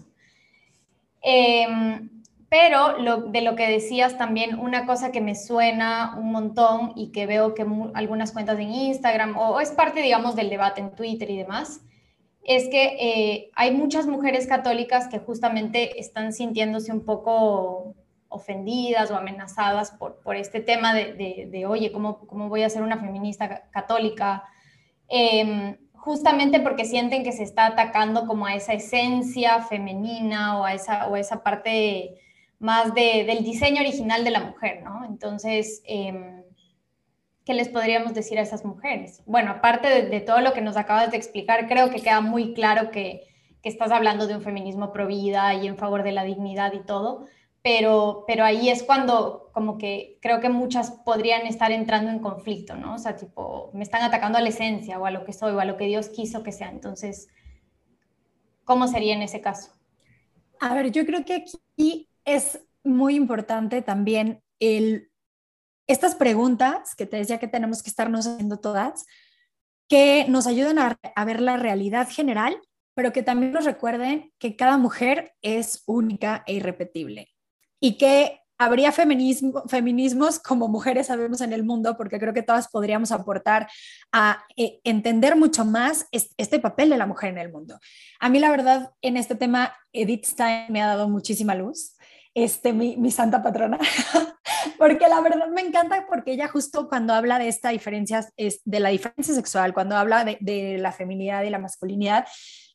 Em, 1.22 2.19
pero 2.50 2.96
de 3.28 3.42
lo 3.42 3.56
que 3.56 3.68
decías 3.68 4.18
también, 4.18 4.60
una 4.60 4.88
cosa 4.88 5.12
que 5.12 5.22
me 5.22 5.36
suena 5.36 6.16
un 6.18 6.32
montón 6.32 6.94
y 6.96 7.12
que 7.12 7.28
veo 7.28 7.54
que 7.54 7.64
algunas 7.94 8.32
cuentas 8.32 8.58
en 8.58 8.72
Instagram 8.72 9.38
o, 9.38 9.60
es 9.60 9.70
parte, 9.72 10.02
digamos, 10.02 10.36
del 10.36 10.50
debate 10.50 10.82
en 10.82 10.96
Twitter 10.96 11.30
y 11.30 11.38
demás, 11.38 11.82
es 12.44 12.68
que 12.70 12.96
eh, 13.00 13.52
hay 13.54 13.72
muchas 13.72 14.08
mujeres 14.08 14.48
católicas 14.48 15.08
que 15.08 15.20
justamente 15.20 16.00
están 16.00 16.34
sintiéndose 16.34 16.92
un 16.92 17.06
poco 17.06 17.94
ofendidas 18.30 19.12
o 19.12 19.16
amenazadas 19.16 19.92
por, 19.92 20.20
por 20.22 20.36
este 20.36 20.60
tema 20.60 20.96
de, 20.96 21.66
oye, 21.68 21.92
¿cómo, 21.92 22.26
¿cómo, 22.26 22.50
voy 22.50 22.64
a 22.64 22.70
ser 22.70 22.82
una 22.82 22.98
feminista 22.98 23.70
católica? 23.70 24.44
Em, 25.08 25.78
justamente 25.94 26.60
porque 26.60 26.86
sienten 26.86 27.24
que 27.24 27.32
se 27.32 27.44
está 27.44 27.68
atacando 27.68 28.26
como 28.26 28.48
a 28.48 28.56
esa 28.56 28.74
esencia 28.74 29.62
femenina 29.62 30.60
o 30.60 30.66
a 30.66 30.74
esa, 30.74 31.08
o 31.08 31.16
esa 31.16 31.44
parte 31.44 32.16
más 32.60 32.94
del 32.94 33.44
diseño 33.44 33.82
original 33.82 34.24
de 34.24 34.32
la 34.32 34.42
mujer, 34.42 34.84
¿no? 34.84 35.06
Entonces, 35.06 35.82
em, 35.86 36.44
¿qué 37.46 37.54
les 37.54 37.70
podríamos 37.70 38.14
decir 38.14 38.38
a 38.38 38.42
esas 38.42 38.66
mujeres? 38.66 39.24
Bueno, 39.26 39.52
aparte 39.52 40.04
de, 40.04 40.22
todo 40.22 40.42
lo 40.42 40.54
que 40.54 40.62
nos 40.62 40.76
acabas 40.76 41.12
de 41.12 41.18
explicar, 41.18 41.68
creo 41.68 41.90
que 41.90 42.02
queda 42.02 42.22
muy 42.22 42.54
claro 42.54 42.92
que, 42.92 43.28
que 43.64 43.70
estás 43.70 43.92
hablando 43.92 44.28
de 44.28 44.36
un 44.36 44.42
feminismo 44.42 44.92
pro 44.92 45.08
vida 45.08 45.54
y 45.54 45.68
en 45.68 45.78
favor 45.78 46.04
de 46.04 46.12
la 46.12 46.26
dignidad 46.26 46.74
y 46.74 46.86
todo, 46.86 47.26
pero, 47.62 48.26
pero 48.28 48.44
ahí 48.44 48.70
es 48.70 48.84
cuando 48.84 49.50
como 49.54 49.78
que 49.78 50.18
creo 50.22 50.40
que 50.42 50.50
muchas 50.50 50.92
podrían 50.92 51.46
estar 51.46 51.72
entrando 51.72 52.12
en 52.12 52.20
conflicto, 52.20 52.76
¿no? 52.76 52.96
O 52.96 52.98
sea, 52.98 53.16
tipo, 53.16 53.72
me 53.74 53.84
están 53.84 54.02
atacando 54.04 54.38
a 54.38 54.42
la 54.42 54.50
esencia 54.50 55.00
o 55.00 55.06
a 55.06 55.12
lo 55.12 55.26
que 55.26 55.34
soy 55.34 55.54
o 55.54 55.60
a 55.60 55.66
lo 55.66 55.78
que 55.78 55.86
Dios 55.86 56.10
quiso 56.10 56.44
que 56.44 56.52
sea. 56.52 56.70
Entonces, 56.70 57.28
¿cómo 58.64 58.88
sería 58.88 59.14
en 59.14 59.22
ese 59.22 59.42
caso? 59.42 59.72
A 60.62 60.74
ver, 60.74 60.92
yo 60.92 61.06
creo 61.06 61.26
que 61.26 61.36
aquí 61.36 62.09
es 62.36 62.60
muy 62.84 63.16
importante 63.16 63.82
también 63.82 64.42
estas 65.88 66.16
preguntas 66.16 66.96
que 66.96 67.06
te 67.06 67.18
decía 67.18 67.40
que 67.40 67.48
tenemos 67.48 67.82
que 67.82 67.90
estarnos 67.90 68.28
haciendo 68.28 68.60
todas, 68.60 69.06
que 69.88 70.26
nos 70.30 70.46
ayudan 70.46 70.78
a, 70.80 71.26
ver 71.26 71.42
la 71.42 71.58
realidad 71.58 72.08
general, 72.10 72.60
pero 72.94 73.12
que 73.12 73.24
también 73.24 73.54
nos 73.54 73.66
recuerden 73.66 74.32
que 74.38 74.56
cada 74.56 74.78
mujer 74.78 75.34
es 75.42 75.84
única 75.88 76.44
e 76.46 76.54
irrepetible 76.54 77.30
y 77.80 77.98
que 77.98 78.40
habría 78.60 78.92
feminismo, 78.92 79.64
feminismos 79.68 80.38
como 80.38 80.68
mujeres 80.68 81.08
sabemos 81.08 81.40
en 81.40 81.54
el 81.54 81.64
mundo, 81.64 81.96
porque 81.96 82.20
creo 82.20 82.34
que 82.34 82.44
todas 82.44 82.68
podríamos 82.68 83.12
aportar 83.12 83.70
a 84.12 84.44
eh, 84.58 84.82
entender 84.84 85.38
mucho 85.38 85.64
más 85.64 86.08
este 86.12 86.60
papel 86.60 86.90
de 86.90 86.98
la 86.98 87.08
mujer 87.08 87.30
en 87.30 87.38
el 87.38 87.52
mundo. 87.52 87.80
A 88.20 88.30
mí 88.30 88.38
la 88.38 88.52
verdad, 88.52 88.92
en 89.02 89.16
este 89.16 89.36
tema, 89.36 89.74
Edith 89.94 90.26
Stein 90.26 90.66
me 90.70 90.82
ha 90.82 90.88
dado 90.88 91.08
muchísima 91.08 91.56
luz, 91.56 91.96
este, 92.34 92.74
mi, 92.74 92.98
mi 92.98 93.12
santa 93.12 93.42
patrona, 93.42 93.78
porque 94.78 95.08
la 95.08 95.22
verdad 95.22 95.48
me 95.48 95.62
encanta 95.62 96.06
porque 96.08 96.34
ella 96.34 96.48
justo 96.48 96.88
cuando 96.88 97.14
habla 97.14 97.40
de 97.40 97.48
esta 97.48 97.70
diferencia, 97.70 98.26
es 98.38 98.62
de 98.66 98.80
la 98.80 98.90
diferencia 98.90 99.34
sexual, 99.34 99.74
cuando 99.74 99.98
habla 99.98 100.24
de, 100.24 100.38
de 100.42 100.78
la 100.78 100.92
feminidad 100.92 101.44
y 101.44 101.50
la 101.50 101.60
masculinidad, 101.60 102.26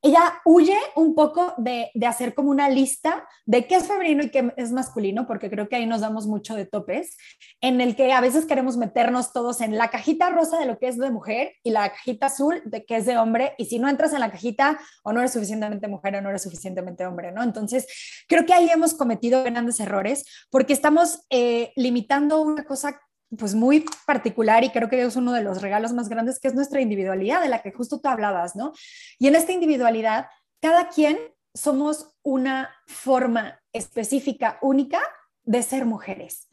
ella 0.05 0.35
huye 0.45 0.77
un 0.97 1.15
poco 1.15 1.55
de, 1.57 1.91
hacer 2.07 2.35
como 2.35 2.51
una 2.51 2.69
lista 2.69 3.27
de 3.47 3.67
qué 3.67 3.77
es 3.77 3.87
femenino 3.87 4.23
y 4.23 4.31
qué 4.31 4.53
es 4.59 4.71
masculino, 4.71 5.27
porque 5.27 5.49
creo 5.49 5.67
que 5.71 5.77
ahí 5.77 5.87
nos 5.87 6.03
damos 6.03 6.27
mucho 6.27 6.55
de 6.55 6.67
topes, 6.67 7.17
en 7.63 7.81
el 7.81 7.97
que 7.97 8.13
a 8.13 8.21
veces 8.21 8.45
queremos 8.45 8.77
meternos 8.77 9.33
todos 9.33 9.63
en 9.63 9.79
la 9.79 9.89
cajita 9.89 10.29
rosa 10.29 10.59
de 10.59 10.67
lo 10.67 10.79
que 10.79 10.89
es 10.89 10.99
de 10.99 11.11
mujer 11.11 11.55
y 11.63 11.71
la 11.71 11.89
cajita 11.89 12.27
azul 12.27 12.61
de 12.67 12.85
qué 12.85 12.97
es 12.97 13.07
de 13.07 13.17
hombre, 13.17 13.55
y 13.57 13.65
si 13.65 13.79
no 13.79 13.89
entras 13.89 14.13
en 14.13 14.21
la 14.21 14.31
cajita 14.31 14.79
o 15.05 15.13
no 15.15 15.21
eres 15.21 15.33
suficientemente 15.33 15.89
mujer 15.89 16.17
o 16.17 16.21
no 16.21 16.29
eres 16.29 16.43
suficientemente 16.43 17.07
hombre, 17.07 17.33
¿no? 17.33 17.43
Entonces, 17.43 17.87
creo 18.29 18.45
que 18.45 18.53
ahí 18.53 18.69
hemos 18.69 18.93
cometido 18.93 19.43
grandes 19.43 19.81
errores 19.81 20.27
porque 20.51 20.75
estamos 20.75 21.25
eh, 21.31 21.73
limitando 21.77 22.43
una 22.43 22.65
cosa 22.65 23.01
pues 23.39 23.55
muy 23.55 23.85
particular 24.07 24.64
y 24.64 24.70
creo 24.70 24.89
que 24.89 25.03
es 25.03 25.16
uno 25.16 25.32
de 25.32 25.43
los 25.43 25.62
regalos 25.62 25.93
más 25.93 26.09
grandes 26.09 26.39
que 26.41 26.49
es 26.49 26.55
nuestra 26.55 26.80
individualidad, 26.80 27.43
de 27.43 27.49
la 27.49 27.62
que 27.62 27.72
justo 27.72 28.01
tú 28.01 28.09
hablabas, 28.09 28.57
¿no? 28.57 28.72
Y 29.18 29.28
en 29.28 29.37
esta 29.37 29.53
individualidad, 29.53 30.26
cada 30.61 30.89
quien 30.89 31.18
somos 31.55 32.14
una 32.22 32.70
forma 32.87 33.61
específica, 33.72 34.59
única 34.62 35.01
de 35.45 35.62
ser 35.62 35.85
mujeres. 35.85 36.49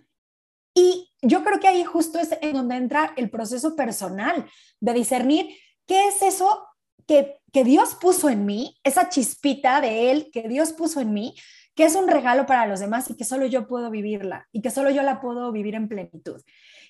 Y 0.73 1.11
yo 1.21 1.43
creo 1.43 1.59
que 1.59 1.67
ahí 1.67 1.83
justo 1.83 2.19
es 2.19 2.29
en 2.41 2.53
donde 2.53 2.75
entra 2.75 3.13
el 3.17 3.29
proceso 3.29 3.75
personal 3.75 4.49
de 4.79 4.93
discernir 4.93 5.55
qué 5.87 6.07
es 6.07 6.21
eso 6.21 6.65
que, 7.07 7.39
que 7.51 7.63
Dios 7.63 7.95
puso 7.95 8.29
en 8.29 8.45
mí, 8.45 8.77
esa 8.83 9.09
chispita 9.09 9.81
de 9.81 10.11
Él 10.11 10.29
que 10.31 10.47
Dios 10.47 10.71
puso 10.71 11.01
en 11.01 11.13
mí, 11.13 11.35
que 11.75 11.83
es 11.85 11.95
un 11.95 12.07
regalo 12.07 12.45
para 12.45 12.67
los 12.67 12.79
demás 12.79 13.09
y 13.09 13.15
que 13.15 13.23
solo 13.23 13.45
yo 13.45 13.67
puedo 13.67 13.89
vivirla 13.89 14.47
y 14.51 14.61
que 14.61 14.71
solo 14.71 14.89
yo 14.89 15.03
la 15.03 15.21
puedo 15.21 15.51
vivir 15.51 15.75
en 15.75 15.87
plenitud. 15.87 16.41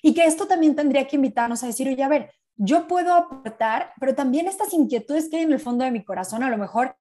Y 0.02 0.12
que 0.14 0.26
esto 0.26 0.46
también 0.46 0.76
tendría 0.76 1.06
que 1.06 1.16
invitarnos 1.16 1.62
a 1.62 1.66
decir, 1.66 1.88
oye, 1.88 2.02
a 2.02 2.08
ver, 2.08 2.30
yo 2.56 2.86
puedo 2.86 3.14
aportar, 3.14 3.92
pero 3.98 4.14
también 4.14 4.46
estas 4.46 4.72
inquietudes 4.74 5.30
que 5.30 5.36
hay 5.36 5.42
en 5.44 5.52
el 5.52 5.60
fondo 5.60 5.84
de 5.84 5.90
mi 5.90 6.04
corazón, 6.04 6.42
a 6.42 6.50
lo 6.50 6.58
mejor 6.58 6.96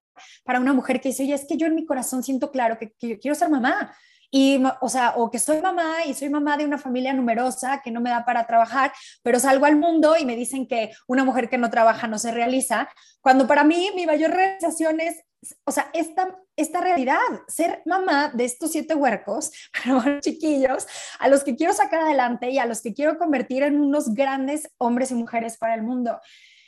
para 0.45 0.59
una 0.59 0.73
mujer 0.73 1.01
que 1.01 1.09
dice, 1.09 1.23
oye, 1.23 1.33
es 1.33 1.45
que 1.45 1.57
yo 1.57 1.67
en 1.67 1.75
mi 1.75 1.85
corazón 1.85 2.23
siento 2.23 2.51
claro 2.51 2.77
que, 2.77 2.93
que 2.93 3.19
quiero 3.19 3.35
ser 3.35 3.49
mamá, 3.49 3.93
y, 4.33 4.63
o 4.79 4.87
sea, 4.87 5.13
o 5.17 5.29
que 5.29 5.39
soy 5.39 5.61
mamá 5.61 6.05
y 6.05 6.13
soy 6.13 6.29
mamá 6.29 6.55
de 6.55 6.63
una 6.63 6.77
familia 6.77 7.11
numerosa 7.11 7.81
que 7.83 7.91
no 7.91 7.99
me 7.99 8.09
da 8.09 8.23
para 8.23 8.47
trabajar, 8.47 8.93
pero 9.21 9.41
salgo 9.41 9.65
al 9.65 9.75
mundo 9.75 10.15
y 10.17 10.25
me 10.25 10.37
dicen 10.37 10.67
que 10.67 10.91
una 11.05 11.25
mujer 11.25 11.49
que 11.49 11.57
no 11.57 11.69
trabaja 11.69 12.07
no 12.07 12.17
se 12.17 12.31
realiza, 12.31 12.89
cuando 13.19 13.45
para 13.45 13.65
mí 13.65 13.89
mi 13.93 14.05
mayor 14.05 14.31
realización 14.31 15.01
es, 15.01 15.25
o 15.65 15.71
sea, 15.73 15.89
esta, 15.93 16.39
esta 16.61 16.81
realidad, 16.81 17.19
ser 17.47 17.81
mamá 17.85 18.29
de 18.33 18.45
estos 18.45 18.71
siete 18.71 18.95
huercos, 18.95 19.51
chiquillos, 20.21 20.87
a 21.19 21.27
los 21.27 21.43
que 21.43 21.55
quiero 21.55 21.73
sacar 21.73 22.01
adelante 22.01 22.49
y 22.49 22.59
a 22.59 22.65
los 22.65 22.81
que 22.81 22.93
quiero 22.93 23.17
convertir 23.17 23.63
en 23.63 23.79
unos 23.79 24.13
grandes 24.13 24.69
hombres 24.77 25.11
y 25.11 25.15
mujeres 25.15 25.57
para 25.57 25.75
el 25.75 25.83
mundo. 25.83 26.19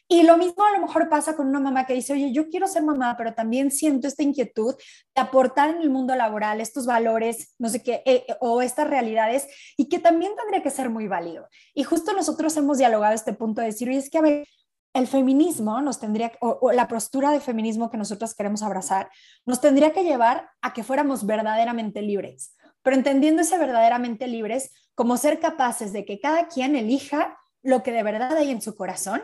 Y 0.09 0.23
lo 0.23 0.37
mismo 0.37 0.63
a 0.63 0.71
lo 0.71 0.85
mejor 0.85 1.09
pasa 1.09 1.35
con 1.35 1.47
una 1.47 1.59
mamá 1.59 1.85
que 1.85 1.93
dice, 1.93 2.13
oye, 2.13 2.31
yo 2.31 2.49
quiero 2.49 2.67
ser 2.67 2.83
mamá, 2.83 3.15
pero 3.17 3.33
también 3.33 3.71
siento 3.71 4.07
esta 4.07 4.21
inquietud 4.21 4.75
de 5.15 5.21
aportar 5.21 5.69
en 5.69 5.81
el 5.81 5.89
mundo 5.89 6.13
laboral 6.13 6.61
estos 6.61 6.85
valores, 6.85 7.55
no 7.57 7.69
sé 7.69 7.81
qué, 7.81 8.03
eh, 8.05 8.25
eh, 8.27 8.35
o 8.41 8.61
estas 8.61 8.87
realidades, 8.87 9.47
y 9.77 9.89
que 9.89 9.99
también 9.99 10.33
tendría 10.35 10.61
que 10.61 10.69
ser 10.69 10.89
muy 10.89 11.07
válido. 11.07 11.47
Y 11.73 11.83
justo 11.83 12.13
nosotros 12.13 12.55
hemos 12.57 12.77
dialogado 12.77 13.15
este 13.15 13.33
punto 13.33 13.61
de 13.61 13.67
decir, 13.67 13.89
oye, 13.89 13.97
es 13.97 14.09
que 14.09 14.17
a 14.17 14.21
ver, 14.21 14.47
el 14.93 15.07
feminismo 15.07 15.81
nos 15.81 15.99
tendría, 15.99 16.31
o, 16.39 16.71
la 16.71 16.87
postura 16.87 17.31
de 17.31 17.39
feminismo 17.39 17.89
que 17.89 17.97
nosotros 17.97 18.35
queremos 18.35 18.61
abrazar, 18.63 19.09
nos 19.45 19.59
tendría 19.59 19.91
que 19.91 20.03
llevar 20.03 20.49
a 20.61 20.73
que 20.73 20.83
fuéramos 20.83 21.25
verdaderamente 21.25 22.01
libres, 22.01 22.55
pero 22.83 22.95
entendiendo 22.95 23.41
ese 23.41 23.57
verdaderamente 23.57 24.27
libres 24.27 24.71
como 24.95 25.17
ser 25.17 25.39
capaces 25.39 25.93
de 25.93 26.05
que 26.05 26.19
cada 26.19 26.47
quien 26.47 26.75
elija 26.75 27.37
lo 27.63 27.81
que 27.81 27.91
de 27.91 28.03
verdad 28.03 28.37
hay 28.37 28.51
en 28.51 28.61
su 28.61 28.75
corazón 28.75 29.23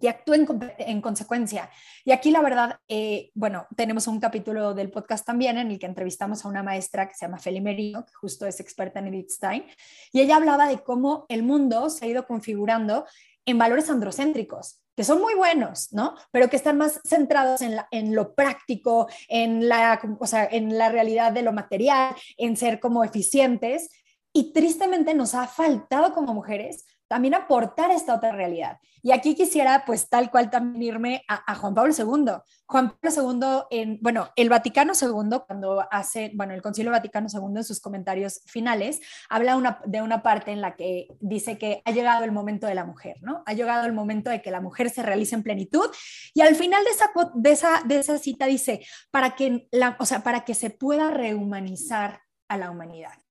y 0.00 0.06
actúen 0.06 0.46
en, 0.78 1.00
consecuencia. 1.00 1.70
Y 2.04 2.12
aquí 2.12 2.30
la 2.30 2.40
verdad, 2.40 2.80
eh, 2.88 3.30
bueno, 3.34 3.66
tenemos 3.76 4.06
un 4.06 4.20
capítulo 4.20 4.74
del 4.74 4.90
podcast 4.90 5.24
también 5.26 5.58
en 5.58 5.70
el 5.70 5.78
que 5.78 5.86
entrevistamos 5.86 6.44
a 6.44 6.48
una 6.48 6.62
maestra 6.62 7.08
que 7.08 7.14
se 7.14 7.26
llama 7.26 7.38
Feli 7.38 7.60
Merino, 7.60 8.04
que 8.04 8.12
justo 8.14 8.46
es 8.46 8.58
experta 8.60 9.00
en 9.00 9.08
Edith 9.08 9.30
Stein, 9.30 9.64
y 10.12 10.20
ella 10.20 10.36
hablaba 10.36 10.66
de 10.66 10.82
cómo 10.82 11.26
el 11.28 11.42
mundo 11.42 11.90
se 11.90 12.06
ha 12.06 12.08
ido 12.08 12.26
configurando 12.26 13.06
en 13.44 13.58
valores 13.58 13.90
androcéntricos, 13.90 14.81
que 14.96 15.04
son 15.04 15.20
muy 15.20 15.34
buenos, 15.34 15.92
¿no? 15.92 16.14
Pero 16.30 16.48
que 16.48 16.56
están 16.56 16.78
más 16.78 17.00
centrados 17.04 17.60
en, 17.62 18.14
lo 18.14 18.34
práctico, 18.34 19.08
en 19.28 19.68
la, 19.68 20.00
o 20.18 20.26
sea, 20.26 20.44
en 20.50 20.76
la 20.76 20.90
realidad 20.90 21.32
de 21.32 21.42
lo 21.42 21.52
material, 21.52 22.14
en 22.36 22.56
ser 22.56 22.80
como 22.80 23.04
eficientes. 23.04 23.90
Y 24.34 24.52
tristemente 24.52 25.14
nos 25.14 25.34
ha 25.34 25.46
faltado 25.46 26.14
como 26.14 26.34
mujeres 26.34 26.84
también 27.12 27.34
aportar 27.34 27.90
esta 27.90 28.14
otra 28.14 28.32
realidad. 28.32 28.78
Y 29.02 29.12
aquí 29.12 29.34
quisiera, 29.34 29.84
pues 29.84 30.08
tal 30.08 30.30
cual 30.30 30.48
también 30.48 30.94
irme 30.94 31.24
a, 31.28 31.54
Juan 31.56 31.74
Pablo 31.74 31.92
II. 31.92 32.36
Juan 32.64 32.96
Pablo 32.98 33.66
II, 33.70 33.78
en, 33.82 33.98
bueno, 34.00 34.30
el 34.34 34.48
Vaticano 34.48 34.94
II, 34.98 35.40
cuando 35.46 35.86
hace, 35.90 36.32
bueno, 36.34 36.54
el 36.54 36.62
Concilio 36.62 36.90
Vaticano 36.90 37.26
II 37.30 37.56
en 37.56 37.64
sus 37.64 37.80
comentarios 37.80 38.40
finales, 38.46 39.02
habla 39.28 39.82
de 39.84 40.00
una 40.00 40.22
parte 40.22 40.52
en 40.52 40.62
la 40.62 40.74
que 40.74 41.08
dice 41.20 41.58
que 41.58 41.82
ha 41.84 41.90
llegado 41.90 42.24
el 42.24 42.32
momento 42.32 42.66
de 42.66 42.74
la 42.74 42.86
mujer, 42.86 43.18
¿no? 43.20 43.42
Ha 43.44 43.52
llegado 43.52 43.84
el 43.84 43.92
momento 43.92 44.30
de 44.30 44.40
que 44.40 44.50
la 44.50 44.62
mujer 44.62 44.88
se 44.88 45.02
realice 45.02 45.34
en 45.34 45.42
plenitud. 45.42 45.90
Y 46.32 46.40
al 46.40 46.54
final 46.54 46.82
de 46.82 46.90
esa, 46.90 47.10
de 47.34 47.50
esa, 47.50 47.82
de 47.84 47.98
esa 47.98 48.16
cita 48.16 48.46
dice, 48.46 48.86
para 49.10 49.36
que, 49.36 49.68
o 49.98 50.06
sea, 50.06 50.22
para 50.22 50.46
que 50.46 50.54
se 50.54 50.70
pueda 50.70 51.10
rehumanizar 51.10 52.22
a 52.48 52.56
la 52.56 52.70
humanidad. 52.70 53.21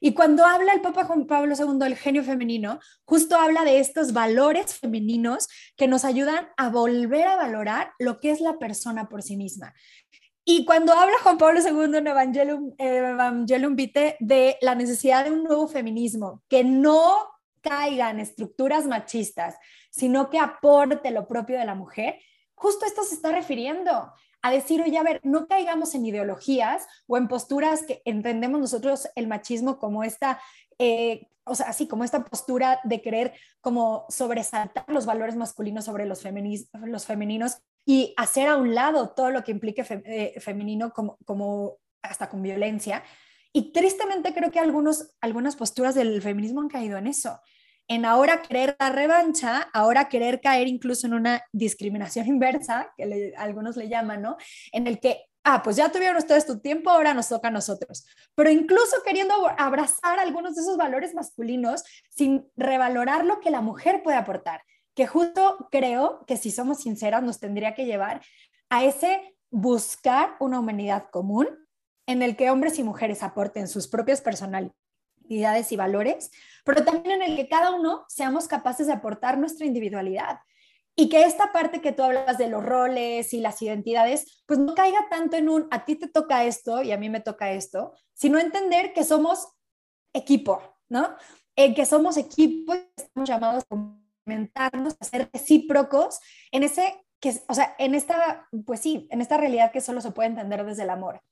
Y 0.00 0.14
cuando 0.14 0.46
habla 0.46 0.72
el 0.72 0.80
Papa 0.80 1.04
Juan 1.04 1.26
Pablo 1.26 1.54
II 1.54 1.78
del 1.78 1.94
genio 1.94 2.24
femenino, 2.24 2.80
justo 3.04 3.36
habla 3.36 3.64
de 3.64 3.78
estos 3.80 4.14
valores 4.14 4.74
femeninos 4.78 5.46
que 5.76 5.88
nos 5.88 6.04
ayudan 6.06 6.48
a 6.56 6.70
volver 6.70 7.26
a 7.26 7.36
valorar 7.36 7.92
lo 7.98 8.18
que 8.18 8.30
es 8.30 8.40
la 8.40 8.58
persona 8.58 9.08
por 9.08 9.22
sí 9.22 9.36
misma. 9.36 9.74
Y 10.44 10.64
cuando 10.64 10.94
habla 10.94 11.14
Juan 11.22 11.36
Pablo 11.36 11.60
II 11.60 11.98
en 11.98 12.06
Evangelium, 12.06 12.74
Evangelium 12.78 13.76
Vitae 13.76 14.16
de 14.20 14.56
la 14.62 14.74
necesidad 14.74 15.24
de 15.24 15.30
un 15.30 15.44
nuevo 15.44 15.68
feminismo, 15.68 16.42
que 16.48 16.64
no 16.64 17.28
caiga 17.60 18.10
en 18.10 18.20
estructuras 18.20 18.86
machistas, 18.86 19.56
sino 19.90 20.30
que 20.30 20.38
aporte 20.38 21.10
lo 21.10 21.28
propio 21.28 21.58
de 21.58 21.66
la 21.66 21.74
mujer, 21.74 22.18
justo 22.54 22.86
esto 22.86 23.04
se 23.04 23.14
está 23.14 23.32
refiriendo 23.32 24.12
a 24.42 24.50
decir, 24.50 24.80
oye, 24.82 24.96
a 24.98 25.02
ver, 25.02 25.20
no 25.22 25.46
caigamos 25.46 25.94
en 25.94 26.06
ideologías 26.06 26.86
o 27.06 27.16
en 27.16 27.28
posturas 27.28 27.82
que 27.86 28.02
entendemos 28.04 28.60
nosotros 28.60 29.08
el 29.14 29.26
machismo 29.26 29.78
como 29.78 30.02
esta, 30.04 30.40
eh, 30.78 31.28
o 31.44 31.54
sea, 31.54 31.68
así 31.68 31.86
como 31.86 32.04
esta 32.04 32.24
postura 32.24 32.80
de 32.84 33.02
querer 33.02 33.34
como 33.60 34.06
sobresaltar 34.08 34.84
los 34.88 35.06
valores 35.06 35.36
masculinos 35.36 35.84
sobre 35.84 36.06
los, 36.06 36.24
los 36.72 37.06
femeninos 37.06 37.58
y 37.84 38.14
hacer 38.16 38.48
a 38.48 38.56
un 38.56 38.74
lado 38.74 39.10
todo 39.10 39.30
lo 39.30 39.44
que 39.44 39.52
implique 39.52 39.84
eh, 40.04 40.40
femenino 40.40 40.92
como, 40.92 41.18
como 41.24 41.76
hasta 42.02 42.28
con 42.28 42.42
violencia. 42.42 43.02
Y 43.52 43.72
tristemente 43.72 44.32
creo 44.32 44.50
que 44.50 44.60
algunos, 44.60 45.12
algunas 45.20 45.56
posturas 45.56 45.94
del 45.94 46.22
feminismo 46.22 46.60
han 46.60 46.68
caído 46.68 46.98
en 46.98 47.08
eso 47.08 47.40
en 47.90 48.04
ahora 48.04 48.40
querer 48.40 48.76
la 48.78 48.90
revancha, 48.90 49.68
ahora 49.72 50.08
querer 50.08 50.40
caer 50.40 50.68
incluso 50.68 51.08
en 51.08 51.14
una 51.14 51.42
discriminación 51.52 52.26
inversa, 52.28 52.92
que 52.96 53.34
algunos 53.36 53.76
le 53.76 53.88
llaman, 53.88 54.22
¿no? 54.22 54.36
En 54.72 54.86
el 54.86 55.00
que, 55.00 55.24
ah, 55.42 55.60
pues 55.62 55.74
ya 55.74 55.90
tuvieron 55.90 56.16
ustedes 56.16 56.46
tu 56.46 56.60
tiempo, 56.60 56.88
ahora 56.88 57.14
nos 57.14 57.28
toca 57.28 57.48
a 57.48 57.50
nosotros. 57.50 58.06
Pero 58.36 58.48
incluso 58.48 59.02
queriendo 59.04 59.34
abrazar 59.58 60.20
algunos 60.20 60.54
de 60.54 60.62
esos 60.62 60.76
valores 60.76 61.14
masculinos 61.14 61.82
sin 62.08 62.48
revalorar 62.56 63.24
lo 63.24 63.40
que 63.40 63.50
la 63.50 63.60
mujer 63.60 64.04
puede 64.04 64.18
aportar, 64.18 64.62
que 64.94 65.08
justo 65.08 65.68
creo 65.72 66.24
que 66.28 66.36
si 66.36 66.52
somos 66.52 66.82
sinceras 66.82 67.24
nos 67.24 67.40
tendría 67.40 67.74
que 67.74 67.86
llevar 67.86 68.22
a 68.68 68.84
ese 68.84 69.34
buscar 69.50 70.36
una 70.38 70.60
humanidad 70.60 71.06
común 71.10 71.48
en 72.06 72.22
el 72.22 72.36
que 72.36 72.50
hombres 72.50 72.78
y 72.78 72.84
mujeres 72.84 73.24
aporten 73.24 73.66
sus 73.66 73.88
propias 73.88 74.20
personalidades 74.20 74.80
y 75.30 75.76
valores, 75.76 76.30
pero 76.64 76.84
también 76.84 77.22
en 77.22 77.30
el 77.30 77.36
que 77.36 77.48
cada 77.48 77.70
uno 77.70 78.04
seamos 78.08 78.48
capaces 78.48 78.88
de 78.88 78.92
aportar 78.92 79.38
nuestra 79.38 79.64
individualidad 79.64 80.40
y 80.96 81.08
que 81.08 81.22
esta 81.22 81.52
parte 81.52 81.80
que 81.80 81.92
tú 81.92 82.02
hablas 82.02 82.36
de 82.36 82.48
los 82.48 82.64
roles 82.64 83.32
y 83.32 83.40
las 83.40 83.62
identidades, 83.62 84.42
pues 84.46 84.58
no 84.58 84.74
caiga 84.74 85.08
tanto 85.08 85.36
en 85.36 85.48
un 85.48 85.68
a 85.70 85.84
ti 85.84 85.94
te 85.94 86.08
toca 86.08 86.44
esto 86.44 86.82
y 86.82 86.92
a 86.92 86.98
mí 86.98 87.08
me 87.08 87.20
toca 87.20 87.52
esto, 87.52 87.94
sino 88.12 88.38
entender 88.38 88.92
que 88.92 89.04
somos 89.04 89.48
equipo, 90.12 90.60
¿no? 90.88 91.14
En 91.54 91.74
que 91.74 91.86
somos 91.86 92.16
equipo 92.16 92.74
y 92.74 92.88
estamos 92.96 93.28
llamados 93.28 93.64
a 93.64 93.66
complementarnos, 93.68 94.96
a 94.98 95.04
ser 95.04 95.30
recíprocos 95.32 96.18
en 96.50 96.64
ese 96.64 97.06
que, 97.20 97.34
o 97.48 97.54
sea, 97.54 97.74
en 97.78 97.94
esta, 97.94 98.48
pues 98.64 98.80
sí, 98.80 99.06
en 99.10 99.20
esta 99.20 99.36
realidad 99.36 99.70
que 99.70 99.80
solo 99.80 100.00
se 100.00 100.10
puede 100.10 100.30
entender 100.30 100.64
desde 100.64 100.82
el 100.82 100.90
amor. 100.90 101.22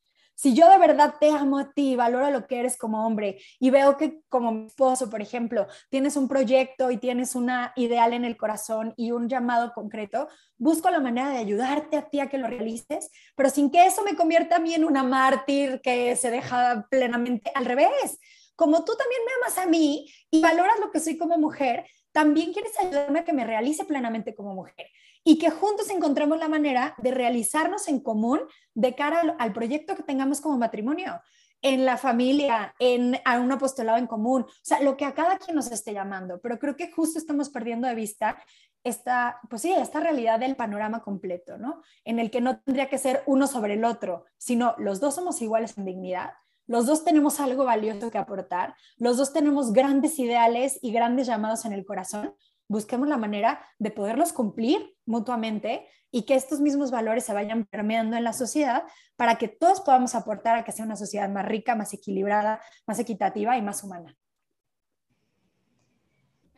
Si 0.40 0.54
yo 0.54 0.68
de 0.68 0.78
verdad 0.78 1.16
te 1.18 1.30
amo 1.30 1.58
a 1.58 1.72
ti, 1.72 1.96
valoro 1.96 2.30
lo 2.30 2.46
que 2.46 2.60
eres 2.60 2.78
como 2.78 3.04
hombre 3.04 3.40
y 3.58 3.70
veo 3.70 3.96
que 3.96 4.20
como 4.28 4.52
mi 4.52 4.66
esposo, 4.66 5.10
por 5.10 5.20
ejemplo, 5.20 5.66
tienes 5.90 6.16
un 6.16 6.28
proyecto 6.28 6.92
y 6.92 6.96
tienes 6.96 7.34
una 7.34 7.72
ideal 7.74 8.12
en 8.12 8.24
el 8.24 8.36
corazón 8.36 8.94
y 8.96 9.10
un 9.10 9.28
llamado 9.28 9.72
concreto, 9.74 10.28
busco 10.56 10.90
la 10.90 11.00
manera 11.00 11.30
de 11.30 11.38
ayudarte 11.38 11.96
a 11.96 12.08
ti 12.08 12.20
a 12.20 12.28
que 12.28 12.38
lo 12.38 12.46
realices, 12.46 13.10
pero 13.34 13.50
sin 13.50 13.68
que 13.68 13.84
eso 13.84 14.04
me 14.04 14.14
convierta 14.14 14.56
a 14.56 14.60
mí 14.60 14.74
en 14.74 14.84
una 14.84 15.02
mártir 15.02 15.80
que 15.82 16.14
se 16.14 16.30
deja 16.30 16.86
plenamente 16.88 17.50
al 17.56 17.64
revés. 17.64 18.20
Como 18.54 18.84
tú 18.84 18.92
también 18.96 19.22
me 19.26 19.32
amas 19.42 19.58
a 19.58 19.66
mí 19.66 20.08
y 20.30 20.40
valoras 20.40 20.78
lo 20.78 20.92
que 20.92 21.00
soy 21.00 21.18
como 21.18 21.36
mujer, 21.36 21.84
también 22.12 22.52
quieres 22.52 22.78
ayudarme 22.78 23.18
a 23.18 23.24
que 23.24 23.32
me 23.32 23.44
realice 23.44 23.84
plenamente 23.84 24.36
como 24.36 24.54
mujer 24.54 24.86
y 25.24 25.38
que 25.38 25.50
juntos 25.50 25.90
encontremos 25.90 26.38
la 26.38 26.48
manera 26.48 26.94
de 26.98 27.10
realizarnos 27.10 27.88
en 27.88 28.00
común 28.00 28.40
de 28.74 28.94
cara 28.94 29.36
al, 29.38 29.52
proyecto 29.52 29.96
que 29.96 30.02
tengamos 30.02 30.40
como 30.40 30.58
matrimonio, 30.58 31.20
en 31.60 31.84
la 31.84 31.96
familia, 31.96 32.74
en 32.78 33.18
a 33.24 33.40
un 33.40 33.50
apostolado 33.50 33.98
en 33.98 34.06
común, 34.06 34.42
o 34.42 34.48
sea, 34.62 34.80
lo 34.80 34.96
que 34.96 35.04
a 35.04 35.14
cada 35.14 35.38
quien 35.38 35.56
nos 35.56 35.72
esté 35.72 35.92
llamando, 35.92 36.40
pero 36.40 36.58
creo 36.58 36.76
que 36.76 36.92
justo 36.92 37.18
estamos 37.18 37.50
perdiendo 37.50 37.88
de 37.88 37.96
vista 37.96 38.40
esta, 38.84 39.40
pues 39.50 39.62
sí, 39.62 39.72
esta 39.72 39.98
realidad 40.00 40.38
del 40.38 40.54
panorama 40.54 41.02
completo, 41.02 41.58
¿no? 41.58 41.82
En 42.04 42.20
el 42.20 42.30
que 42.30 42.40
no 42.40 42.60
tendría 42.60 42.88
que 42.88 42.98
ser 42.98 43.22
uno 43.26 43.48
sobre 43.48 43.74
el 43.74 43.84
otro, 43.84 44.24
sino 44.36 44.76
los 44.78 45.00
dos 45.00 45.16
somos 45.16 45.42
iguales 45.42 45.76
en 45.76 45.84
dignidad, 45.84 46.30
los 46.68 46.84
dos 46.84 47.02
tenemos 47.02 47.40
algo 47.40 47.64
valioso 47.64 48.10
que 48.10 48.18
aportar, 48.18 48.76
los 48.98 49.16
dos 49.16 49.32
tenemos 49.32 49.72
grandes 49.72 50.18
ideales 50.18 50.78
y 50.82 50.92
grandes 50.92 51.26
llamados 51.26 51.64
en 51.64 51.72
el 51.72 51.84
corazón, 51.84 52.34
busquemos 52.68 53.08
la 53.08 53.16
manera 53.16 53.60
de 53.78 53.90
poderlos 53.90 54.32
cumplir 54.32 54.94
mutuamente 55.06 55.86
y 56.10 56.22
que 56.22 56.34
estos 56.34 56.60
mismos 56.60 56.90
valores 56.90 57.24
se 57.24 57.34
vayan 57.34 57.64
permeando 57.64 58.16
en 58.16 58.24
la 58.24 58.32
sociedad 58.32 58.84
para 59.16 59.36
que 59.36 59.48
todos 59.48 59.80
podamos 59.80 60.14
aportar 60.14 60.56
a 60.56 60.64
que 60.64 60.72
sea 60.72 60.84
una 60.84 60.96
sociedad 60.96 61.28
más 61.28 61.46
rica, 61.46 61.74
más 61.74 61.92
equilibrada, 61.92 62.60
más 62.86 62.98
equitativa 62.98 63.56
y 63.56 63.62
más 63.62 63.82
humana. 63.82 64.16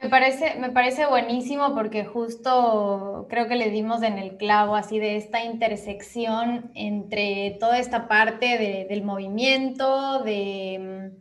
Me 0.02 0.08
parece, 0.08 0.54
me 0.58 0.70
parece 0.70 1.04
buenísimo 1.04 1.74
porque 1.74 2.06
justo 2.06 3.26
creo 3.28 3.48
que 3.48 3.56
le 3.56 3.70
dimos 3.70 4.02
en 4.02 4.18
el 4.18 4.38
clavo 4.38 4.74
así 4.74 4.98
de 4.98 5.16
esta 5.16 5.44
intersección 5.44 6.70
entre 6.74 7.58
toda 7.61 7.78
esta 7.78 8.08
parte 8.08 8.86
del 8.88 9.02
movimiento, 9.02 10.22
de 10.22 11.12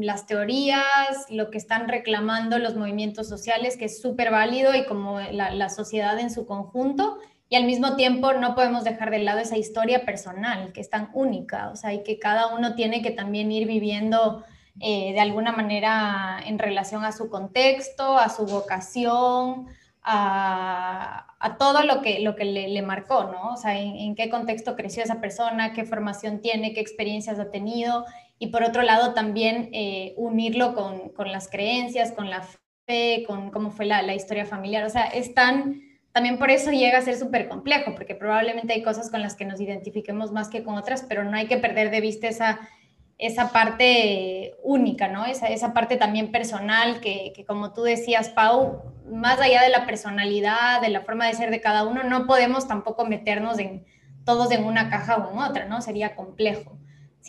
las 0.00 0.26
teorías, 0.26 1.26
lo 1.30 1.50
que 1.50 1.58
están 1.58 1.88
reclamando 1.88 2.58
los 2.58 2.74
movimientos 2.74 3.28
sociales, 3.28 3.76
que 3.76 3.86
es 3.86 4.00
súper 4.00 4.30
válido 4.30 4.74
y 4.74 4.84
como 4.84 5.20
la, 5.20 5.68
sociedad 5.68 6.18
en 6.18 6.30
su 6.30 6.46
conjunto, 6.46 7.18
y 7.48 7.56
al 7.56 7.64
mismo 7.64 7.96
tiempo 7.96 8.32
no 8.34 8.54
podemos 8.54 8.84
dejar 8.84 9.10
de 9.10 9.20
lado 9.20 9.38
esa 9.38 9.56
historia 9.56 10.04
personal, 10.04 10.72
que 10.72 10.80
es 10.80 10.90
tan 10.90 11.10
única, 11.14 11.70
o 11.70 11.76
sea, 11.76 11.94
y 11.94 12.02
que 12.02 12.18
cada 12.18 12.54
uno 12.54 12.74
tiene 12.74 13.00
que 13.02 13.10
también 13.10 13.50
ir 13.52 13.66
viviendo 13.66 14.44
eh, 14.80 15.12
de 15.12 15.20
alguna 15.20 15.52
manera 15.52 16.40
en 16.44 16.58
relación 16.58 17.04
a 17.04 17.12
su 17.12 17.30
contexto, 17.30 18.18
a 18.18 18.28
su 18.28 18.46
vocación, 18.46 19.68
a, 20.02 21.56
todo 21.58 21.82
lo 21.82 22.00
que, 22.02 22.20
lo 22.20 22.34
que 22.36 22.44
le, 22.44 22.82
marcó, 22.82 23.24
¿no? 23.24 23.52
O 23.52 23.56
sea, 23.56 23.78
en, 23.78 24.14
qué 24.14 24.30
contexto 24.30 24.76
creció 24.76 25.02
esa 25.02 25.20
persona, 25.20 25.72
qué 25.72 25.84
formación 25.84 26.40
tiene, 26.40 26.72
qué 26.72 26.80
experiencias 26.80 27.38
ha 27.38 27.50
tenido, 27.50 28.04
y 28.38 28.48
por 28.48 28.62
otro 28.62 28.82
lado 28.82 29.14
también 29.14 29.70
eh, 29.72 30.14
unirlo 30.16 30.74
con, 30.74 31.10
con, 31.10 31.32
las 31.32 31.48
creencias, 31.48 32.12
con 32.12 32.30
la 32.30 32.46
fe, 32.86 33.24
con 33.26 33.50
cómo 33.50 33.70
fue 33.70 33.86
la, 33.86 34.14
historia 34.14 34.46
familiar. 34.46 34.84
O 34.84 34.90
sea, 34.90 35.04
es 35.04 35.34
tan 35.34 35.82
también 36.12 36.38
por 36.38 36.50
eso 36.50 36.70
llega 36.70 36.98
a 36.98 37.02
ser 37.02 37.16
súper 37.16 37.48
complejo, 37.48 37.94
porque 37.94 38.14
probablemente 38.14 38.72
hay 38.72 38.82
cosas 38.82 39.10
con 39.10 39.22
las 39.22 39.36
que 39.36 39.44
nos 39.44 39.60
identifiquemos 39.60 40.32
más 40.32 40.48
que 40.48 40.64
con 40.64 40.76
otras, 40.76 41.04
pero 41.08 41.22
no 41.24 41.36
hay 41.36 41.46
que 41.46 41.58
perder 41.58 41.90
de 41.90 42.00
vista 42.00 42.26
esa, 42.28 42.60
esa 43.18 43.52
parte 43.52 44.54
única, 44.62 45.08
¿no? 45.08 45.26
Esa, 45.26 45.48
esa 45.48 45.72
parte 45.74 45.96
también 45.96 46.32
personal 46.32 47.00
que, 47.00 47.32
que, 47.36 47.44
como 47.44 47.72
tú 47.72 47.82
decías, 47.82 48.30
Pau, 48.30 48.82
más 49.10 49.40
allá 49.40 49.62
de 49.62 49.68
la 49.68 49.86
personalidad, 49.86 50.80
de 50.80 50.88
la 50.88 51.02
forma 51.02 51.26
de 51.26 51.34
ser 51.34 51.50
de 51.50 51.60
cada 51.60 51.84
uno, 51.84 52.02
no 52.04 52.26
podemos 52.26 52.66
tampoco 52.66 53.04
meternos 53.04 53.58
en 53.58 53.84
todos 54.24 54.50
en 54.50 54.64
una 54.64 54.90
caja 54.90 55.16
o 55.16 55.32
en 55.32 55.38
otra, 55.38 55.66
¿no? 55.66 55.80
Sería 55.82 56.16
complejo, 56.16 56.77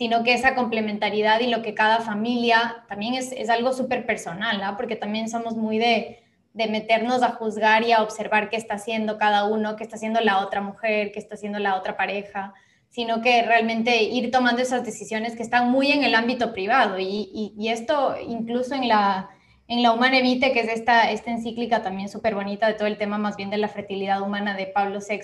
sino 0.00 0.24
que 0.24 0.32
esa 0.32 0.54
complementariedad 0.54 1.40
y 1.40 1.48
lo 1.48 1.60
que 1.60 1.74
cada 1.74 2.00
familia 2.00 2.86
también 2.88 3.12
es, 3.12 3.32
es 3.32 3.50
algo 3.50 3.74
súper 3.74 4.06
personal, 4.06 4.58
¿no? 4.58 4.74
Porque 4.78 4.96
también 4.96 5.28
somos 5.28 5.58
muy 5.58 5.76
de, 5.76 6.22
de 6.54 6.68
meternos 6.68 7.22
a 7.22 7.32
juzgar 7.32 7.82
y 7.82 7.92
a 7.92 8.02
observar 8.02 8.48
qué 8.48 8.56
está 8.56 8.76
haciendo 8.76 9.18
cada 9.18 9.44
uno, 9.44 9.76
qué 9.76 9.84
está 9.84 9.96
haciendo 9.96 10.20
la 10.20 10.38
otra 10.38 10.62
mujer, 10.62 11.12
qué 11.12 11.18
está 11.18 11.34
haciendo 11.34 11.58
la 11.58 11.76
otra 11.76 11.98
pareja 11.98 12.54
sino 12.88 13.20
que 13.20 13.42
realmente 13.42 14.02
ir 14.04 14.30
tomando 14.30 14.62
esas 14.62 14.84
decisiones 14.86 15.36
que 15.36 15.42
están 15.42 15.70
muy 15.70 15.92
en 15.92 16.02
el 16.02 16.14
ámbito 16.14 16.52
privado. 16.52 16.98
Y, 16.98 17.68
esto 17.68 18.16
incluso 18.26 18.74
en 18.74 18.88
la, 18.88 19.28
en 19.68 19.82
la 19.82 19.92
Humana 19.92 20.16
que 20.18 20.60
es 20.60 20.68
esta, 20.68 21.10
esta 21.12 21.30
encíclica 21.30 21.82
también 21.82 22.08
súper 22.08 22.34
bonita 22.34 22.66
de 22.66 22.74
todo 22.74 22.88
el 22.88 22.98
tema 22.98 23.16
más 23.16 23.36
bien 23.36 23.50
de 23.50 23.58
la 23.58 23.68
fertilidad 23.68 24.22
humana 24.22 24.56
de 24.56 24.66
Pablo 24.66 24.98
VI, 25.06 25.20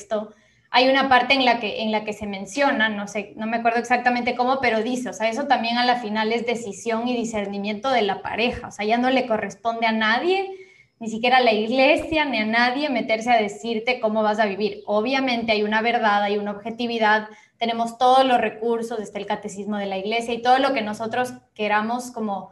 hay 0.70 0.88
una 0.88 1.08
parte 1.08 1.34
en 1.34 1.44
la 1.44 1.60
que, 1.60 1.82
en 1.82 1.92
la 1.92 2.04
que 2.04 2.12
se 2.12 2.26
menciona, 2.26 2.88
no 2.88 3.06
sé, 3.08 3.32
no 3.36 3.46
me 3.46 3.58
acuerdo 3.58 3.78
exactamente 3.78 4.34
cómo, 4.34 4.60
pero 4.60 4.82
dice, 4.82 5.10
o 5.10 5.12
sea, 5.12 5.28
eso 5.28 5.46
también 5.46 5.78
a 5.78 5.86
la 5.86 5.96
final 5.96 6.32
es 6.32 6.46
decisión 6.46 7.08
y 7.08 7.16
discernimiento 7.16 7.90
de 7.90 8.02
la 8.02 8.22
pareja, 8.22 8.68
o 8.68 8.70
sea, 8.70 8.84
ya 8.84 8.98
no 8.98 9.10
le 9.10 9.26
corresponde 9.26 9.86
a 9.86 9.92
nadie, 9.92 10.50
ni 10.98 11.08
siquiera 11.08 11.38
a 11.38 11.42
la 11.42 11.52
iglesia, 11.52 12.24
ni 12.24 12.38
a 12.38 12.46
nadie 12.46 12.88
meterse 12.88 13.30
a 13.30 13.40
decirte 13.40 14.00
cómo 14.00 14.22
vas 14.22 14.38
a 14.38 14.46
vivir. 14.46 14.82
Obviamente 14.86 15.52
hay 15.52 15.62
una 15.62 15.82
verdad, 15.82 16.22
hay 16.22 16.38
una 16.38 16.52
objetividad, 16.52 17.28
tenemos 17.58 17.98
todos 17.98 18.24
los 18.24 18.40
recursos, 18.40 18.98
desde 18.98 19.18
el 19.18 19.26
catecismo 19.26 19.76
de 19.76 19.86
la 19.86 19.98
iglesia 19.98 20.32
y 20.32 20.42
todo 20.42 20.58
lo 20.58 20.72
que 20.72 20.82
nosotros 20.82 21.34
queramos 21.54 22.10
como 22.10 22.50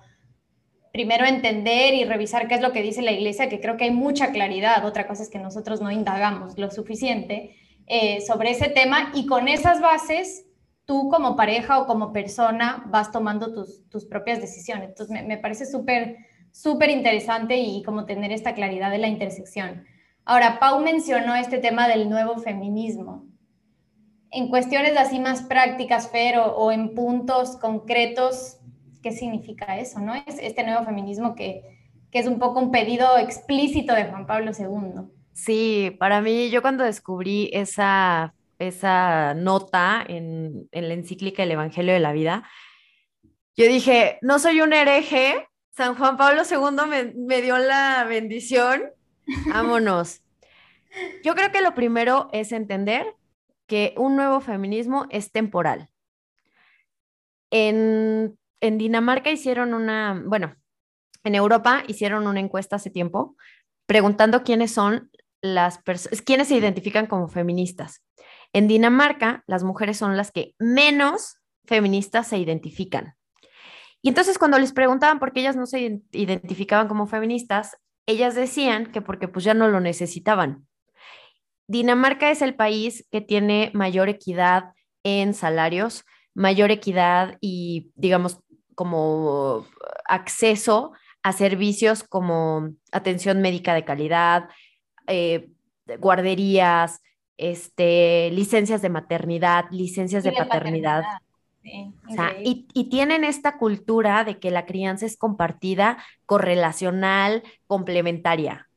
primero 0.93 1.25
entender 1.25 1.95
y 1.95 2.05
revisar 2.05 2.47
qué 2.47 2.55
es 2.55 2.61
lo 2.61 2.73
que 2.73 2.83
dice 2.83 3.03
la 3.03 3.13
iglesia, 3.13 3.49
que 3.49 3.61
creo 3.61 3.77
que 3.77 3.85
hay 3.85 3.91
mucha 3.91 4.31
claridad, 4.31 4.85
otra 4.85 5.09
cosa 5.09 5.25
es 5.25 5.31
que 5.31 5.39
nosotros 5.39 5.81
no 5.81 5.91
indagamos 5.91 6.57
lo 6.59 6.71
suficiente 6.71 7.57
eh, 7.87 8.21
sobre 8.23 8.51
ese 8.51 8.69
tema 8.69 9.11
y 9.15 9.27
con 9.27 9.49
esas 9.49 9.81
bases 9.81 10.47
tú 10.85 11.09
como 11.09 11.37
pareja 11.37 11.81
o 11.81 11.87
como 11.87 12.13
persona 12.13 12.85
vas 12.89 13.11
tomando 13.11 13.53
tus, 13.53 13.89
tus 13.89 14.05
propias 14.05 14.41
decisiones. 14.41 14.91
Entonces 14.91 15.13
me, 15.13 15.23
me 15.23 15.39
parece 15.39 15.67
súper, 15.67 16.19
súper 16.51 16.91
interesante 16.91 17.57
y 17.57 17.83
como 17.83 18.05
tener 18.05 18.33
esta 18.33 18.55
claridad 18.55 18.91
de 18.91 18.99
la 18.99 19.09
intersección. 19.09 19.85
Ahora, 20.25 20.59
Pau 20.59 20.81
mencionó 20.81 21.35
este 21.35 21.59
tema 21.59 21.89
del 21.89 22.09
nuevo 22.09 22.39
feminismo 22.39 23.27
en 24.35 24.49
cuestiones 24.49 24.97
así 24.97 25.21
más 25.21 25.43
prácticas, 25.43 26.11
Fer, 26.11 26.39
o, 26.39 26.73
en 26.73 26.95
puntos 26.95 27.57
concretos, 27.57 28.59
¿qué 29.01 29.13
significa 29.13 29.79
eso? 29.79 30.01
¿no? 30.01 30.13
Es 30.15 30.39
este 30.41 30.65
nuevo 30.65 30.85
feminismo 30.85 31.37
que, 31.37 31.63
que 32.11 32.19
es 32.19 32.27
un 32.27 32.41
poco 32.41 32.59
un 32.59 32.73
pedido 32.73 33.17
explícito 33.17 33.95
de 33.95 34.07
Juan 34.07 34.27
Pablo 34.27 34.51
II. 34.59 35.09
Sí, 35.35 35.95
para 35.99 36.23
mí, 36.23 36.49
yo 36.51 36.63
cuando 36.63 36.85
descubrí 36.85 37.51
esa, 37.53 38.35
esa 38.59 39.35
nota 39.35 40.03
en, 40.07 40.69
en 40.73 40.89
la 40.89 40.95
encíclica 40.95 41.43
El 41.43 41.51
Evangelio 41.51 41.93
de 41.93 42.01
la 42.01 42.13
Vida, 42.13 42.49
yo 43.57 43.67
dije, 43.67 44.19
no 44.23 44.39
soy 44.39 44.63
un 44.63 44.73
hereje, 44.73 45.47
San 45.71 45.95
Juan 45.97 46.17
Pablo 46.17 46.43
II 46.49 46.89
me, 46.89 47.13
me 47.15 47.43
dio 47.43 47.59
la 47.59 48.05
bendición, 48.05 48.85
vámonos. 49.49 50.23
Yo 51.25 51.35
creo 51.35 51.51
que 51.53 51.63
lo 51.63 51.75
primero 51.75 52.29
es 52.33 52.53
entender 52.53 53.07
que 53.67 53.95
un 53.97 54.17
nuevo 54.17 54.41
feminismo 54.41 55.07
es 55.11 55.33
temporal. 55.33 55.89
En, 57.51 58.39
Dinamarca 58.61 59.31
hicieron 59.31 59.75
una, 59.75 60.23
bueno, 60.25 60.57
en 61.23 61.35
Europa 61.35 61.85
hicieron 61.87 62.27
una 62.27 62.41
encuesta 62.41 62.77
hace 62.77 62.89
tiempo 62.89 63.37
preguntando 63.87 64.43
quiénes 64.43 64.73
son 64.73 65.11
las 65.45 65.77
personas, 65.77 66.23
quiénes 66.23 66.49
se 66.49 66.57
identifican 66.57 67.07
como 67.07 67.29
feministas. 67.29 68.03
En 68.55 68.67
Dinamarca, 68.67 69.45
las 69.47 69.63
mujeres 69.63 69.99
son 69.99 70.17
las 70.17 70.33
que 70.33 70.55
menos 70.59 71.37
feministas 71.67 72.29
se 72.29 72.39
identifican. 72.39 73.15
Y 74.01 74.09
entonces 74.09 74.39
cuando 74.39 74.59
les 74.59 74.73
preguntaban 74.73 75.19
por 75.19 75.33
qué 75.33 75.41
ellas 75.41 75.57
no 75.57 75.67
se 75.67 76.01
identificaban 76.13 76.89
como 76.89 77.07
feministas, 77.07 77.77
ellas 78.07 78.35
decían 78.35 78.91
que 78.91 79.03
porque 79.03 79.29
pues 79.29 79.45
ya 79.45 79.53
no 79.53 79.69
lo 79.69 79.81
necesitaban. 79.81 80.67
Dinamarca 81.69 82.31
es 82.31 82.41
el 82.41 82.55
país 82.55 83.07
que 83.11 83.21
tiene 83.21 83.71
mayor 83.75 84.09
equidad 84.09 84.73
en 85.03 85.35
salarios, 85.35 86.05
mayor 86.35 86.71
equidad 86.71 87.37
y, 87.43 87.93
digamos, 87.97 88.41
como 88.75 89.67
acceso 90.07 90.93
a 91.23 91.33
servicios 91.33 92.03
como 92.03 92.71
atención 92.93 93.41
médica 93.41 93.75
de 93.75 93.85
calidad, 93.85 94.49
eh, 95.07 95.51
guarderías, 95.99 97.01
este, 97.37 98.31
licencias 98.31 98.83
de 98.83 98.89
maternidad, 98.89 99.67
licencias 99.71 100.25
de, 100.25 100.33
paternidad. 100.33 101.03
y, 101.63 102.67
y, 102.73 102.89
tienen 102.91 103.25
esta 103.25 103.57
cultura 103.59 104.25
de 104.25 104.39
que 104.39 104.51
la 104.51 104.67
crianza 104.67 105.07
es 105.07 105.17
compartida, 105.17 105.99
correlacional, 106.27 107.43
complementaria. 107.67 108.69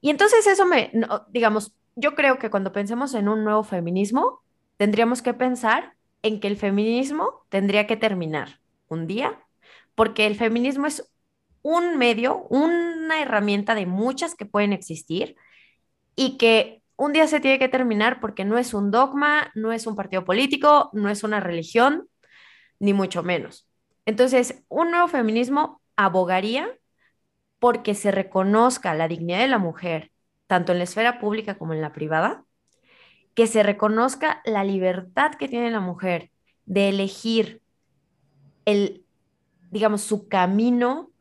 Y 0.00 0.10
entonces 0.10 0.46
eso 0.46 0.64
me, 0.64 0.92
digamos, 1.30 1.74
yo 1.96 2.14
creo 2.14 2.38
que 2.38 2.50
cuando 2.50 2.72
pensemos 2.72 3.14
en 3.14 3.28
un 3.28 3.44
nuevo 3.44 3.64
feminismo, 3.64 4.40
tendríamos 4.76 5.22
que 5.22 5.34
pensar 5.34 5.94
en 6.22 6.40
que 6.40 6.46
el 6.48 6.56
feminismo 6.56 7.44
tendría 7.48 7.86
que 7.86 7.96
terminar 7.96 8.60
un 8.88 9.06
día, 9.06 9.38
porque 9.94 10.26
el 10.26 10.36
feminismo 10.36 10.86
es 10.86 11.10
un 11.62 11.98
medio, 11.98 12.46
una 12.50 13.20
herramienta 13.20 13.74
de 13.74 13.86
muchas 13.86 14.34
que 14.34 14.46
pueden 14.46 14.72
existir 14.72 15.36
y 16.18 16.36
que 16.36 16.82
un 16.96 17.12
día 17.12 17.28
se 17.28 17.38
tiene 17.38 17.60
que 17.60 17.68
terminar 17.68 18.18
porque 18.18 18.44
no 18.44 18.58
es 18.58 18.74
un 18.74 18.90
dogma, 18.90 19.52
no 19.54 19.70
es 19.70 19.86
un 19.86 19.94
partido 19.94 20.24
político, 20.24 20.90
no 20.92 21.08
es 21.08 21.22
una 21.22 21.38
religión, 21.38 22.08
ni 22.80 22.92
mucho 22.92 23.22
menos. 23.22 23.68
Entonces, 24.04 24.64
un 24.66 24.90
nuevo 24.90 25.06
feminismo 25.06 25.80
abogaría 25.94 26.68
porque 27.60 27.94
se 27.94 28.10
reconozca 28.10 28.94
la 28.94 29.06
dignidad 29.06 29.38
de 29.38 29.46
la 29.46 29.58
mujer 29.58 30.10
tanto 30.48 30.72
en 30.72 30.78
la 30.78 30.84
esfera 30.84 31.20
pública 31.20 31.56
como 31.56 31.72
en 31.72 31.82
la 31.82 31.92
privada, 31.92 32.42
que 33.34 33.46
se 33.46 33.62
reconozca 33.62 34.42
la 34.44 34.64
libertad 34.64 35.34
que 35.38 35.46
tiene 35.46 35.70
la 35.70 35.78
mujer 35.80 36.32
de 36.66 36.88
elegir 36.88 37.62
el, 38.64 39.04
digamos, 39.70 40.02
su 40.02 40.26
camino 40.26 41.12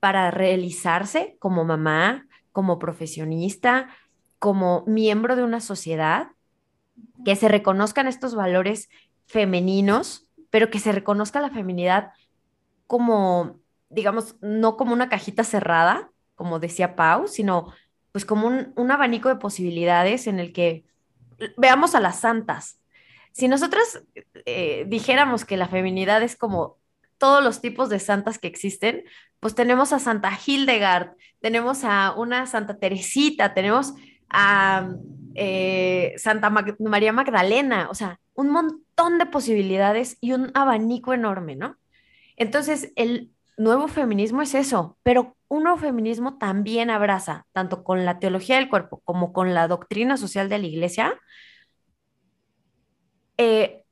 para 0.00 0.30
realizarse 0.30 1.36
como 1.40 1.64
mamá, 1.64 2.26
como 2.52 2.78
profesionista, 2.78 3.90
como 4.38 4.84
miembro 4.86 5.36
de 5.36 5.44
una 5.44 5.60
sociedad, 5.60 6.28
que 7.24 7.36
se 7.36 7.48
reconozcan 7.48 8.06
estos 8.06 8.34
valores 8.34 8.88
femeninos, 9.26 10.28
pero 10.50 10.70
que 10.70 10.78
se 10.78 10.92
reconozca 10.92 11.40
la 11.40 11.50
feminidad 11.50 12.12
como, 12.86 13.58
digamos, 13.88 14.36
no 14.40 14.76
como 14.76 14.92
una 14.92 15.08
cajita 15.08 15.44
cerrada, 15.44 16.10
como 16.34 16.58
decía 16.58 16.94
Pau, 16.96 17.26
sino 17.26 17.72
pues 18.12 18.24
como 18.24 18.46
un, 18.46 18.90
abanico 18.90 19.28
de 19.28 19.36
posibilidades 19.36 20.26
en 20.26 20.38
el 20.38 20.52
que 20.52 20.84
veamos 21.56 21.94
a 21.94 22.00
las 22.00 22.20
santas. 22.20 22.80
Si 23.32 23.48
nosotros 23.48 24.02
eh, 24.46 24.84
dijéramos 24.88 25.44
que 25.44 25.58
la 25.58 25.68
feminidad 25.68 26.22
es 26.22 26.36
como 26.36 26.78
todos 27.18 27.44
los 27.44 27.60
tipos 27.60 27.88
de 27.88 27.98
santas 27.98 28.38
que 28.38 28.48
existen, 28.48 29.04
pues 29.40 29.54
tenemos 29.54 29.92
a 29.92 29.98
Santa 29.98 30.32
Hildegard, 30.46 31.10
tenemos 31.40 31.84
a 31.84 32.14
una 32.16 32.46
Santa 32.46 32.78
Teresita, 32.78 33.52
tenemos 33.52 33.94
a 34.28 34.90
eh, 35.34 36.14
Santa 36.16 36.50
María 36.50 37.12
Magdalena, 37.12 37.88
o 37.90 37.94
sea, 37.94 38.20
un 38.34 38.50
montón 38.50 39.18
de 39.18 39.26
posibilidades 39.26 40.18
y 40.20 40.32
un 40.32 40.50
abanico 40.54 41.12
enorme, 41.12 41.56
¿no? 41.56 41.76
Entonces, 42.36 42.92
el 42.96 43.32
nuevo 43.56 43.88
feminismo 43.88 44.42
es 44.42 44.54
eso, 44.54 44.98
pero 45.02 45.36
un 45.48 45.64
nuevo 45.64 45.78
feminismo 45.78 46.38
también 46.38 46.90
abraza, 46.90 47.46
tanto 47.52 47.84
con 47.84 48.04
la 48.04 48.18
teología 48.18 48.56
del 48.56 48.68
cuerpo 48.68 49.00
como 49.04 49.32
con 49.32 49.54
la 49.54 49.68
doctrina 49.68 50.16
social 50.16 50.48
de 50.48 50.58
la 50.58 50.66
iglesia, 50.66 51.18
eh, 53.38 53.84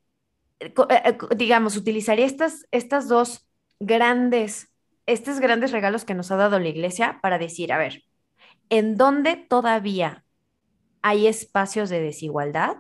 eh, 0.60 1.18
digamos, 1.36 1.76
utilizaría 1.76 2.26
estas, 2.26 2.66
estas 2.70 3.08
dos 3.08 3.46
grandes, 3.80 4.72
estos 5.06 5.40
grandes 5.40 5.72
regalos 5.72 6.04
que 6.04 6.14
nos 6.14 6.30
ha 6.30 6.36
dado 6.36 6.58
la 6.58 6.68
iglesia 6.68 7.18
para 7.22 7.38
decir, 7.38 7.72
a 7.72 7.78
ver, 7.78 8.02
¿en 8.70 8.96
dónde 8.96 9.36
todavía 9.36 10.23
hay 11.04 11.26
espacios 11.26 11.90
de 11.90 12.00
desigualdad 12.00 12.78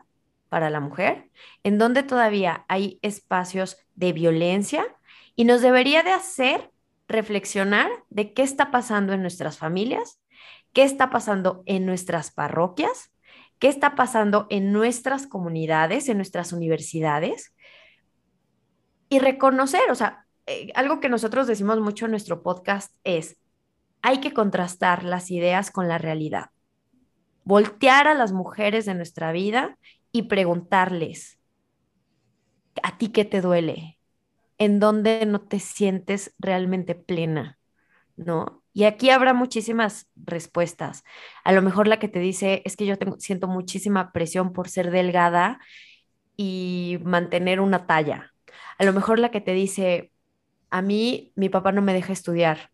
para 0.48 0.70
la 0.70 0.80
mujer? 0.80 1.30
¿En 1.62 1.76
dónde 1.76 2.02
todavía 2.02 2.64
hay 2.68 2.98
espacios 3.02 3.76
de 3.96 4.14
violencia? 4.14 4.86
Y 5.36 5.44
nos 5.44 5.60
debería 5.60 6.02
de 6.02 6.12
hacer 6.12 6.70
reflexionar 7.06 7.90
de 8.08 8.32
qué 8.32 8.42
está 8.42 8.70
pasando 8.70 9.12
en 9.12 9.20
nuestras 9.20 9.58
familias, 9.58 10.22
qué 10.72 10.84
está 10.84 11.10
pasando 11.10 11.62
en 11.66 11.84
nuestras 11.84 12.30
parroquias, 12.30 13.12
qué 13.58 13.68
está 13.68 13.94
pasando 13.94 14.46
en 14.48 14.72
nuestras 14.72 15.26
comunidades, 15.26 16.08
en 16.08 16.16
nuestras 16.16 16.54
universidades, 16.54 17.54
y 19.10 19.18
reconocer, 19.18 19.82
o 19.90 19.94
sea, 19.94 20.24
eh, 20.46 20.72
algo 20.74 20.98
que 20.98 21.10
nosotros 21.10 21.46
decimos 21.46 21.78
mucho 21.78 22.06
en 22.06 22.12
nuestro 22.12 22.42
podcast 22.42 22.94
es, 23.04 23.36
hay 24.00 24.20
que 24.20 24.32
contrastar 24.32 25.04
las 25.04 25.30
ideas 25.30 25.70
con 25.70 25.88
la 25.88 25.98
realidad. 25.98 26.53
Voltear 27.44 28.08
a 28.08 28.14
las 28.14 28.32
mujeres 28.32 28.86
de 28.86 28.94
nuestra 28.94 29.32
vida 29.32 29.78
y 30.12 30.22
preguntarles, 30.24 31.38
¿a 32.82 32.98
ti 32.98 33.08
qué 33.08 33.24
te 33.24 33.40
duele? 33.40 33.98
¿En 34.58 34.80
dónde 34.80 35.26
no 35.26 35.40
te 35.40 35.60
sientes 35.60 36.34
realmente 36.38 36.94
plena? 36.94 37.58
¿No? 38.16 38.62
Y 38.72 38.84
aquí 38.84 39.10
habrá 39.10 39.34
muchísimas 39.34 40.08
respuestas. 40.16 41.04
A 41.44 41.52
lo 41.52 41.62
mejor 41.62 41.88
la 41.88 41.98
que 41.98 42.08
te 42.08 42.18
dice 42.20 42.62
es 42.64 42.76
que 42.76 42.86
yo 42.86 42.94
siento 43.18 43.48
muchísima 43.48 44.12
presión 44.12 44.52
por 44.52 44.68
ser 44.68 44.90
delgada 44.90 45.60
y 46.36 46.98
mantener 47.04 47.60
una 47.60 47.86
talla, 47.86 48.34
a 48.78 48.84
lo 48.84 48.92
mejor 48.92 49.18
la 49.18 49.30
que 49.30 49.40
te 49.40 49.52
dice, 49.52 50.12
a 50.70 50.82
mí 50.82 51.32
mi 51.36 51.48
papá 51.48 51.72
no 51.72 51.82
me 51.82 51.94
deja 51.94 52.12
estudiar. 52.12 52.70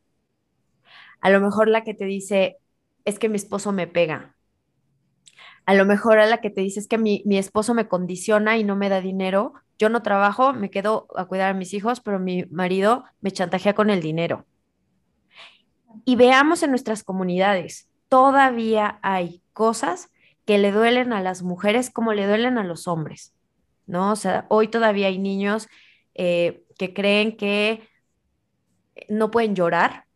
A 1.21 1.31
lo 1.31 1.41
mejor 1.41 1.69
la 1.69 1.85
que 1.85 1.95
te 1.95 2.05
dice, 2.05 2.59
es 3.05 3.19
que 3.19 3.29
mi 3.29 3.37
esposo 3.37 3.73
me 3.73 3.87
pega. 3.87 4.37
A 5.71 5.75
lo 5.75 5.85
mejor 5.87 6.19
a 6.19 6.27
la 6.27 6.41
que 6.41 6.51
te 6.51 6.63
dice, 6.63 6.81
es 6.81 6.89
que 6.89 6.99
mi, 6.99 7.23
mi 7.27 7.39
esposo 7.39 7.75
me 7.75 7.87
condiciona 7.87 8.59
y 8.59 8.65
no 8.65 8.75
me 8.75 8.89
da 8.89 9.01
dinero. 9.01 9.55
Yo 9.79 9.89
no 9.89 10.03
trabajo, 10.03 10.53
me 10.53 10.69
quedo 10.69 11.07
a 11.15 11.27
cuidar 11.27 11.53
a 11.53 11.55
mis 11.55 11.75
hijos, 11.75 12.01
pero 12.01 12.19
mi 12.19 12.45
marido 12.47 13.05
me 13.21 13.31
chantajea 13.31 13.77
con 13.77 13.89
el 13.89 14.03
dinero. 14.03 14.47
Y 16.05 16.17
veamos 16.17 16.65
en 16.65 16.71
nuestras 16.71 17.05
comunidades, 17.05 17.89
todavía 18.09 18.99
hay 19.03 19.45
cosas 19.53 20.11
que 20.45 20.59
le 20.59 20.73
duelen 20.73 21.13
a 21.13 21.23
las 21.23 21.45
mujeres 21.45 21.89
como 21.89 22.15
le 22.15 22.27
duelen 22.27 22.59
a 22.59 22.65
los 22.65 22.89
hombres, 22.89 23.33
¿no? 23.87 24.11
O 24.11 24.17
sea, 24.17 24.47
hoy 24.49 24.67
todavía 24.67 25.07
hay 25.07 25.21
niños 25.21 25.69
eh, 26.15 26.65
que 26.79 26.93
creen 26.93 27.37
que 27.37 27.89
no 29.09 29.31
pueden 29.31 29.55
llorar, 29.55 30.07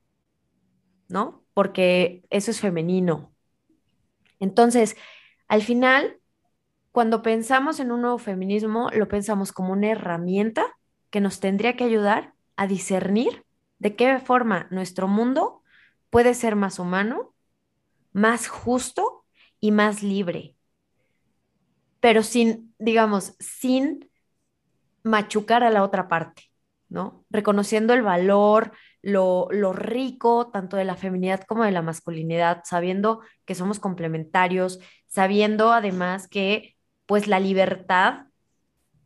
¿no? 1.07 1.45
Porque 1.55 2.25
eso 2.31 2.51
es 2.51 2.61
femenino. 2.61 3.33
Entonces, 4.41 4.97
al 5.55 5.63
final, 5.63 6.19
cuando 6.91 7.23
pensamos 7.23 7.79
en 7.79 7.93
un 7.93 8.01
nuevo 8.01 8.19
feminismo, 8.19 8.91
lo 8.91 9.07
pensamos 9.07 9.53
como 9.53 9.73
una 9.73 9.93
herramienta 9.93 10.67
que 11.11 11.21
nos 11.21 11.39
tendría 11.39 11.77
que 11.77 11.85
ayudar 11.85 12.35
a 12.57 12.67
discernir 12.67 13.45
de 13.79 13.95
qué 13.95 14.19
forma 14.19 14.67
nuestro 14.73 15.07
mundo 15.07 15.63
puede 16.11 16.35
ser 16.35 16.57
más 16.57 16.81
humano, 16.81 17.37
más 18.13 18.49
justo 18.49 19.25
y 19.61 19.71
más 19.71 20.03
libre. 20.03 20.57
Pero 22.01 22.25
sin, 22.25 22.75
digamos, 22.81 23.37
sin 23.39 24.11
machucar 25.05 25.63
a 25.63 25.71
la 25.71 25.85
otra 25.85 26.09
parte, 26.09 26.51
¿no? 26.89 27.25
Reconociendo 27.31 27.95
el 27.95 28.03
valor, 28.03 28.73
lo, 29.05 29.73
rico 29.73 30.51
tanto 30.51 30.77
de 30.77 30.85
la 30.85 30.97
feminidad 30.97 31.43
como 31.45 31.65
de 31.65 31.71
la 31.71 31.83
masculinidad, 31.83 32.63
sabiendo 32.65 33.21
que 33.45 33.55
somos 33.55 33.79
complementarios, 33.79 34.81
sabiendo 35.07 35.73
además 35.73 36.27
que 36.27 36.77
pues 37.07 37.27
la 37.27 37.39
libertad 37.39 38.27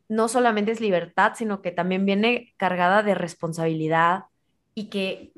no 0.09 0.28
solamente 0.28 0.72
es 0.72 0.80
libertad, 0.80 1.32
sino 1.36 1.61
que 1.61 1.72
también 1.72 2.07
viene 2.07 2.55
cargada 2.57 3.03
de 3.03 3.14
responsabilidad 3.14 4.24
y 4.74 4.84
que, 4.84 5.32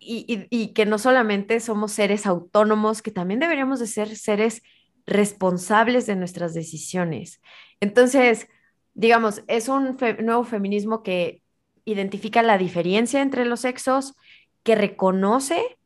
y, 0.00 0.46
y 0.50 0.68
que 0.68 0.86
no 0.86 0.98
solamente 0.98 1.60
somos 1.60 1.92
seres 1.92 2.26
autónomos, 2.26 3.02
que 3.02 3.12
también 3.12 3.38
deberíamos 3.38 3.78
de 3.80 3.86
ser 3.86 4.16
seres 4.16 4.62
responsables 5.06 6.06
de 6.06 6.16
nuestras 6.16 6.54
decisiones. 6.54 7.40
Entonces, 7.78 8.48
digamos, 8.94 9.44
es 9.46 9.68
un 9.68 9.96
nuevo 10.20 10.44
feminismo 10.44 11.02
que 11.02 11.43
identifica 11.84 12.42
la 12.42 12.58
diferencia 12.58 13.22
entre 13.22 13.44
los 13.44 13.60
sexos, 13.60 14.14
que 14.62 14.74
reconoce, 14.74 15.78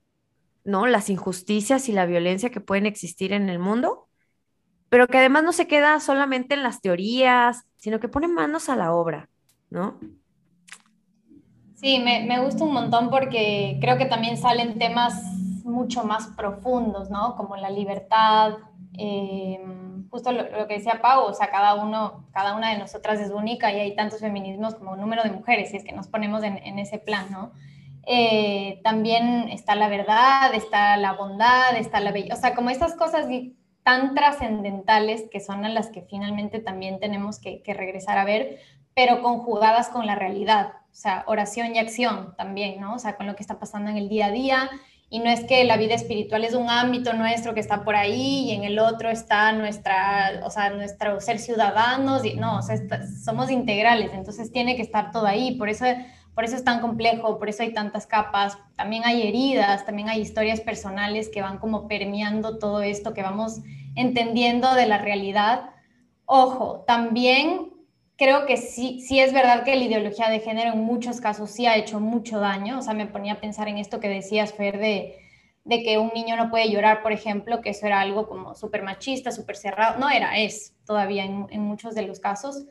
¿no? 0.65 0.87
Las 0.87 1.11
injusticias 1.11 1.89
y 1.89 1.93
la 1.93 2.07
violencia 2.07 2.51
que 2.51 2.61
pueden 2.61 2.87
existir 2.87 3.33
en 3.33 3.49
el 3.49 3.59
mundo, 3.59 4.09
pero 4.89 5.07
que 5.07 5.19
además 5.19 5.45
no 5.45 5.53
se 5.53 5.67
queda 5.67 6.01
solamente 6.01 6.55
en 6.55 6.63
las 6.63 6.81
teorías, 6.81 7.65
sino 7.77 8.01
que 8.01 8.09
pone 8.09 8.29
manos 8.29 8.69
a 8.69 8.77
la 8.77 8.93
obra, 8.93 9.29
¿no? 9.71 9.99
Sí, 11.75 12.01
me, 12.01 12.25
me 12.27 12.41
gusta 12.41 12.65
un 12.65 12.73
montón 12.73 13.11
porque 13.11 13.79
creo 13.81 13.99
que 13.99 14.07
también 14.07 14.37
salen 14.37 14.79
temas 14.79 15.15
mucho 15.65 16.05
más 16.05 16.29
profundos, 16.29 17.11
¿no? 17.11 17.37
Como 17.37 17.57
la 17.57 17.71
libertad, 17.71 18.55
eh, 18.95 19.61
justo 20.11 20.33
lo, 20.33 20.67
que 20.67 20.75
decía 20.75 21.01
Pau, 21.03 21.25
o 21.25 21.35
sea, 21.35 21.51
cada, 21.51 21.75
uno, 21.75 22.27
cada 22.33 22.55
una 22.55 22.71
de 22.71 22.79
nosotras 22.79 23.21
es 23.21 23.31
única 23.31 23.73
y 23.73 23.81
hay 23.81 23.97
tantos 23.97 24.21
feminismos 24.21 24.75
como 24.75 24.97
número 24.97 25.23
de 25.23 25.31
mujeres, 25.31 25.71
si 25.71 25.77
es 25.77 25.85
que 25.85 25.93
nos 25.93 26.09
ponemos 26.09 26.43
en, 26.43 26.79
ese 26.79 26.99
plan, 26.99 27.27
¿no? 27.31 27.53
Eh, 28.07 28.81
también 28.83 29.49
está 29.51 29.75
la 29.75 29.89
verdad, 29.89 30.55
está 30.55 30.97
la 30.97 31.13
bondad, 31.13 31.77
está 31.77 32.01
la 32.01 32.13
belleza, 32.13 32.35
o 32.35 32.41
sea, 32.41 32.55
como 32.55 32.71
estas 32.71 32.95
cosas 32.95 33.27
tan 33.83 34.15
trascendentales 34.15 35.25
que 35.31 35.41
son 35.41 35.65
a 35.65 35.69
las 35.69 35.89
que 35.89 36.03
finalmente 36.03 36.59
también 36.59 37.01
tenemos 37.01 37.39
que, 37.39 37.63
que 37.63 37.75
regresar 37.75 38.19
a 38.19 38.25
ver, 38.25 38.61
pero 38.95 39.23
conjugadas 39.23 39.89
con 39.89 40.07
la 40.07 40.15
realidad, 40.15 40.73
o 40.91 40.95
sea, 40.95 41.25
oración 41.27 41.75
y 41.75 41.79
acción 41.79 42.35
también, 42.37 42.81
¿no? 42.81 42.95
O 42.95 42.99
sea, 42.99 43.17
con 43.17 43.27
lo 43.27 43.37
que 43.37 43.43
está 43.43 43.59
pasando 43.59 43.91
en 43.91 43.97
el 43.97 44.09
día 44.09 44.27
a 44.27 44.31
día 44.31 44.71
y 45.11 45.21
no 45.21 45.31
es 45.31 45.45
que 45.45 45.65
la 45.65 45.79
vida 45.79 45.95
espiritual 45.95 46.45
es 46.45 46.55
un 46.55 46.69
ámbito 46.69 47.15
nuestro 47.15 47.55
que 47.55 47.61
está 47.61 47.83
por 47.83 47.97
ahí 47.97 48.51
y 48.51 48.53
en 48.53 48.65
el 48.65 48.79
otro 48.79 49.09
está 49.09 49.53
nuestra, 49.53 50.43
o 50.45 50.51
sea, 50.51 50.71
nuestro 50.71 51.21
ser 51.21 51.39
ciudadanos, 51.39 52.25
y, 52.27 52.35
no, 52.35 52.59
o 52.59 52.63
sea, 52.63 52.77
somos 53.25 53.51
integrales, 53.51 54.13
entonces 54.13 54.53
tiene 54.53 54.77
que 54.77 54.83
estar 54.83 55.11
todo 55.11 55.27
ahí, 55.27 55.57
por 55.57 55.71
eso, 55.71 55.87
por 56.35 56.45
eso 56.45 56.57
es 56.57 56.65
tan 56.65 56.81
complejo, 56.81 57.39
por 57.39 57.49
eso 57.49 57.63
hay 57.63 57.73
tantas 57.73 58.07
capas, 58.07 58.59
también 58.77 59.05
hay 59.07 59.27
heridas, 59.27 59.87
también 59.87 60.11
hay 60.11 60.21
historias 60.21 60.61
personales 60.61 61.31
que 61.31 61.41
van 61.41 61.59
como 61.59 61.89
permeando 61.89 62.59
todo 62.59 62.83
esto, 62.83 63.15
que 63.15 63.23
vamos 63.23 63.61
entendiendo 63.97 64.75
de 64.75 64.87
la 64.87 64.99
realidad. 64.99 65.71
Ojo, 66.27 66.85
también 66.87 67.68
creo 68.19 68.47
que 68.47 68.57
sí, 68.57 69.01
sí 69.01 69.21
es 69.21 69.33
verdad 69.33 69.65
que 69.65 69.77
la 69.77 69.85
ideología 69.85 70.29
de 70.29 70.41
género 70.41 70.73
en 70.73 70.81
muchos 70.81 71.21
casos 71.21 71.51
sí 71.51 71.67
ha 71.67 71.77
hecho 71.77 72.01
mucho 72.01 72.41
daño. 72.41 72.81
O 72.81 72.83
sea, 72.83 72.93
me 72.93 73.07
ponía 73.07 73.35
a 73.35 73.41
pensar 73.41 73.69
en 73.69 73.79
esto 73.79 74.01
que 74.01 74.09
decías, 74.09 74.53
Fer, 74.53 74.79
de, 74.79 75.17
de 75.65 75.83
que 75.85 75.99
un 75.99 76.11
niño 76.15 76.37
no 76.37 76.51
puede 76.51 76.69
llorar, 76.69 77.03
por 77.03 77.13
ejemplo, 77.13 77.63
que 77.63 77.71
eso 77.71 77.87
era 77.87 78.01
algo 78.01 78.29
como 78.29 78.57
súper 78.57 78.83
machista, 78.83 79.31
súper 79.31 79.57
cerrado. 79.57 79.99
No 80.01 80.11
era, 80.11 80.37
es 80.37 80.75
todavía 80.85 81.25
en, 81.25 81.47
en, 81.51 81.63
muchos 81.63 81.95
de 81.95 82.03
los 82.03 82.19
casos. 82.19 82.67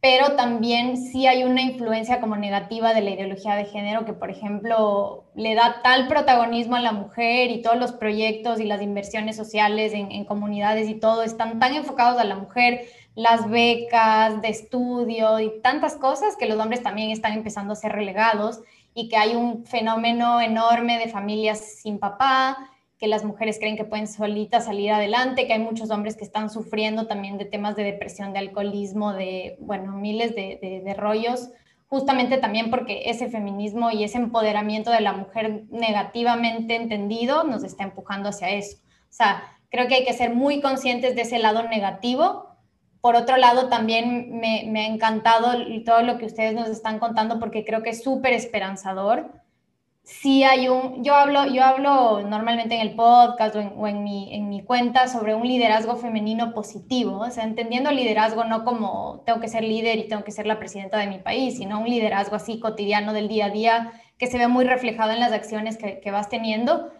Pero 0.00 0.36
también 0.36 0.98
sí 0.98 1.26
hay 1.26 1.44
una 1.44 1.62
influencia 1.62 2.20
como 2.20 2.36
negativa 2.36 2.92
de 2.94 3.00
la 3.00 3.10
ideología 3.10 3.56
de 3.56 3.64
género 3.64 4.04
que, 4.04 4.12
por 4.12 4.30
ejemplo, 4.30 5.24
le 5.34 5.54
da 5.54 5.80
tal 5.82 6.06
protagonismo 6.06 6.76
a 6.76 6.80
la 6.80 6.92
mujer 6.92 7.50
y 7.50 7.62
todos 7.62 7.78
los 7.78 7.92
proyectos 7.92 8.60
y 8.60 8.64
las 8.64 8.82
inversiones 8.82 9.34
sociales 9.34 9.94
en, 9.94 10.12
en 10.12 10.26
comunidades 10.26 10.88
y 10.90 10.94
todo 10.94 11.22
están 11.22 11.58
tan 11.58 11.74
enfocados 11.74 12.20
a 12.20 12.24
la 12.24 12.36
mujer 12.36 12.82
las 13.14 13.48
becas 13.48 14.42
de 14.42 14.48
estudio 14.48 15.38
y 15.40 15.60
tantas 15.60 15.94
cosas 15.94 16.36
que 16.36 16.46
los 16.46 16.58
hombres 16.58 16.82
también 16.82 17.10
están 17.10 17.32
empezando 17.32 17.72
a 17.72 17.76
ser 17.76 17.92
relegados 17.92 18.60
y 18.94 19.08
que 19.08 19.16
hay 19.16 19.34
un 19.34 19.64
fenómeno 19.64 20.40
enorme 20.40 20.98
de 20.98 21.08
familias 21.08 21.58
sin 21.60 21.98
papá, 21.98 22.70
que 22.98 23.08
las 23.08 23.24
mujeres 23.24 23.58
creen 23.58 23.76
que 23.76 23.84
pueden 23.84 24.06
solitas 24.06 24.66
salir 24.66 24.92
adelante, 24.92 25.46
que 25.46 25.52
hay 25.52 25.58
muchos 25.58 25.90
hombres 25.90 26.16
que 26.16 26.24
están 26.24 26.48
sufriendo 26.48 27.06
también 27.06 27.38
de 27.38 27.44
temas 27.44 27.76
de 27.76 27.82
depresión, 27.82 28.32
de 28.32 28.38
alcoholismo, 28.38 29.12
de, 29.12 29.56
bueno, 29.60 29.92
miles 29.92 30.34
de, 30.34 30.94
rollos 30.96 31.50
justamente 31.86 32.38
también 32.38 32.70
porque 32.70 33.02
ese 33.10 33.28
feminismo 33.28 33.90
y 33.90 34.02
ese 34.02 34.18
empoderamiento 34.18 34.90
de 34.90 35.00
la 35.00 35.12
mujer 35.12 35.64
negativamente 35.70 36.74
entendido 36.74 37.44
nos 37.44 37.62
está 37.62 37.84
empujando 37.84 38.30
hacia 38.30 38.50
eso. 38.50 38.78
O 38.78 39.12
sea, 39.12 39.44
creo 39.70 39.86
que 39.86 39.96
hay 39.96 40.04
que 40.04 40.12
ser 40.12 40.34
muy 40.34 40.60
conscientes 40.60 41.14
de 41.14 41.22
ese 41.22 41.38
lado 41.38 41.62
negativo. 41.68 42.53
Por 43.04 43.16
otro 43.16 43.36
lado, 43.36 43.68
también 43.68 44.40
me, 44.40 44.80
ha 44.80 44.86
encantado 44.86 45.52
todo 45.84 46.00
lo 46.00 46.16
que 46.16 46.24
ustedes 46.24 46.54
nos 46.54 46.70
están 46.70 46.98
contando 46.98 47.38
porque 47.38 47.62
creo 47.62 47.82
que 47.82 47.90
es 47.90 48.02
súper 48.02 48.32
esperanzador. 48.32 49.30
Sí 50.04 50.42
hay 50.42 50.68
un, 50.68 51.04
yo 51.04 51.14
hablo, 51.14 51.44
yo 51.44 51.64
hablo 51.64 52.22
normalmente 52.22 52.76
en 52.76 52.80
el 52.80 52.94
podcast 52.94 53.56
o, 53.56 53.86
en, 53.86 54.04
mi, 54.04 54.34
en 54.34 54.48
mi 54.48 54.64
cuenta 54.64 55.06
sobre 55.06 55.34
un 55.34 55.46
liderazgo 55.46 55.96
femenino 55.96 56.54
positivo, 56.54 57.18
o 57.18 57.30
sea, 57.30 57.44
entendiendo 57.44 57.90
liderazgo 57.90 58.44
no 58.44 58.64
como 58.64 59.22
tengo 59.26 59.38
que 59.38 59.48
ser 59.48 59.64
líder 59.64 59.98
y 59.98 60.08
tengo 60.08 60.24
que 60.24 60.32
ser 60.32 60.46
la 60.46 60.58
presidenta 60.58 60.96
de 60.96 61.06
mi 61.06 61.18
país, 61.18 61.58
sino 61.58 61.80
un 61.80 61.90
liderazgo 61.90 62.36
así 62.36 62.58
cotidiano 62.58 63.12
del 63.12 63.28
día 63.28 63.46
a 63.46 63.50
día 63.50 63.92
que 64.16 64.28
se 64.28 64.38
ve 64.38 64.48
muy 64.48 64.64
reflejado 64.64 65.10
en 65.12 65.20
las 65.20 65.32
acciones 65.32 65.76
que 65.76 66.10
vas 66.10 66.30
teniendo, 66.30 66.90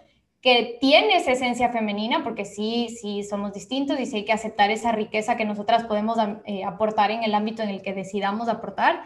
que 0.44 0.76
tiene 0.78 1.16
esa 1.16 1.32
esencia 1.32 1.70
femenina, 1.70 2.22
porque 2.22 2.44
sí, 2.44 2.90
sí 3.00 3.22
somos 3.22 3.54
distintos 3.54 3.98
y 3.98 4.04
sí 4.04 4.16
hay 4.16 4.24
que 4.26 4.32
aceptar 4.34 4.70
esa 4.70 4.92
riqueza 4.92 5.38
que 5.38 5.46
nosotras 5.46 5.84
podemos 5.84 6.18
eh, 6.44 6.64
aportar 6.64 7.10
en 7.10 7.24
el 7.24 7.34
ámbito 7.34 7.62
en 7.62 7.70
el 7.70 7.80
que 7.80 7.94
decidamos 7.94 8.50
aportar 8.50 9.04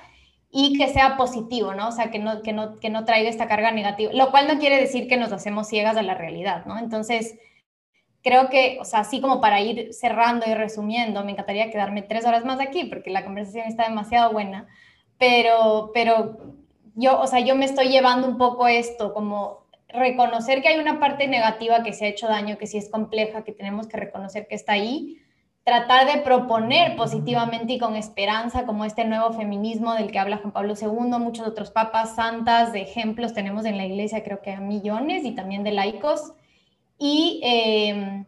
y 0.50 0.76
que 0.76 0.88
sea 0.88 1.16
positivo, 1.16 1.74
¿no? 1.74 1.90
O 1.90 1.92
sea, 1.92 2.10
que 2.10 2.18
no, 2.18 2.42
que, 2.42 2.52
no, 2.52 2.80
que 2.80 2.90
no 2.90 3.04
traiga 3.04 3.30
esta 3.30 3.46
carga 3.46 3.70
negativa, 3.70 4.12
lo 4.14 4.32
cual 4.32 4.48
no 4.48 4.58
quiere 4.58 4.80
decir 4.80 5.06
que 5.06 5.16
nos 5.16 5.30
hacemos 5.30 5.68
ciegas 5.68 5.96
a 5.96 6.02
la 6.02 6.14
realidad, 6.14 6.66
¿no? 6.66 6.76
Entonces, 6.76 7.38
creo 8.20 8.50
que, 8.50 8.78
o 8.80 8.84
sea, 8.84 9.00
así 9.00 9.20
como 9.20 9.40
para 9.40 9.60
ir 9.60 9.94
cerrando 9.94 10.44
y 10.44 10.54
resumiendo, 10.54 11.24
me 11.24 11.30
encantaría 11.30 11.70
quedarme 11.70 12.02
tres 12.02 12.26
horas 12.26 12.44
más 12.44 12.58
aquí 12.58 12.86
porque 12.86 13.10
la 13.10 13.24
conversación 13.24 13.68
está 13.68 13.84
demasiado 13.88 14.32
buena, 14.32 14.66
pero, 15.18 15.92
pero 15.94 16.56
yo, 16.96 17.20
o 17.20 17.28
sea, 17.28 17.38
yo 17.38 17.54
me 17.54 17.64
estoy 17.64 17.90
llevando 17.90 18.26
un 18.26 18.38
poco 18.38 18.66
esto, 18.66 19.14
como 19.14 19.67
reconocer 19.88 20.62
que 20.62 20.68
hay 20.68 20.78
una 20.78 21.00
parte 21.00 21.26
negativa 21.28 21.82
que 21.82 21.92
se 21.92 22.06
ha 22.06 22.08
hecho 22.08 22.28
daño, 22.28 22.58
que 22.58 22.66
sí 22.66 22.78
es 22.78 22.90
compleja, 22.90 23.44
que 23.44 23.52
tenemos 23.52 23.88
que 23.88 23.96
reconocer 23.96 24.46
que 24.46 24.54
está 24.54 24.72
ahí, 24.72 25.18
tratar 25.64 26.06
de 26.10 26.22
proponer 26.22 26.96
positivamente 26.96 27.74
y 27.74 27.78
con 27.78 27.96
esperanza, 27.96 28.64
como 28.64 28.84
este 28.84 29.04
nuevo 29.04 29.32
feminismo 29.32 29.94
del 29.94 30.10
que 30.10 30.18
habla 30.18 30.38
Juan 30.38 30.52
Pablo 30.52 30.74
II, 30.80 31.18
muchos 31.18 31.46
otros 31.46 31.70
papas, 31.70 32.14
santas, 32.14 32.72
de 32.72 32.80
ejemplos 32.80 33.34
tenemos 33.34 33.64
en 33.64 33.76
la 33.76 33.86
iglesia, 33.86 34.24
creo 34.24 34.40
que 34.40 34.52
a 34.52 34.60
millones 34.60 35.24
y 35.24 35.32
también 35.32 35.64
de 35.64 35.72
laicos. 35.72 36.32
Y, 36.98 37.40
eh, 37.44 38.24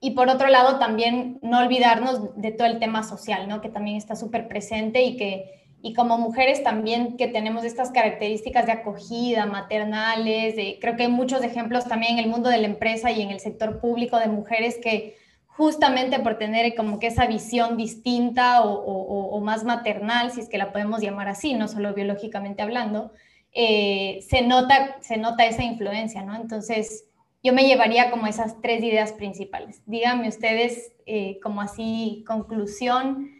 y 0.00 0.10
por 0.12 0.28
otro 0.28 0.48
lado, 0.48 0.78
también 0.78 1.38
no 1.42 1.58
olvidarnos 1.58 2.40
de 2.40 2.52
todo 2.52 2.66
el 2.66 2.78
tema 2.78 3.02
social, 3.02 3.48
¿no? 3.48 3.60
que 3.60 3.68
también 3.68 3.96
está 3.96 4.16
súper 4.16 4.48
presente 4.48 5.02
y 5.02 5.16
que 5.16 5.63
y 5.86 5.92
como 5.92 6.16
mujeres 6.16 6.62
también 6.62 7.18
que 7.18 7.28
tenemos 7.28 7.62
estas 7.62 7.90
características 7.90 8.64
de 8.64 8.72
acogida, 8.72 9.44
maternales, 9.44 10.56
de, 10.56 10.78
creo 10.80 10.96
que 10.96 11.02
hay 11.02 11.10
muchos 11.10 11.44
ejemplos 11.44 11.84
también 11.84 12.14
en 12.14 12.24
el 12.24 12.30
mundo 12.30 12.48
de 12.48 12.56
la 12.56 12.66
empresa 12.68 13.10
y 13.10 13.20
en 13.20 13.30
el 13.30 13.38
sector 13.38 13.80
público 13.82 14.18
de 14.18 14.28
mujeres 14.28 14.78
que 14.82 15.18
justamente 15.46 16.20
por 16.20 16.38
tener 16.38 16.74
como 16.74 16.98
que 16.98 17.08
esa 17.08 17.26
visión 17.26 17.76
distinta 17.76 18.62
o, 18.62 19.38
más 19.42 19.62
maternal, 19.64 20.30
si 20.30 20.40
es 20.40 20.48
que 20.48 20.56
la 20.56 20.72
podemos 20.72 21.02
llamar 21.02 21.28
así, 21.28 21.52
no 21.52 21.68
solo 21.68 21.92
biológicamente 21.92 22.62
hablando, 22.62 23.12
eh, 23.52 24.20
se, 24.26 24.40
nota, 24.40 24.96
se 25.02 25.18
nota 25.18 25.44
esa 25.44 25.64
influencia, 25.64 26.22
¿no? 26.22 26.34
Entonces, 26.34 27.04
yo 27.42 27.52
me 27.52 27.66
llevaría 27.66 28.10
como 28.10 28.26
esas 28.26 28.58
tres 28.62 28.82
ideas 28.82 29.12
principales. 29.12 29.82
Díganme 29.84 30.28
ustedes, 30.28 30.92
eh, 31.04 31.38
como 31.42 31.60
así, 31.60 32.24
conclusión, 32.26 33.33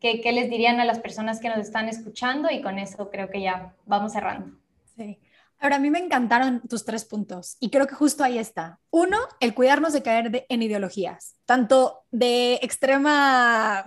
¿qué, 0.00 0.20
¿qué 0.20 0.32
les 0.32 0.50
dirían 0.50 0.80
a 0.80 0.84
las 0.84 0.98
personas 0.98 1.40
que 1.40 1.48
nos 1.48 1.58
están 1.58 1.88
escuchando? 1.88 2.50
Y 2.50 2.62
con 2.62 2.78
eso 2.78 3.10
creo 3.10 3.30
que 3.30 3.40
ya 3.40 3.74
vamos 3.86 4.12
cerrando. 4.12 4.56
Sí. 4.96 5.18
Ahora, 5.60 5.76
a 5.76 5.80
mí 5.80 5.90
me 5.90 5.98
encantaron 5.98 6.60
tus 6.68 6.84
tres 6.84 7.04
puntos 7.04 7.56
y 7.58 7.70
creo 7.70 7.88
que 7.88 7.94
justo 7.96 8.22
ahí 8.22 8.38
está. 8.38 8.78
Uno, 8.90 9.18
el 9.40 9.54
cuidarnos 9.54 9.92
de 9.92 10.02
caer 10.02 10.46
en 10.48 10.62
ideologías, 10.62 11.34
tanto 11.46 12.04
de 12.10 12.60
extrema 12.62 13.80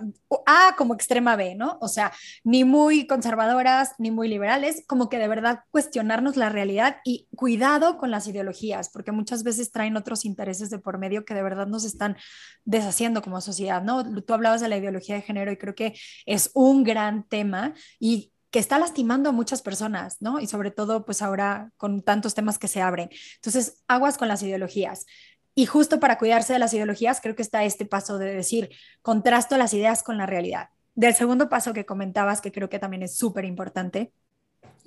A 0.46 0.74
como 0.76 0.94
extrema 0.94 1.34
B, 1.34 1.54
¿no? 1.54 1.78
O 1.80 1.88
sea, 1.88 2.12
ni 2.44 2.64
muy 2.64 3.06
conservadoras 3.06 3.94
ni 3.98 4.10
muy 4.10 4.28
liberales, 4.28 4.84
como 4.86 5.08
que 5.08 5.18
de 5.18 5.28
verdad 5.28 5.60
cuestionarnos 5.70 6.36
la 6.36 6.50
realidad 6.50 6.98
y 7.04 7.26
cuidado 7.34 7.96
con 7.96 8.10
las 8.10 8.26
ideologías, 8.26 8.90
porque 8.90 9.10
muchas 9.10 9.42
veces 9.42 9.72
traen 9.72 9.96
otros 9.96 10.26
intereses 10.26 10.68
de 10.68 10.78
por 10.78 10.98
medio 10.98 11.24
que 11.24 11.34
de 11.34 11.42
verdad 11.42 11.66
nos 11.66 11.84
están 11.84 12.16
deshaciendo 12.64 13.22
como 13.22 13.40
sociedad, 13.40 13.82
¿no? 13.82 14.22
Tú 14.22 14.34
hablabas 14.34 14.60
de 14.60 14.68
la 14.68 14.76
ideología 14.76 15.14
de 15.14 15.22
género 15.22 15.50
y 15.50 15.56
creo 15.56 15.74
que 15.74 15.94
es 16.26 16.50
un 16.54 16.84
gran 16.84 17.26
tema 17.26 17.74
y 17.98 18.31
que 18.52 18.58
está 18.58 18.78
lastimando 18.78 19.30
a 19.30 19.32
muchas 19.32 19.62
personas, 19.62 20.20
¿no? 20.20 20.38
Y 20.38 20.46
sobre 20.46 20.70
todo, 20.70 21.06
pues 21.06 21.22
ahora 21.22 21.72
con 21.78 22.02
tantos 22.02 22.34
temas 22.34 22.58
que 22.58 22.68
se 22.68 22.82
abren. 22.82 23.08
Entonces, 23.36 23.82
aguas 23.88 24.18
con 24.18 24.28
las 24.28 24.42
ideologías. 24.42 25.06
Y 25.54 25.64
justo 25.64 25.98
para 25.98 26.18
cuidarse 26.18 26.52
de 26.52 26.58
las 26.58 26.74
ideologías, 26.74 27.22
creo 27.22 27.34
que 27.34 27.40
está 27.40 27.64
este 27.64 27.86
paso 27.86 28.18
de 28.18 28.34
decir, 28.34 28.68
contrasto 29.00 29.56
las 29.56 29.72
ideas 29.72 30.02
con 30.02 30.18
la 30.18 30.26
realidad. 30.26 30.68
Del 30.94 31.14
segundo 31.14 31.48
paso 31.48 31.72
que 31.72 31.86
comentabas, 31.86 32.42
que 32.42 32.52
creo 32.52 32.68
que 32.68 32.78
también 32.78 33.02
es 33.02 33.16
súper 33.16 33.46
importante, 33.46 34.12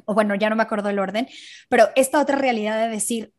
o 0.05 0.13
bueno, 0.13 0.35
ya 0.35 0.51
no 0.51 0.55
me 0.55 0.63
acuerdo 0.63 0.89
el 0.89 0.99
orden, 0.99 1.27
pero 1.67 1.89
esta 1.95 2.21
otra 2.21 2.37
realidad 2.37 2.79
de 2.79 2.89
decir, 2.89 3.33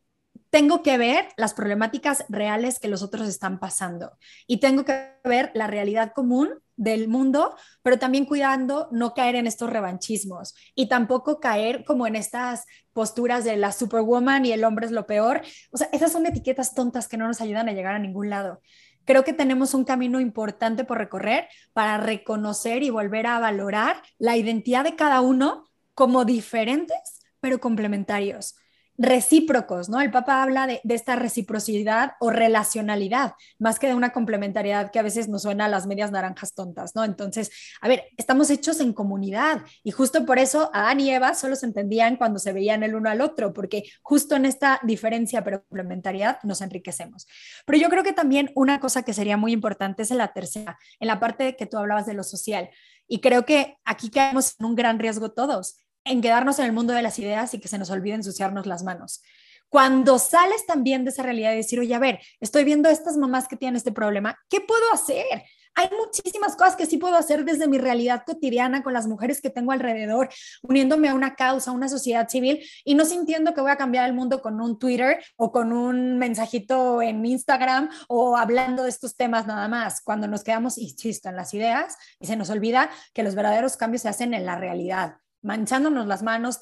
tengo 0.50 0.82
que 0.82 0.98
ver 0.98 1.28
las 1.36 1.54
problemáticas 1.54 2.24
reales 2.28 2.80
que 2.80 2.88
los 2.88 3.02
otros 3.02 3.28
están 3.28 3.60
pasando 3.60 4.18
y 4.48 4.58
tengo 4.58 4.84
que 4.84 5.12
ver 5.22 5.52
la 5.54 5.68
realidad 5.68 6.12
común 6.12 6.50
del 6.76 7.08
mundo, 7.08 7.56
pero 7.82 7.98
también 7.98 8.26
cuidando 8.26 8.88
no 8.90 9.14
caer 9.14 9.36
en 9.36 9.46
estos 9.46 9.70
revanchismos 9.70 10.54
y 10.74 10.88
tampoco 10.88 11.40
caer 11.40 11.84
como 11.84 12.06
en 12.06 12.16
estas 12.16 12.66
posturas 12.92 13.44
de 13.44 13.56
la 13.56 13.72
superwoman 13.72 14.44
y 14.44 14.52
el 14.52 14.64
hombre 14.64 14.86
es 14.86 14.92
lo 14.92 15.06
peor. 15.06 15.42
O 15.70 15.78
sea, 15.78 15.88
esas 15.92 16.12
son 16.12 16.26
etiquetas 16.26 16.74
tontas 16.74 17.08
que 17.08 17.16
no 17.16 17.26
nos 17.26 17.40
ayudan 17.40 17.68
a 17.68 17.72
llegar 17.72 17.94
a 17.94 17.98
ningún 17.98 18.30
lado. 18.30 18.60
Creo 19.04 19.24
que 19.24 19.32
tenemos 19.32 19.72
un 19.72 19.84
camino 19.84 20.20
importante 20.20 20.84
por 20.84 20.98
recorrer 20.98 21.48
para 21.72 21.96
reconocer 21.96 22.82
y 22.82 22.90
volver 22.90 23.26
a 23.26 23.38
valorar 23.38 24.02
la 24.18 24.36
identidad 24.36 24.84
de 24.84 24.96
cada 24.96 25.20
uno 25.20 25.64
como 25.94 26.24
diferentes, 26.24 27.20
pero 27.40 27.60
complementarios 27.60 28.56
recíprocos, 28.98 29.88
¿no? 29.88 30.00
El 30.00 30.10
Papa 30.10 30.42
habla 30.42 30.66
de, 30.66 30.80
esta 30.88 31.16
reciprocidad 31.16 32.12
o 32.20 32.30
relacionalidad, 32.30 33.34
más 33.58 33.78
que 33.78 33.88
de 33.88 33.94
una 33.94 34.12
complementariedad 34.12 34.90
que 34.90 34.98
a 34.98 35.02
veces 35.02 35.28
nos 35.28 35.42
suena 35.42 35.66
a 35.66 35.68
las 35.68 35.86
medias 35.86 36.10
naranjas 36.10 36.54
tontas, 36.54 36.94
¿no? 36.94 37.04
Entonces, 37.04 37.50
a 37.80 37.88
ver, 37.88 38.04
estamos 38.16 38.50
hechos 38.50 38.80
en 38.80 38.92
comunidad 38.92 39.62
y 39.82 39.90
justo 39.90 40.24
por 40.24 40.38
eso 40.38 40.70
Adán 40.72 41.00
y 41.00 41.10
Eva 41.10 41.34
solo 41.34 41.56
se 41.56 41.66
entendían 41.66 42.16
cuando 42.16 42.38
se 42.38 42.52
veían 42.52 42.82
el 42.82 42.94
uno 42.94 43.10
al 43.10 43.20
otro, 43.20 43.52
porque 43.52 43.84
justo 44.02 44.36
en 44.36 44.46
esta 44.46 44.80
diferencia 44.82 45.44
pero 45.44 45.62
complementariedad 45.62 46.38
nos 46.42 46.60
enriquecemos. 46.60 47.26
Pero 47.66 47.78
yo 47.78 47.88
creo 47.90 48.02
que 48.02 48.12
también 48.12 48.50
una 48.54 48.80
cosa 48.80 49.02
que 49.02 49.12
sería 49.12 49.36
muy 49.36 49.52
importante 49.52 50.02
es 50.02 50.10
en 50.10 50.18
la 50.18 50.32
tercera, 50.32 50.78
en 51.00 51.08
la 51.08 51.20
parte 51.20 51.56
que 51.56 51.66
tú 51.66 51.76
hablabas 51.76 52.06
de 52.06 52.14
lo 52.14 52.22
social. 52.22 52.70
Y 53.08 53.20
creo 53.20 53.44
que 53.44 53.78
aquí 53.84 54.10
caemos 54.10 54.56
en 54.58 54.66
un 54.66 54.74
gran 54.74 54.98
riesgo 54.98 55.30
todos 55.30 55.85
en 56.06 56.22
quedarnos 56.22 56.58
en 56.58 56.64
el 56.64 56.72
mundo 56.72 56.92
de 56.94 57.02
las 57.02 57.18
ideas 57.18 57.52
y 57.52 57.60
que 57.60 57.68
se 57.68 57.78
nos 57.78 57.90
olvide 57.90 58.14
ensuciarnos 58.14 58.66
las 58.66 58.82
manos. 58.82 59.22
Cuando 59.68 60.18
sales 60.18 60.64
también 60.64 61.04
de 61.04 61.10
esa 61.10 61.24
realidad 61.24 61.50
de 61.50 61.56
decir, 61.56 61.80
oye, 61.80 61.94
a 61.94 61.98
ver, 61.98 62.20
estoy 62.40 62.64
viendo 62.64 62.88
estas 62.88 63.16
mamás 63.16 63.48
que 63.48 63.56
tienen 63.56 63.76
este 63.76 63.92
problema, 63.92 64.38
¿qué 64.48 64.60
puedo 64.60 64.92
hacer? 64.92 65.42
Hay 65.74 65.90
muchísimas 65.98 66.56
cosas 66.56 66.74
que 66.74 66.86
sí 66.86 66.96
puedo 66.96 67.16
hacer 67.16 67.44
desde 67.44 67.68
mi 67.68 67.76
realidad 67.76 68.22
cotidiana 68.24 68.82
con 68.82 68.94
las 68.94 69.06
mujeres 69.06 69.42
que 69.42 69.50
tengo 69.50 69.72
alrededor, 69.72 70.30
uniéndome 70.62 71.10
a 71.10 71.14
una 71.14 71.34
causa, 71.34 71.70
a 71.70 71.74
una 71.74 71.88
sociedad 71.88 72.28
civil 72.30 72.64
y 72.82 72.94
no 72.94 73.04
sintiendo 73.04 73.52
que 73.52 73.60
voy 73.60 73.72
a 73.72 73.76
cambiar 73.76 74.06
el 74.06 74.14
mundo 74.14 74.40
con 74.40 74.58
un 74.58 74.78
Twitter 74.78 75.22
o 75.36 75.52
con 75.52 75.72
un 75.72 76.16
mensajito 76.16 77.02
en 77.02 77.26
Instagram 77.26 77.90
o 78.08 78.38
hablando 78.38 78.84
de 78.84 78.88
estos 78.88 79.16
temas 79.16 79.46
nada 79.46 79.68
más. 79.68 80.00
Cuando 80.00 80.28
nos 80.28 80.44
quedamos, 80.44 80.78
insisto, 80.78 81.28
en 81.28 81.36
las 81.36 81.52
ideas 81.52 81.98
y 82.20 82.26
se 82.26 82.36
nos 82.36 82.48
olvida 82.48 82.88
que 83.12 83.22
los 83.22 83.34
verdaderos 83.34 83.76
cambios 83.76 84.00
se 84.00 84.08
hacen 84.08 84.32
en 84.32 84.46
la 84.46 84.56
realidad 84.56 85.18
manchándonos 85.46 86.06
las 86.06 86.22
manos, 86.22 86.58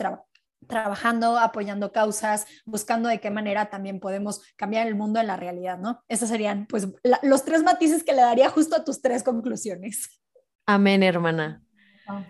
trabajando, 0.69 1.39
apoyando 1.39 1.91
causas, 1.91 2.47
buscando 2.67 3.09
de 3.09 3.19
qué 3.19 3.31
manera 3.31 3.71
también 3.71 3.99
podemos 3.99 4.43
cambiar 4.57 4.87
el 4.87 4.95
mundo 4.95 5.21
en 5.21 5.27
la 5.27 5.37
realidad, 5.37 5.79
¿no? 5.79 6.05
Esos 6.07 6.29
serían 6.29 6.67
pues 6.67 6.89
los 7.23 7.45
tres 7.45 7.63
matices 7.63 8.05
que 8.05 8.13
le 8.13 8.23
daría 8.23 8.51
justo 8.51 8.77
a 8.77 8.85
tus 8.85 9.01
tres 9.01 9.23
conclusiones. 9.23 10.21
Amén, 10.67 11.03
hermana. 11.03 11.63
Ah. 12.07 12.25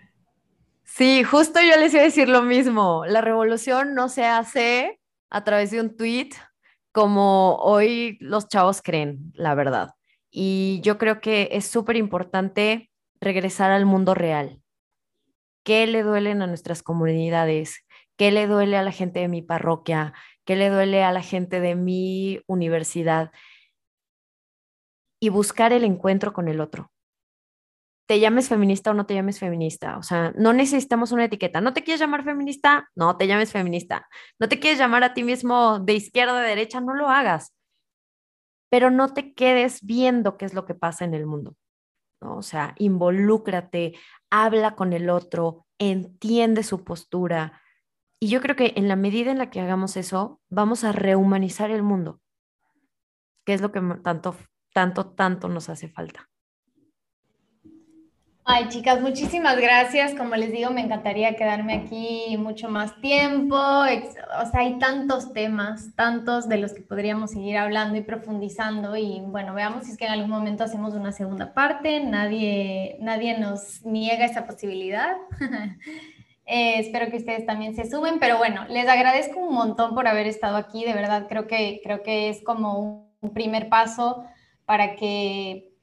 Sí, 0.85 1.25
justo 1.25 1.61
yo 1.61 1.77
les 1.77 1.93
iba 1.93 2.03
a 2.03 2.07
decir 2.07 2.29
lo 2.29 2.43
mismo. 2.43 3.05
La 3.07 3.21
revolución 3.21 3.95
no 3.95 4.09
se 4.09 4.25
hace 4.25 5.01
a 5.31 5.43
través 5.43 5.73
de 5.73 5.81
un 5.81 5.97
tweet 5.97 6.31
como 6.93 7.57
hoy 7.57 8.17
los 8.21 8.49
chavos 8.49 8.81
creen, 8.81 9.33
la 9.35 9.57
verdad. 9.57 9.91
Y 10.31 10.81
yo 10.85 10.99
creo 10.99 11.21
que 11.21 11.49
es 11.53 11.67
súper 11.67 11.97
importante 11.97 12.91
regresar 13.21 13.73
al 13.73 13.87
mundo 13.87 14.15
real 14.15 14.61
qué 15.65 15.87
le 15.87 16.03
duelen 16.05 16.43
a 16.43 16.47
nuestras 16.47 16.83
comunidades, 16.83 17.85
qué 18.17 18.31
le 18.33 18.47
duele 18.47 18.77
a 18.77 18.83
la 18.83 18.93
gente 18.93 19.21
de 19.21 19.29
mi 19.29 19.43
parroquia, 19.43 20.15
qué 20.45 20.57
le 20.57 20.71
duele 20.71 21.05
a 21.05 21.13
la 21.13 21.23
gente 21.23 21.61
de 21.61 21.75
mi 21.77 22.41
universidad 22.47 23.33
y 25.21 25.29
buscar 25.31 25.73
el 25.73 25.83
encuentro 25.85 26.33
con 26.33 26.47
el 26.49 26.61
otro. 26.61 26.93
te 28.07 28.21
llames 28.21 28.49
feminista 28.49 28.91
o 28.91 28.95
no 28.95 29.07
te 29.07 29.15
llames 29.15 29.39
feminista. 29.39 29.97
O 29.99 30.03
sea, 30.03 30.33
no 30.37 30.53
necesitamos 30.53 31.13
una 31.13 31.25
etiqueta. 31.25 31.61
¿No 31.61 31.73
te 31.73 31.83
quieres 31.85 32.01
llamar 32.01 32.25
feminista? 32.25 32.91
No 32.95 33.17
te 33.17 33.27
llames 33.27 33.53
feminista. 33.53 34.09
¿No 34.39 34.49
te 34.49 34.61
quieres 34.61 34.79
llamar 34.79 35.05
a 35.05 35.15
ti 35.15 35.25
mismo 35.25 35.79
de 35.81 35.95
izquierda, 35.95 36.41
de 36.41 36.49
derecha? 36.49 36.81
No 36.81 36.95
lo 36.95 37.09
hagas. 37.09 37.53
Pero 38.69 38.91
no 38.91 39.15
te 39.15 39.33
quedes 39.35 39.81
viendo 39.83 40.37
qué 40.37 40.45
es 40.45 40.53
lo 40.55 40.67
que 40.67 40.75
pasa 40.75 41.05
en 41.07 41.15
el 41.15 41.25
mundo. 41.27 41.57
O 42.25 42.43
sea, 42.43 42.75
involúcrate, 42.79 43.95
habla 44.31 44.75
con 44.75 44.93
el 44.93 45.11
otro, 45.11 45.67
entiende 45.79 46.63
su 46.63 46.85
postura. 46.85 47.61
Y 48.21 48.29
yo 48.29 48.41
creo 48.41 48.57
que 48.57 48.73
en 48.77 48.89
la 48.89 48.97
medida 48.97 49.31
en 49.31 49.39
la 49.39 49.51
que 49.51 49.61
hagamos 49.61 49.97
eso, 49.97 50.41
vamos 50.49 50.85
a 50.85 50.93
rehumanizar 50.93 51.71
el 51.71 51.83
mundo, 51.83 52.21
que 53.45 53.55
es 53.55 53.61
lo 53.61 53.73
que 53.73 53.81
tanto, 54.03 54.37
tanto, 54.73 55.07
tanto 55.13 55.49
nos 55.49 55.69
hace 55.69 55.89
falta. 55.89 56.31
Ay, 58.47 58.69
chicas, 58.69 59.01
muchísimas 59.01 59.57
gracias. 59.59 60.15
Como 60.15 60.37
les 60.37 60.53
digo, 60.53 60.71
me 60.71 60.83
encantaría 60.83 61.35
quedarme 61.35 61.73
aquí 61.77 62.37
mucho 62.37 62.69
más 62.69 63.01
tiempo. 63.01 63.57
O 63.57 64.47
sea, 64.51 64.61
hay 64.61 64.79
tantos 64.79 65.33
temas, 65.33 65.95
tantos 65.97 66.47
de 66.47 66.59
los 66.59 66.75
que 66.75 66.83
podríamos 66.83 67.31
seguir 67.31 67.57
hablando 67.57 67.97
y 67.97 68.03
profundizando. 68.03 68.99
Y 68.99 69.23
bueno, 69.23 69.55
veamos 69.55 69.85
si 69.85 69.93
es 69.93 69.97
que 69.97 70.05
en 70.05 70.13
algún 70.13 70.29
momento 70.29 70.63
hacemos 70.63 70.93
una 70.93 71.11
segunda 71.13 71.55
parte. 71.55 72.01
Nadie, 72.01 72.99
nadie 73.01 73.39
nos 73.39 73.83
niega 73.85 74.27
esa 74.27 74.47
posibilidad. 74.47 75.17
Eh, 76.47 76.79
espero 76.79 77.11
que 77.11 77.17
ustedes 77.17 77.47
también 77.47 77.75
se 77.75 77.91
sumen, 77.91 78.19
pero 78.21 78.37
bueno, 78.37 78.67
les 78.69 78.87
agradezco 78.87 79.41
un 79.41 79.55
montón 79.55 79.95
por 79.95 80.07
haber 80.07 80.27
estado 80.27 80.59
aquí. 80.59 80.85
De 80.85 80.93
verdad, 80.93 81.25
creo 81.27 81.47
que, 81.47 81.81
creo 81.83 82.03
que 82.03 82.29
es 82.29 82.45
como 82.45 83.09
un 83.23 83.33
primer 83.33 83.71
paso 83.71 84.27
para 84.67 84.95
que 84.95 85.74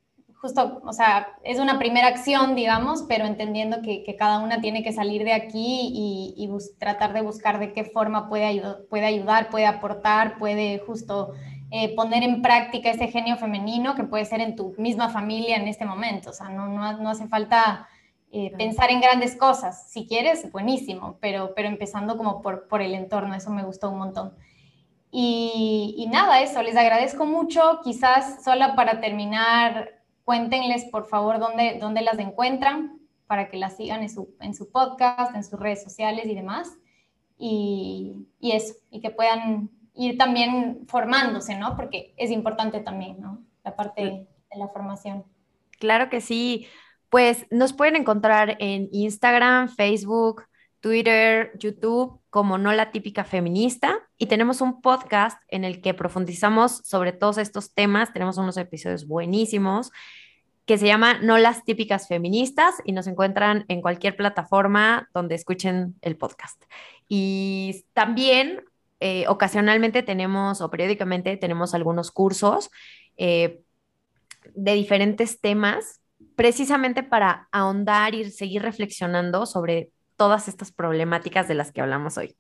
justo, 0.42 0.82
o 0.84 0.92
sea, 0.92 1.36
es 1.44 1.60
una 1.60 1.78
primera 1.78 2.08
acción, 2.08 2.56
digamos, 2.56 3.06
pero 3.08 3.26
entendiendo 3.26 3.84
que, 3.84 4.04
cada 4.18 4.40
una 4.40 4.60
tiene 4.60 4.84
que 4.84 4.92
salir 4.92 5.24
de 5.24 5.34
aquí 5.34 5.92
y, 5.94 6.50
tratar 6.80 7.14
de 7.14 7.22
buscar 7.22 7.60
de 7.60 7.74
qué 7.74 7.84
forma 7.84 8.28
puede, 8.28 8.62
puede 8.90 9.06
ayudar, 9.06 9.50
puede 9.50 9.68
aportar, 9.68 10.40
puede 10.40 10.80
justo 10.80 11.34
eh, 11.70 11.96
poner 11.96 12.24
en 12.24 12.42
práctica 12.42 12.90
ese 12.90 13.08
genio 13.08 13.38
femenino 13.38 13.94
que 13.96 14.04
puede 14.04 14.26
ser 14.26 14.42
en 14.42 14.56
tu 14.56 14.74
misma 14.78 15.10
familia 15.10 15.58
en 15.58 15.68
este 15.68 15.86
momento. 15.86 16.32
O 16.32 16.34
sea, 16.34 16.50
no, 16.50 16.68
no, 16.68 17.10
hace 17.10 17.28
falta 17.28 17.88
eh, 18.32 18.52
pensar 18.58 18.90
en 18.90 19.00
grandes 19.00 19.36
cosas. 19.38 19.92
Si 19.92 20.08
quieres, 20.08 20.52
buenísimo, 20.52 21.18
pero, 21.22 21.54
pero 21.56 21.68
empezando 21.68 22.18
como 22.18 22.42
por, 22.42 22.68
por 22.68 22.82
el 22.82 22.96
entorno, 22.96 23.36
eso 23.36 23.52
me 23.52 23.64
gustó 23.64 23.92
un 23.92 24.00
montón. 24.00 24.34
Y, 25.12 25.94
y 25.98 26.08
nada, 26.08 26.42
eso, 26.42 26.64
les 26.64 26.76
agradezco 26.76 27.26
mucho. 27.26 27.80
Quizás 27.84 28.44
solo 28.44 28.76
para 28.76 29.00
terminar, 29.02 30.01
Cuéntenles, 30.24 30.86
por 30.86 31.08
favor, 31.08 31.40
dónde, 31.40 31.78
dónde 31.80 32.02
las 32.02 32.20
encuentran 32.20 33.00
para 33.28 33.50
que 33.50 33.58
las 33.58 33.78
sigan 33.78 34.02
en 34.02 34.10
su, 34.10 34.36
en 34.40 34.54
su 34.54 34.72
podcast, 34.72 35.36
en 35.36 35.44
sus 35.44 35.60
redes 35.60 35.84
sociales 35.84 36.26
y 36.26 36.36
demás. 36.36 36.78
Y, 37.38 38.28
y, 38.40 38.52
eso, 38.52 38.76
y 38.90 39.02
que 39.02 39.10
puedan 39.10 39.70
ir 39.94 40.18
también 40.18 40.86
formándose, 40.88 41.58
¿no? 41.58 41.76
Porque 41.76 42.14
es 42.18 42.32
importante 42.32 42.80
también, 42.82 43.20
¿no? 43.20 43.44
La 43.64 43.76
parte 43.76 44.04
de 44.04 44.58
la 44.58 44.68
formación. 44.68 45.26
Claro 45.80 46.10
que 46.10 46.22
sí. 46.22 46.68
Pues 47.10 47.46
nos 47.50 47.74
pueden 47.74 47.96
encontrar 47.96 48.56
en 48.60 48.88
Instagram, 48.92 49.70
Facebook, 49.70 50.44
Twitter, 50.80 51.52
YouTube 51.60 52.21
como 52.32 52.58
No 52.58 52.72
la 52.74 52.92
típica 52.92 53.26
feminista 53.26 54.00
y 54.18 54.28
tenemos 54.28 54.62
un 54.62 54.82
podcast 54.82 55.38
en 55.50 55.66
el 55.66 55.82
que 55.82 55.94
profundizamos 55.94 56.78
sobre 56.86 57.12
todos 57.12 57.38
estos 57.38 57.74
temas. 57.74 58.14
Tenemos 58.14 58.38
unos 58.38 58.56
episodios 58.56 59.06
buenísimos 59.06 59.92
que 60.66 60.78
se 60.78 60.88
llama 60.88 61.20
No 61.22 61.38
las 61.38 61.66
típicas 61.66 62.08
feministas 62.08 62.76
y 62.86 62.94
nos 62.94 63.08
encuentran 63.08 63.66
en 63.68 63.82
cualquier 63.82 64.16
plataforma 64.16 65.10
donde 65.14 65.36
escuchen 65.36 65.96
el 66.02 66.16
podcast. 66.16 66.64
Y 67.10 67.84
también 67.94 68.64
eh, 69.02 69.26
ocasionalmente 69.28 70.02
tenemos 70.02 70.62
o 70.62 70.70
periódicamente 70.70 71.36
tenemos 71.36 71.74
algunos 71.74 72.12
cursos 72.12 72.70
eh, 73.18 73.62
de 74.56 74.74
diferentes 74.74 75.42
temas 75.42 76.00
precisamente 76.38 77.04
para 77.04 77.50
ahondar 77.52 78.16
y 78.16 78.32
seguir 78.32 78.62
reflexionando 78.62 79.46
sobre 79.46 79.92
todas 80.22 80.48
estas 80.48 80.72
problemáticas 80.72 81.48
de 81.48 81.56
las 81.56 81.72
que 81.72 81.82
hablamos 81.82 82.16
hoy. 82.20 82.36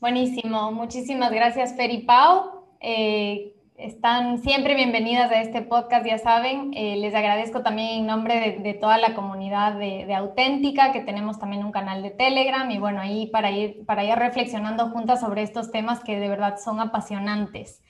Buenísimo, 0.00 0.72
muchísimas 0.72 1.30
gracias 1.30 1.76
Fer 1.76 2.04
Pau. 2.04 2.66
Eh, 2.80 3.54
están 3.76 4.42
siempre 4.42 4.74
bienvenidas 4.74 5.30
a 5.30 5.40
este 5.40 5.62
podcast, 5.62 6.04
ya 6.04 6.18
saben. 6.18 6.72
Eh, 6.74 6.96
les 6.96 7.14
agradezco 7.14 7.62
también 7.62 8.00
en 8.00 8.06
nombre 8.06 8.58
de, 8.60 8.74
toda 8.74 8.98
la 8.98 9.14
comunidad 9.14 9.74
de, 9.74 10.12
Auténtica, 10.12 10.90
que 10.90 10.98
tenemos 10.98 11.38
también 11.38 11.64
un 11.64 11.70
canal 11.70 12.02
de 12.02 12.10
Telegram 12.10 12.68
y 12.68 12.78
bueno, 12.78 13.00
ahí 13.00 13.28
para 13.28 13.52
ir, 13.52 13.86
para 13.86 14.02
ir 14.02 14.16
reflexionando 14.16 14.88
juntas 14.88 15.20
sobre 15.20 15.42
estos 15.42 15.70
temas 15.70 16.00
que 16.02 16.18
de 16.18 16.28
verdad 16.28 16.56
son 16.58 16.80
apasionantes. 16.80 17.84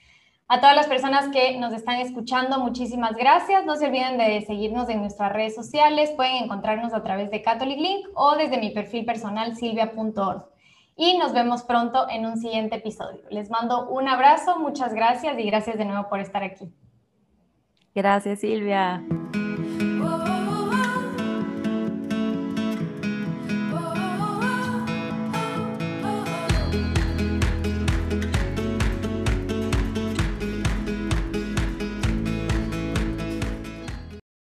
A 0.53 0.59
todas 0.59 0.75
las 0.75 0.87
personas 0.87 1.29
que 1.29 1.57
nos 1.57 1.71
están 1.71 2.01
escuchando, 2.01 2.59
muchísimas 2.59 3.15
gracias. 3.15 3.63
No 3.63 3.77
se 3.77 3.85
olviden 3.85 4.17
de 4.17 4.41
seguirnos 4.41 4.89
en 4.89 4.99
nuestras 4.99 5.31
redes 5.31 5.55
sociales. 5.55 6.11
Pueden 6.17 6.43
encontrarnos 6.43 6.93
a 6.93 7.01
través 7.01 7.31
de 7.31 7.41
Catholic 7.41 7.79
Link 7.79 8.07
o 8.15 8.35
desde 8.35 8.59
mi 8.59 8.71
perfil 8.71 9.05
personal 9.05 9.55
silvia.org 9.55 10.43
y 10.97 11.17
nos 11.17 11.31
vemos 11.31 11.63
pronto 11.63 12.05
en 12.09 12.25
un 12.25 12.35
siguiente 12.35 12.75
episodio. 12.75 13.21
Les 13.29 13.49
mando 13.49 13.87
un 13.91 14.09
abrazo, 14.09 14.59
muchas 14.59 14.93
gracias 14.93 15.39
y 15.39 15.43
gracias 15.43 15.77
de 15.77 15.85
nuevo 15.85 16.09
por 16.09 16.19
estar 16.19 16.43
aquí. 16.43 16.69
Gracias, 17.95 18.41
Silvia. 18.41 19.01